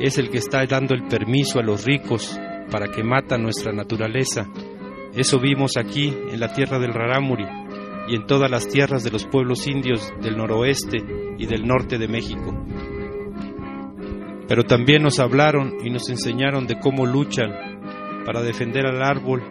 es 0.00 0.18
el 0.18 0.30
que 0.30 0.38
está 0.38 0.64
dando 0.66 0.94
el 0.94 1.04
permiso 1.04 1.58
a 1.58 1.62
los 1.62 1.84
ricos 1.84 2.38
para 2.70 2.88
que 2.88 3.02
matan 3.02 3.42
nuestra 3.42 3.72
naturaleza. 3.72 4.46
Eso 5.14 5.38
vimos 5.38 5.76
aquí 5.76 6.08
en 6.08 6.40
la 6.40 6.52
tierra 6.52 6.78
del 6.78 6.92
Rarámuri 6.92 7.46
y 8.08 8.16
en 8.16 8.26
todas 8.26 8.50
las 8.50 8.68
tierras 8.68 9.04
de 9.04 9.10
los 9.10 9.26
pueblos 9.26 9.66
indios 9.66 10.12
del 10.20 10.36
noroeste 10.36 10.98
y 11.38 11.46
del 11.46 11.66
norte 11.66 11.98
de 11.98 12.08
México 12.08 12.52
pero 14.48 14.64
también 14.64 15.02
nos 15.02 15.20
hablaron 15.20 15.74
y 15.84 15.90
nos 15.90 16.08
enseñaron 16.08 16.66
de 16.66 16.80
cómo 16.80 17.04
luchan 17.04 17.52
para 18.24 18.40
defender 18.40 18.86
al 18.86 19.02
árbol, 19.02 19.42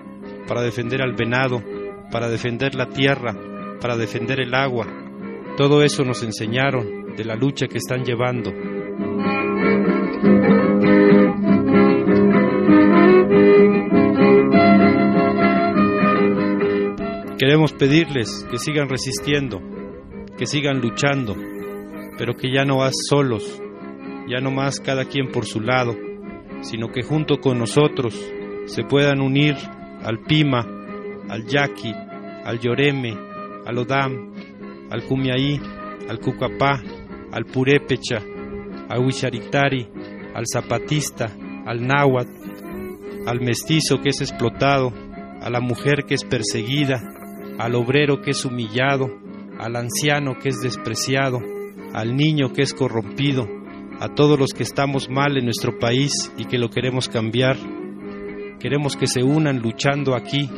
para 0.47 0.63
defender 0.63 1.03
al 1.03 1.13
venado, 1.13 1.63
para 2.11 2.27
defender 2.29 2.73
la 2.73 2.89
tierra, 2.89 3.35
para 3.79 3.95
defender 3.95 4.41
el 4.41 4.55
agua. 4.55 4.87
Todo 5.55 5.83
eso 5.83 6.03
nos 6.03 6.23
enseñaron 6.23 7.15
de 7.15 7.25
la 7.25 7.35
lucha 7.35 7.67
que 7.67 7.77
están 7.77 8.03
llevando. 8.03 8.51
Queremos 17.37 17.71
pedirles 17.73 18.47
que 18.49 18.57
sigan 18.57 18.89
resistiendo, 18.89 19.61
que 20.37 20.47
sigan 20.47 20.81
luchando, 20.81 21.35
pero 22.17 22.33
que 22.33 22.51
ya 22.51 22.65
no 22.65 22.77
vas 22.77 22.95
solos, 23.07 23.61
ya 24.27 24.39
no 24.41 24.51
más 24.51 24.79
cada 24.79 25.05
quien 25.05 25.31
por 25.31 25.45
su 25.45 25.61
lado, 25.61 25.95
sino 26.61 26.89
que 26.89 27.03
junto 27.03 27.37
con 27.37 27.59
nosotros 27.59 28.13
se 28.65 28.83
puedan 28.83 29.21
unir 29.21 29.55
al 30.03 30.19
Pima, 30.19 30.65
al 31.29 31.45
Yaqui, 31.45 31.93
al 32.43 32.59
Lloreme, 32.59 33.17
al 33.65 33.77
Odam, 33.77 34.33
al 34.89 35.03
Cumiaí, 35.03 35.59
al 36.09 36.19
Cucapá, 36.19 36.81
al 37.31 37.45
Purépecha, 37.45 38.21
al 38.89 38.99
Huicharitari, 38.99 39.87
al 40.33 40.45
Zapatista, 40.51 41.35
al 41.65 41.85
Náhuatl, 41.85 42.31
al 43.25 43.41
mestizo 43.41 44.01
que 44.01 44.09
es 44.09 44.21
explotado, 44.21 44.93
a 45.41 45.49
la 45.49 45.59
mujer 45.59 46.05
que 46.07 46.15
es 46.15 46.23
perseguida, 46.23 47.01
al 47.59 47.75
obrero 47.75 48.21
que 48.21 48.31
es 48.31 48.45
humillado, 48.45 49.07
al 49.59 49.75
anciano 49.75 50.37
que 50.41 50.49
es 50.49 50.61
despreciado, 50.61 51.39
al 51.93 52.15
niño 52.15 52.53
que 52.53 52.61
es 52.61 52.73
corrompido, 52.73 53.47
a 53.99 54.13
todos 54.13 54.39
los 54.39 54.51
que 54.51 54.63
estamos 54.63 55.09
mal 55.09 55.37
en 55.37 55.45
nuestro 55.45 55.79
país 55.79 56.31
y 56.37 56.45
que 56.45 56.57
lo 56.57 56.69
queremos 56.69 57.09
cambiar. 57.09 57.57
Queremos 58.59 58.95
que 58.95 59.07
se 59.07 59.23
unan 59.23 59.59
luchando 59.59 60.15
aquí, 60.15 60.49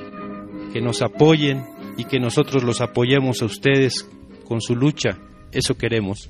que 0.73 0.81
nos 0.81 1.01
apoyen 1.01 1.65
y 1.97 2.05
que 2.05 2.19
nosotros 2.19 2.63
los 2.63 2.81
apoyemos 2.81 3.41
a 3.41 3.45
ustedes 3.45 4.09
con 4.45 4.61
su 4.61 4.75
lucha. 4.75 5.17
Eso 5.51 5.75
queremos. 5.77 6.29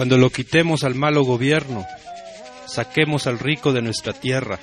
Cuando 0.00 0.16
lo 0.16 0.30
quitemos 0.30 0.82
al 0.82 0.94
malo 0.94 1.24
gobierno, 1.24 1.84
saquemos 2.66 3.26
al 3.26 3.38
rico 3.38 3.74
de 3.74 3.82
nuestra 3.82 4.14
tierra. 4.14 4.58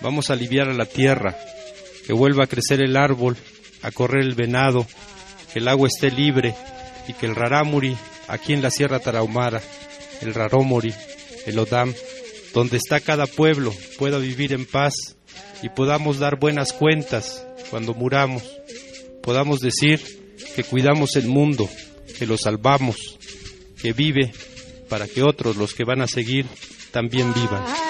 Vamos 0.00 0.30
a 0.30 0.32
aliviar 0.32 0.70
a 0.70 0.72
la 0.72 0.86
tierra, 0.86 1.36
que 2.06 2.14
vuelva 2.14 2.44
a 2.44 2.46
crecer 2.46 2.80
el 2.80 2.96
árbol, 2.96 3.36
a 3.82 3.90
correr 3.90 4.24
el 4.24 4.34
venado, 4.34 4.86
que 5.52 5.58
el 5.58 5.68
agua 5.68 5.88
esté 5.88 6.10
libre 6.10 6.54
y 7.06 7.12
que 7.12 7.26
el 7.26 7.36
rarámuri, 7.36 7.94
aquí 8.26 8.54
en 8.54 8.62
la 8.62 8.70
Sierra 8.70 9.00
Tarahumara, 9.00 9.60
el 10.22 10.32
rarómori, 10.32 10.94
el 11.44 11.58
odam, 11.58 11.92
donde 12.54 12.78
está 12.78 13.00
cada 13.00 13.26
pueblo, 13.26 13.74
pueda 13.98 14.16
vivir 14.16 14.54
en 14.54 14.64
paz 14.64 14.94
y 15.62 15.68
podamos 15.68 16.20
dar 16.20 16.38
buenas 16.38 16.72
cuentas 16.72 17.46
cuando 17.68 17.92
muramos. 17.92 18.44
Podamos 19.22 19.60
decir 19.60 20.00
que 20.56 20.64
cuidamos 20.64 21.16
el 21.16 21.26
mundo, 21.26 21.68
que 22.18 22.24
lo 22.24 22.38
salvamos 22.38 23.18
que 23.80 23.92
vive 23.92 24.32
para 24.88 25.06
que 25.06 25.22
otros, 25.22 25.56
los 25.56 25.74
que 25.74 25.84
van 25.84 26.02
a 26.02 26.06
seguir, 26.06 26.46
también 26.92 27.32
vivan. 27.34 27.87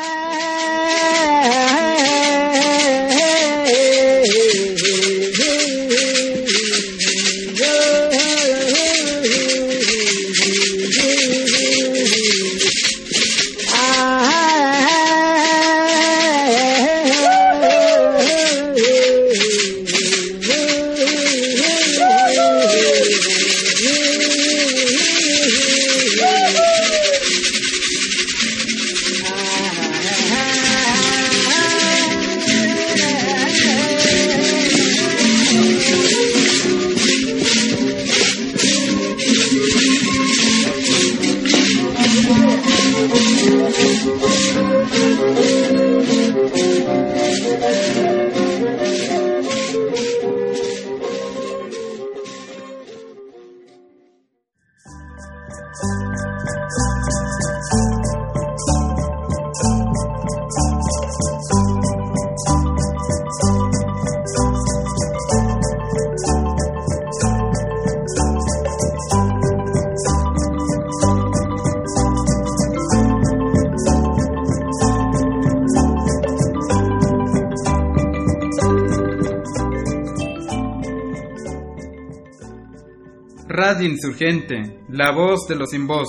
Insurgente, 83.85 84.78
la 84.89 85.13
voz 85.13 85.47
de 85.47 85.57
los 85.57 85.71
sin 85.71 85.87
voz, 85.87 86.09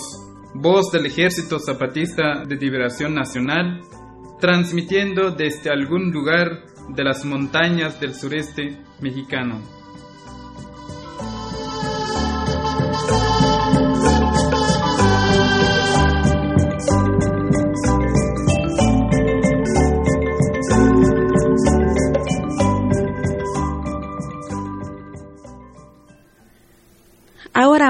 voz 0.53 0.91
del 0.91 1.05
Ejército 1.05 1.59
Zapatista 1.59 2.43
de 2.47 2.55
Liberación 2.55 3.13
Nacional, 3.13 3.81
transmitiendo 4.39 5.31
desde 5.31 5.69
algún 5.69 6.11
lugar 6.11 6.63
de 6.87 7.03
las 7.03 7.25
montañas 7.25 7.99
del 7.99 8.15
sureste 8.15 8.77
mexicano. 9.01 9.78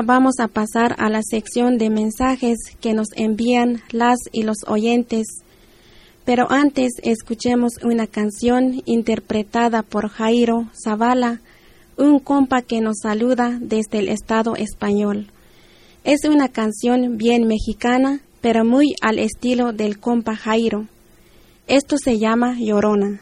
Vamos 0.02 0.40
a 0.40 0.48
pasar 0.48 0.96
a 0.98 1.10
la 1.10 1.22
sección 1.24 1.78
de 1.78 1.90
mensajes 1.90 2.58
que 2.80 2.94
nos 2.94 3.08
envían 3.16 3.82
las 3.92 4.18
y 4.32 4.44
los 4.44 4.58
oyentes. 4.68 5.28
Pero 6.26 6.52
antes 6.52 6.94
escuchemos 7.04 7.74
una 7.84 8.08
canción 8.08 8.82
interpretada 8.86 9.84
por 9.84 10.10
Jairo 10.10 10.70
Zavala, 10.74 11.42
un 11.98 12.20
compa 12.20 12.62
que 12.62 12.82
nos 12.82 13.00
saluda 13.02 13.58
desde 13.60 14.00
el 14.00 14.10
Estado 14.10 14.56
español. 14.56 15.28
Es 16.04 16.24
una 16.24 16.48
canción 16.48 17.18
bien 17.18 17.46
mexicana, 17.46 18.22
pero 18.42 18.64
muy 18.64 18.96
al 19.02 19.20
estilo 19.20 19.74
del 19.74 20.00
compa 20.00 20.36
Jairo. 20.36 20.86
Esto 21.68 21.98
se 21.98 22.18
llama 22.18 22.56
Llorona. 22.58 23.22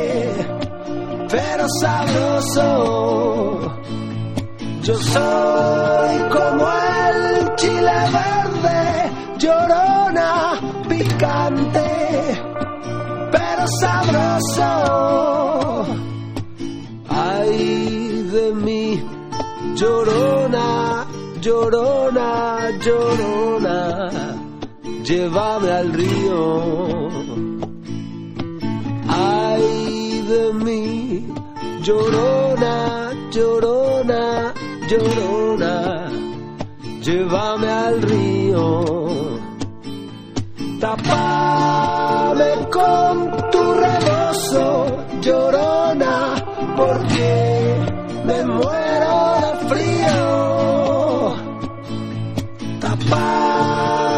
pero 1.61 1.69
sabroso. 1.79 3.59
Yo 4.81 4.95
soy 4.95 6.17
como 6.33 6.67
el 7.07 7.55
chile 7.55 7.97
verde, 8.17 9.11
llorona, 9.37 10.59
picante, 10.89 11.89
pero 13.31 13.67
sabroso. 13.79 14.71
Ay 17.09 18.23
de 18.33 18.53
mí, 18.53 19.03
llorona, 19.75 21.05
llorona, 21.41 22.71
llorona, 22.79 23.99
llévame 25.03 25.71
al 25.71 25.93
río 25.93 27.01
ay 29.11 30.23
de 30.27 30.53
mí, 30.53 31.27
llorona, 31.83 33.11
llorona, 33.31 34.53
llorona, 34.89 36.09
llévame 37.01 37.67
al 37.67 38.01
río, 38.01 38.83
tapame 40.79 42.51
con 42.71 43.31
tu 43.51 43.73
rebozo, 43.73 44.97
llorona, 45.21 46.15
porque 46.75 47.75
me 48.25 48.43
muero 48.45 49.15
de 49.43 49.51
frío. 49.69 51.35
Tapame 52.79 54.10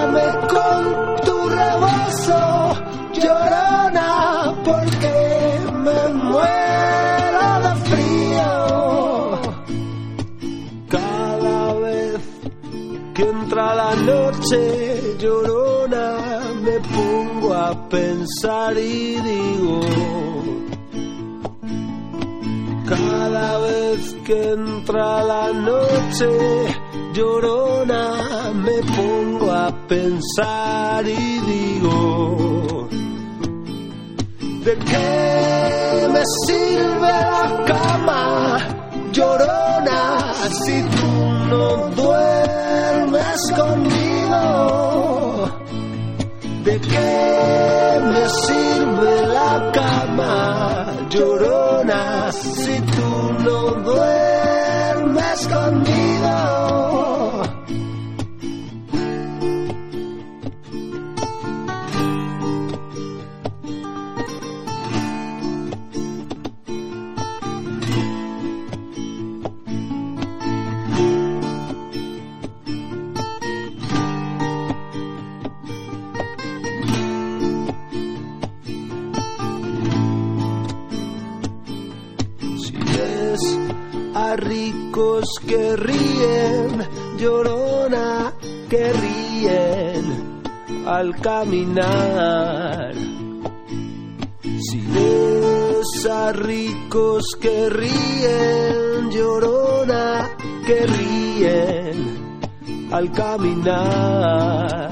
que 13.14 13.22
entra 13.22 13.76
la 13.76 13.96
noche 13.96 15.18
llorona, 15.20 16.18
me 16.64 16.80
pongo 16.80 17.54
a 17.54 17.90
pensar 17.90 18.76
y 18.78 19.20
digo. 19.22 19.82
Cada 22.88 23.60
vez 23.60 24.16
que 24.26 24.52
entra 24.54 25.24
la 25.24 25.54
noche 25.54 26.28
llorona, 27.14 28.52
me 28.56 28.82
pongo 28.96 29.52
a 29.52 29.72
pensar 29.88 31.06
y 31.06 31.40
digo. 31.52 32.90
¿De 34.66 34.76
qué 34.76 36.08
me 36.14 36.24
sirve 36.48 37.14
la 37.36 37.64
cama, 37.66 38.58
llorona, 39.12 40.34
si 40.66 40.82
tú 40.84 41.33
no 41.54 41.90
duermes 42.02 43.40
conmigo? 43.62 44.42
¿De 46.64 46.76
qué 46.80 48.00
me 48.14 48.24
sirve 48.46 49.14
la 49.38 49.72
cama, 49.72 50.86
llorona, 51.10 52.32
al 91.14 91.22
caminar. 91.22 92.94
Si 94.42 94.80
ves 94.80 96.06
a 96.10 96.32
ricos 96.32 97.24
que 97.40 97.70
ríen, 97.70 99.12
llorona 99.12 100.30
que 100.66 100.86
ríen 100.86 102.40
al 102.92 103.12
caminar. 103.12 104.90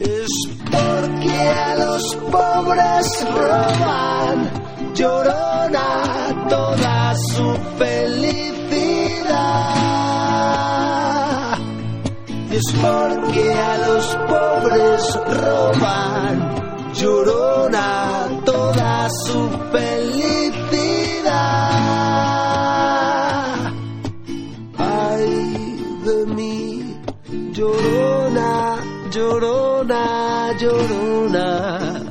Es 0.00 0.30
porque 0.70 1.38
a 1.48 1.76
los 1.76 2.16
pobres 2.30 3.26
roban, 3.30 4.50
llorona 4.94 6.46
toda 6.48 7.14
su 7.14 7.57
Es 12.58 12.72
porque 12.72 13.54
a 13.54 13.78
los 13.86 14.04
pobres 14.28 15.02
roban, 15.42 16.34
llorona 16.92 18.26
toda 18.44 19.08
su 19.26 19.48
felicidad. 19.70 21.30
Ay 24.76 25.76
de 26.04 26.26
mí, 26.34 26.96
llorona, 27.52 28.76
llorona, 29.12 30.52
llorona, 30.58 32.02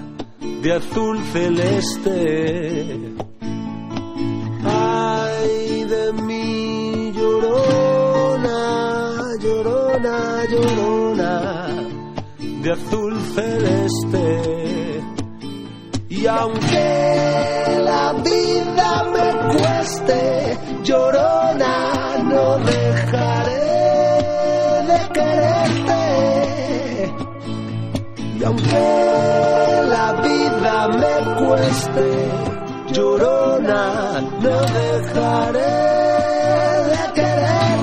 de 0.61 0.73
azul 0.73 1.19
celeste. 1.33 3.06
De 12.67 12.73
azul 12.73 13.15
celeste. 13.33 15.01
Y 16.09 16.27
aunque 16.27 17.79
la 17.85 18.13
vida 18.27 19.03
me 19.13 19.27
cueste, 19.55 20.57
llorona, 20.83 22.17
no 22.25 22.57
dejaré 22.57 23.69
de 24.89 24.99
quererte. 25.17 26.03
Y 28.37 28.43
aunque 28.43 28.87
la 29.95 30.07
vida 30.27 30.87
me 31.01 31.15
cueste, 31.45 32.07
llorona, 32.91 34.21
no 34.41 34.57
dejaré 34.81 35.73
de 36.91 37.01
quererte. 37.13 37.76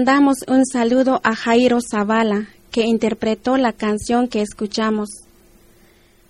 Mandamos 0.00 0.38
un 0.48 0.64
saludo 0.64 1.20
a 1.24 1.34
Jairo 1.34 1.78
Zavala, 1.82 2.46
que 2.70 2.86
interpretó 2.86 3.58
la 3.58 3.74
canción 3.74 4.28
que 4.28 4.40
escuchamos. 4.40 5.10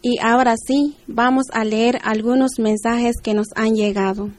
Y 0.02 0.18
ahora 0.18 0.56
sí, 0.56 0.96
vamos 1.06 1.44
a 1.52 1.62
leer 1.62 2.00
algunos 2.02 2.58
mensajes 2.58 3.14
que 3.22 3.32
nos 3.32 3.46
han 3.54 3.76
llegado. 3.76 4.30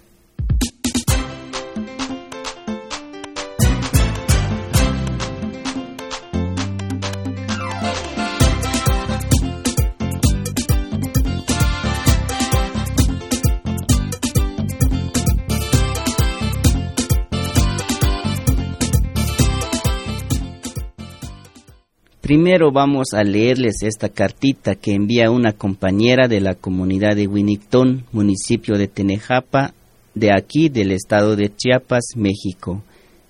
Primero 22.31 22.71
vamos 22.71 23.07
a 23.13 23.25
leerles 23.25 23.83
esta 23.83 24.07
cartita 24.07 24.75
que 24.75 24.93
envía 24.93 25.29
una 25.29 25.51
compañera 25.51 26.29
de 26.29 26.39
la 26.39 26.55
comunidad 26.55 27.17
de 27.17 27.27
Winnicton, 27.27 28.05
municipio 28.13 28.77
de 28.77 28.87
Tenejapa, 28.87 29.73
de 30.15 30.31
aquí 30.31 30.69
del 30.69 30.93
estado 30.93 31.35
de 31.35 31.53
Chiapas, 31.53 32.15
México. 32.15 32.83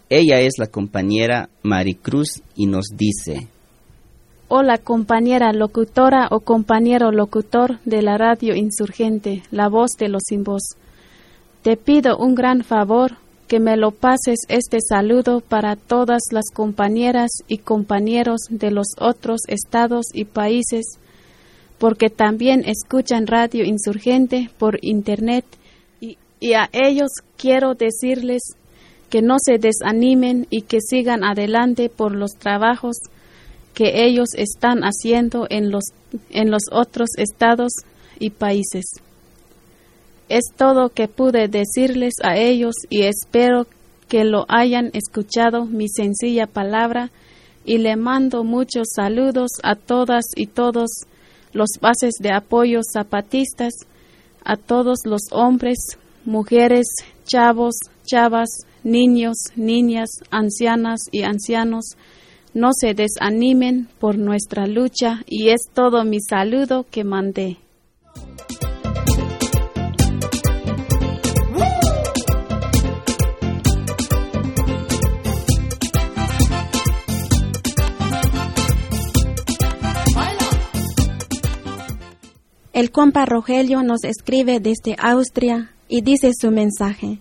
Ella 0.07 0.41
es 0.41 0.59
la 0.59 0.67
compañera 0.67 1.49
Maricruz 1.63 2.43
y 2.55 2.67
nos 2.67 2.89
dice, 2.95 3.47
Hola 4.49 4.77
compañera 4.77 5.51
locutora 5.51 6.27
o 6.29 6.41
compañero 6.41 7.11
locutor 7.11 7.79
de 7.85 8.03
la 8.03 8.19
radio 8.19 8.53
insurgente, 8.53 9.41
la 9.49 9.67
voz 9.67 9.93
de 9.97 10.09
los 10.09 10.21
sin 10.27 10.43
voz. 10.43 10.77
Te 11.63 11.75
pido 11.75 12.17
un 12.17 12.35
gran 12.35 12.63
favor 12.63 13.13
que 13.51 13.59
me 13.59 13.75
lo 13.75 13.91
pases 13.91 14.39
este 14.47 14.77
saludo 14.79 15.41
para 15.41 15.75
todas 15.75 16.21
las 16.31 16.45
compañeras 16.53 17.31
y 17.49 17.57
compañeros 17.57 18.39
de 18.49 18.71
los 18.71 18.87
otros 18.97 19.41
estados 19.49 20.05
y 20.13 20.23
países, 20.23 20.85
porque 21.77 22.09
también 22.09 22.63
escuchan 22.65 23.27
Radio 23.27 23.65
Insurgente 23.65 24.49
por 24.57 24.79
Internet 24.81 25.43
y, 25.99 26.17
y 26.39 26.53
a 26.53 26.69
ellos 26.71 27.09
quiero 27.35 27.75
decirles 27.75 28.41
que 29.09 29.21
no 29.21 29.35
se 29.37 29.57
desanimen 29.57 30.47
y 30.49 30.61
que 30.61 30.79
sigan 30.79 31.25
adelante 31.25 31.89
por 31.89 32.15
los 32.15 32.31
trabajos 32.31 32.95
que 33.73 34.05
ellos 34.05 34.29
están 34.37 34.83
haciendo 34.83 35.47
en 35.49 35.71
los, 35.71 35.83
en 36.29 36.51
los 36.51 36.63
otros 36.71 37.09
estados 37.17 37.73
y 38.17 38.29
países. 38.29 38.85
Es 40.31 40.45
todo 40.55 40.87
que 40.87 41.09
pude 41.09 41.49
decirles 41.49 42.13
a 42.23 42.37
ellos 42.37 42.73
y 42.89 43.01
espero 43.01 43.67
que 44.07 44.23
lo 44.23 44.45
hayan 44.47 44.89
escuchado 44.93 45.65
mi 45.65 45.89
sencilla 45.89 46.47
palabra 46.47 47.11
y 47.65 47.79
le 47.79 47.97
mando 47.97 48.45
muchos 48.45 48.87
saludos 48.95 49.51
a 49.61 49.75
todas 49.75 50.23
y 50.37 50.47
todos 50.47 50.89
los 51.51 51.71
bases 51.81 52.13
de 52.21 52.31
apoyo 52.33 52.79
zapatistas, 52.81 53.73
a 54.45 54.55
todos 54.55 54.99
los 55.03 55.23
hombres, 55.33 55.97
mujeres, 56.23 56.87
chavos, 57.25 57.75
chavas, 58.05 58.47
niños, 58.85 59.35
niñas, 59.57 60.11
ancianas 60.29 61.01
y 61.11 61.23
ancianos. 61.23 61.97
No 62.53 62.69
se 62.71 62.93
desanimen 62.93 63.89
por 63.99 64.17
nuestra 64.17 64.65
lucha 64.65 65.23
y 65.25 65.49
es 65.49 65.63
todo 65.73 66.05
mi 66.05 66.21
saludo 66.21 66.85
que 66.89 67.03
mandé. 67.03 67.57
El 82.81 82.89
compa 82.89 83.25
Rogelio 83.25 83.83
nos 83.83 84.03
escribe 84.03 84.59
desde 84.59 84.95
Austria 84.97 85.69
y 85.87 86.01
dice 86.01 86.31
su 86.35 86.49
mensaje. 86.49 87.19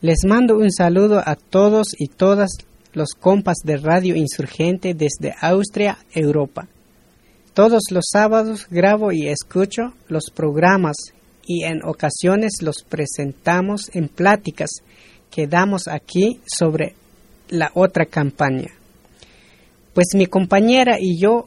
Les 0.00 0.24
mando 0.26 0.56
un 0.56 0.72
saludo 0.72 1.22
a 1.24 1.36
todos 1.36 1.94
y 1.96 2.08
todas 2.08 2.50
los 2.92 3.10
compas 3.10 3.58
de 3.62 3.76
Radio 3.76 4.16
Insurgente 4.16 4.92
desde 4.92 5.36
Austria, 5.40 5.98
Europa. 6.12 6.66
Todos 7.54 7.82
los 7.92 8.06
sábados 8.10 8.66
grabo 8.68 9.12
y 9.12 9.28
escucho 9.28 9.94
los 10.08 10.32
programas 10.34 10.96
y 11.46 11.62
en 11.62 11.84
ocasiones 11.84 12.54
los 12.60 12.82
presentamos 12.82 13.88
en 13.94 14.08
pláticas 14.08 14.70
que 15.30 15.46
damos 15.46 15.86
aquí 15.86 16.40
sobre 16.44 16.96
la 17.50 17.70
otra 17.74 18.04
campaña. 18.04 18.72
Pues 19.94 20.08
mi 20.16 20.26
compañera 20.26 20.96
y 20.98 21.20
yo 21.20 21.46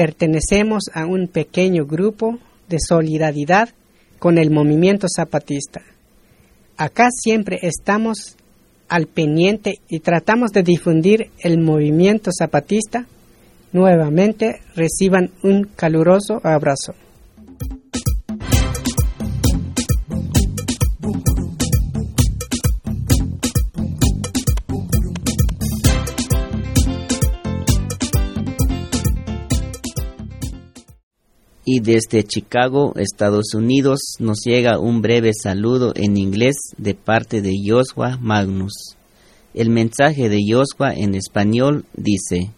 pertenecemos 0.00 0.84
a 0.94 1.04
un 1.04 1.28
pequeño 1.28 1.84
grupo 1.84 2.38
de 2.70 2.78
solidaridad 2.80 3.68
con 4.18 4.38
el 4.38 4.50
movimiento 4.50 5.08
zapatista. 5.14 5.82
Acá 6.78 7.08
siempre 7.10 7.58
estamos 7.60 8.38
al 8.88 9.08
pendiente 9.08 9.74
y 9.90 10.00
tratamos 10.00 10.52
de 10.52 10.62
difundir 10.62 11.30
el 11.40 11.60
movimiento 11.60 12.30
zapatista. 12.32 13.08
Nuevamente 13.74 14.62
reciban 14.74 15.32
un 15.42 15.64
caluroso 15.64 16.40
abrazo. 16.44 16.94
Y 31.64 31.80
desde 31.80 32.24
Chicago, 32.24 32.94
Estados 32.96 33.54
Unidos, 33.54 34.00
nos 34.18 34.40
llega 34.44 34.78
un 34.78 35.02
breve 35.02 35.32
saludo 35.34 35.92
en 35.94 36.16
inglés 36.16 36.56
de 36.78 36.94
parte 36.94 37.42
de 37.42 37.54
Joshua 37.64 38.18
Magnus. 38.20 38.96
El 39.52 39.70
mensaje 39.70 40.28
de 40.28 40.38
Joshua 40.48 40.94
en 40.94 41.14
español 41.14 41.84
dice, 41.94 42.50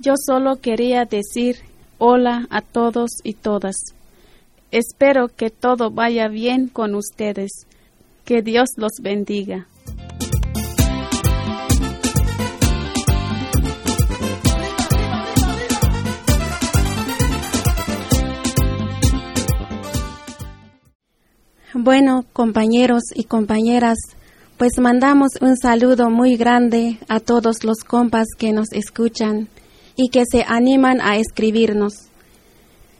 Yo 0.00 0.14
solo 0.16 0.56
quería 0.56 1.04
decir 1.04 1.56
hola 1.98 2.46
a 2.50 2.60
todos 2.60 3.10
y 3.24 3.34
todas. 3.34 3.76
Espero 4.70 5.28
que 5.28 5.50
todo 5.50 5.90
vaya 5.90 6.28
bien 6.28 6.68
con 6.68 6.94
ustedes. 6.94 7.66
Que 8.24 8.42
Dios 8.42 8.70
los 8.76 8.92
bendiga. 9.00 9.66
Bueno, 21.84 22.24
compañeros 22.32 23.02
y 23.12 23.24
compañeras, 23.24 23.98
pues 24.56 24.78
mandamos 24.78 25.30
un 25.40 25.56
saludo 25.56 26.10
muy 26.10 26.36
grande 26.36 27.00
a 27.08 27.18
todos 27.18 27.64
los 27.64 27.78
compas 27.78 28.28
que 28.38 28.52
nos 28.52 28.70
escuchan 28.70 29.48
y 29.96 30.10
que 30.10 30.22
se 30.30 30.44
animan 30.46 31.00
a 31.00 31.16
escribirnos. 31.16 31.94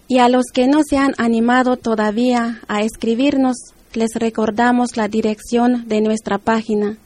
Y 0.08 0.18
a 0.18 0.28
los 0.28 0.46
que 0.52 0.66
no 0.66 0.80
se 0.82 0.96
han 0.96 1.14
animado 1.18 1.76
todavía 1.76 2.60
a 2.66 2.82
escribirnos, 2.82 3.54
les 3.94 4.16
recordamos 4.16 4.96
la 4.96 5.06
dirección 5.06 5.86
de 5.86 6.00
nuestra 6.00 6.38
página 6.38 6.96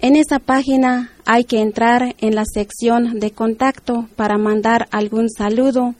En 0.02 0.16
esa 0.16 0.40
página 0.40 1.12
hay 1.26 1.44
que 1.44 1.60
entrar 1.60 2.16
en 2.20 2.34
la 2.34 2.46
sección 2.46 3.20
de 3.20 3.32
contacto 3.32 4.08
para 4.16 4.38
mandar 4.38 4.88
algún 4.92 5.30
saludo 5.30 5.94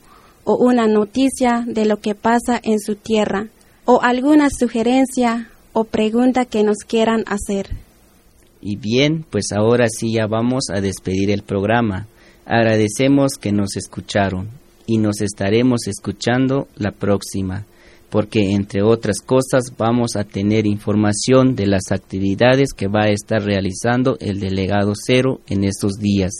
o 0.44 0.56
una 0.56 0.86
noticia 0.86 1.64
de 1.66 1.84
lo 1.84 2.00
que 2.00 2.14
pasa 2.14 2.58
en 2.62 2.80
su 2.80 2.96
tierra 2.96 3.48
o 3.84 4.00
alguna 4.00 4.48
sugerencia 4.48 5.50
o 5.74 5.84
pregunta 5.84 6.46
que 6.46 6.64
nos 6.64 6.78
quieran 6.78 7.24
hacer. 7.26 7.68
Y 8.62 8.76
bien, 8.76 9.24
pues 9.28 9.52
ahora 9.54 9.88
sí 9.88 10.14
ya 10.14 10.26
vamos 10.26 10.64
a 10.72 10.80
despedir 10.80 11.30
el 11.30 11.42
programa. 11.42 12.06
Agradecemos 12.46 13.32
que 13.34 13.52
nos 13.52 13.76
escucharon 13.76 14.48
y 14.86 14.96
nos 14.96 15.20
estaremos 15.20 15.86
escuchando 15.86 16.68
la 16.76 16.92
próxima. 16.92 17.66
Porque 18.10 18.52
entre 18.52 18.82
otras 18.82 19.20
cosas 19.24 19.72
vamos 19.78 20.16
a 20.16 20.24
tener 20.24 20.66
información 20.66 21.54
de 21.54 21.66
las 21.66 21.92
actividades 21.92 22.72
que 22.72 22.88
va 22.88 23.04
a 23.04 23.10
estar 23.10 23.42
realizando 23.42 24.16
el 24.20 24.40
delegado 24.40 24.92
cero 24.94 25.40
en 25.48 25.64
estos 25.64 25.94
días. 25.94 26.32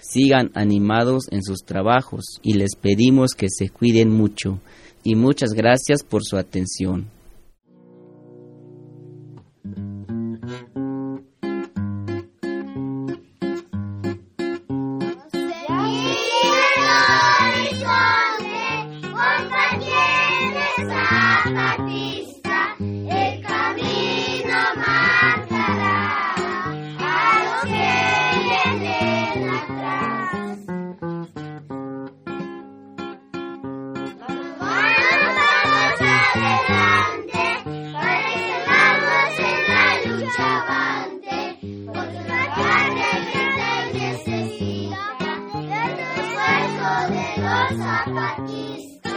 Sigan 0.00 0.50
animados 0.54 1.24
en 1.30 1.42
sus 1.42 1.64
trabajos 1.64 2.24
y 2.42 2.54
les 2.54 2.76
pedimos 2.76 3.32
que 3.32 3.48
se 3.50 3.68
cuiden 3.68 4.10
mucho. 4.10 4.60
Y 5.04 5.16
muchas 5.16 5.50
gracias 5.52 6.02
por 6.02 6.24
su 6.24 6.36
atención. 6.36 7.17
Necesita 46.88 48.36
de 48.46 49.07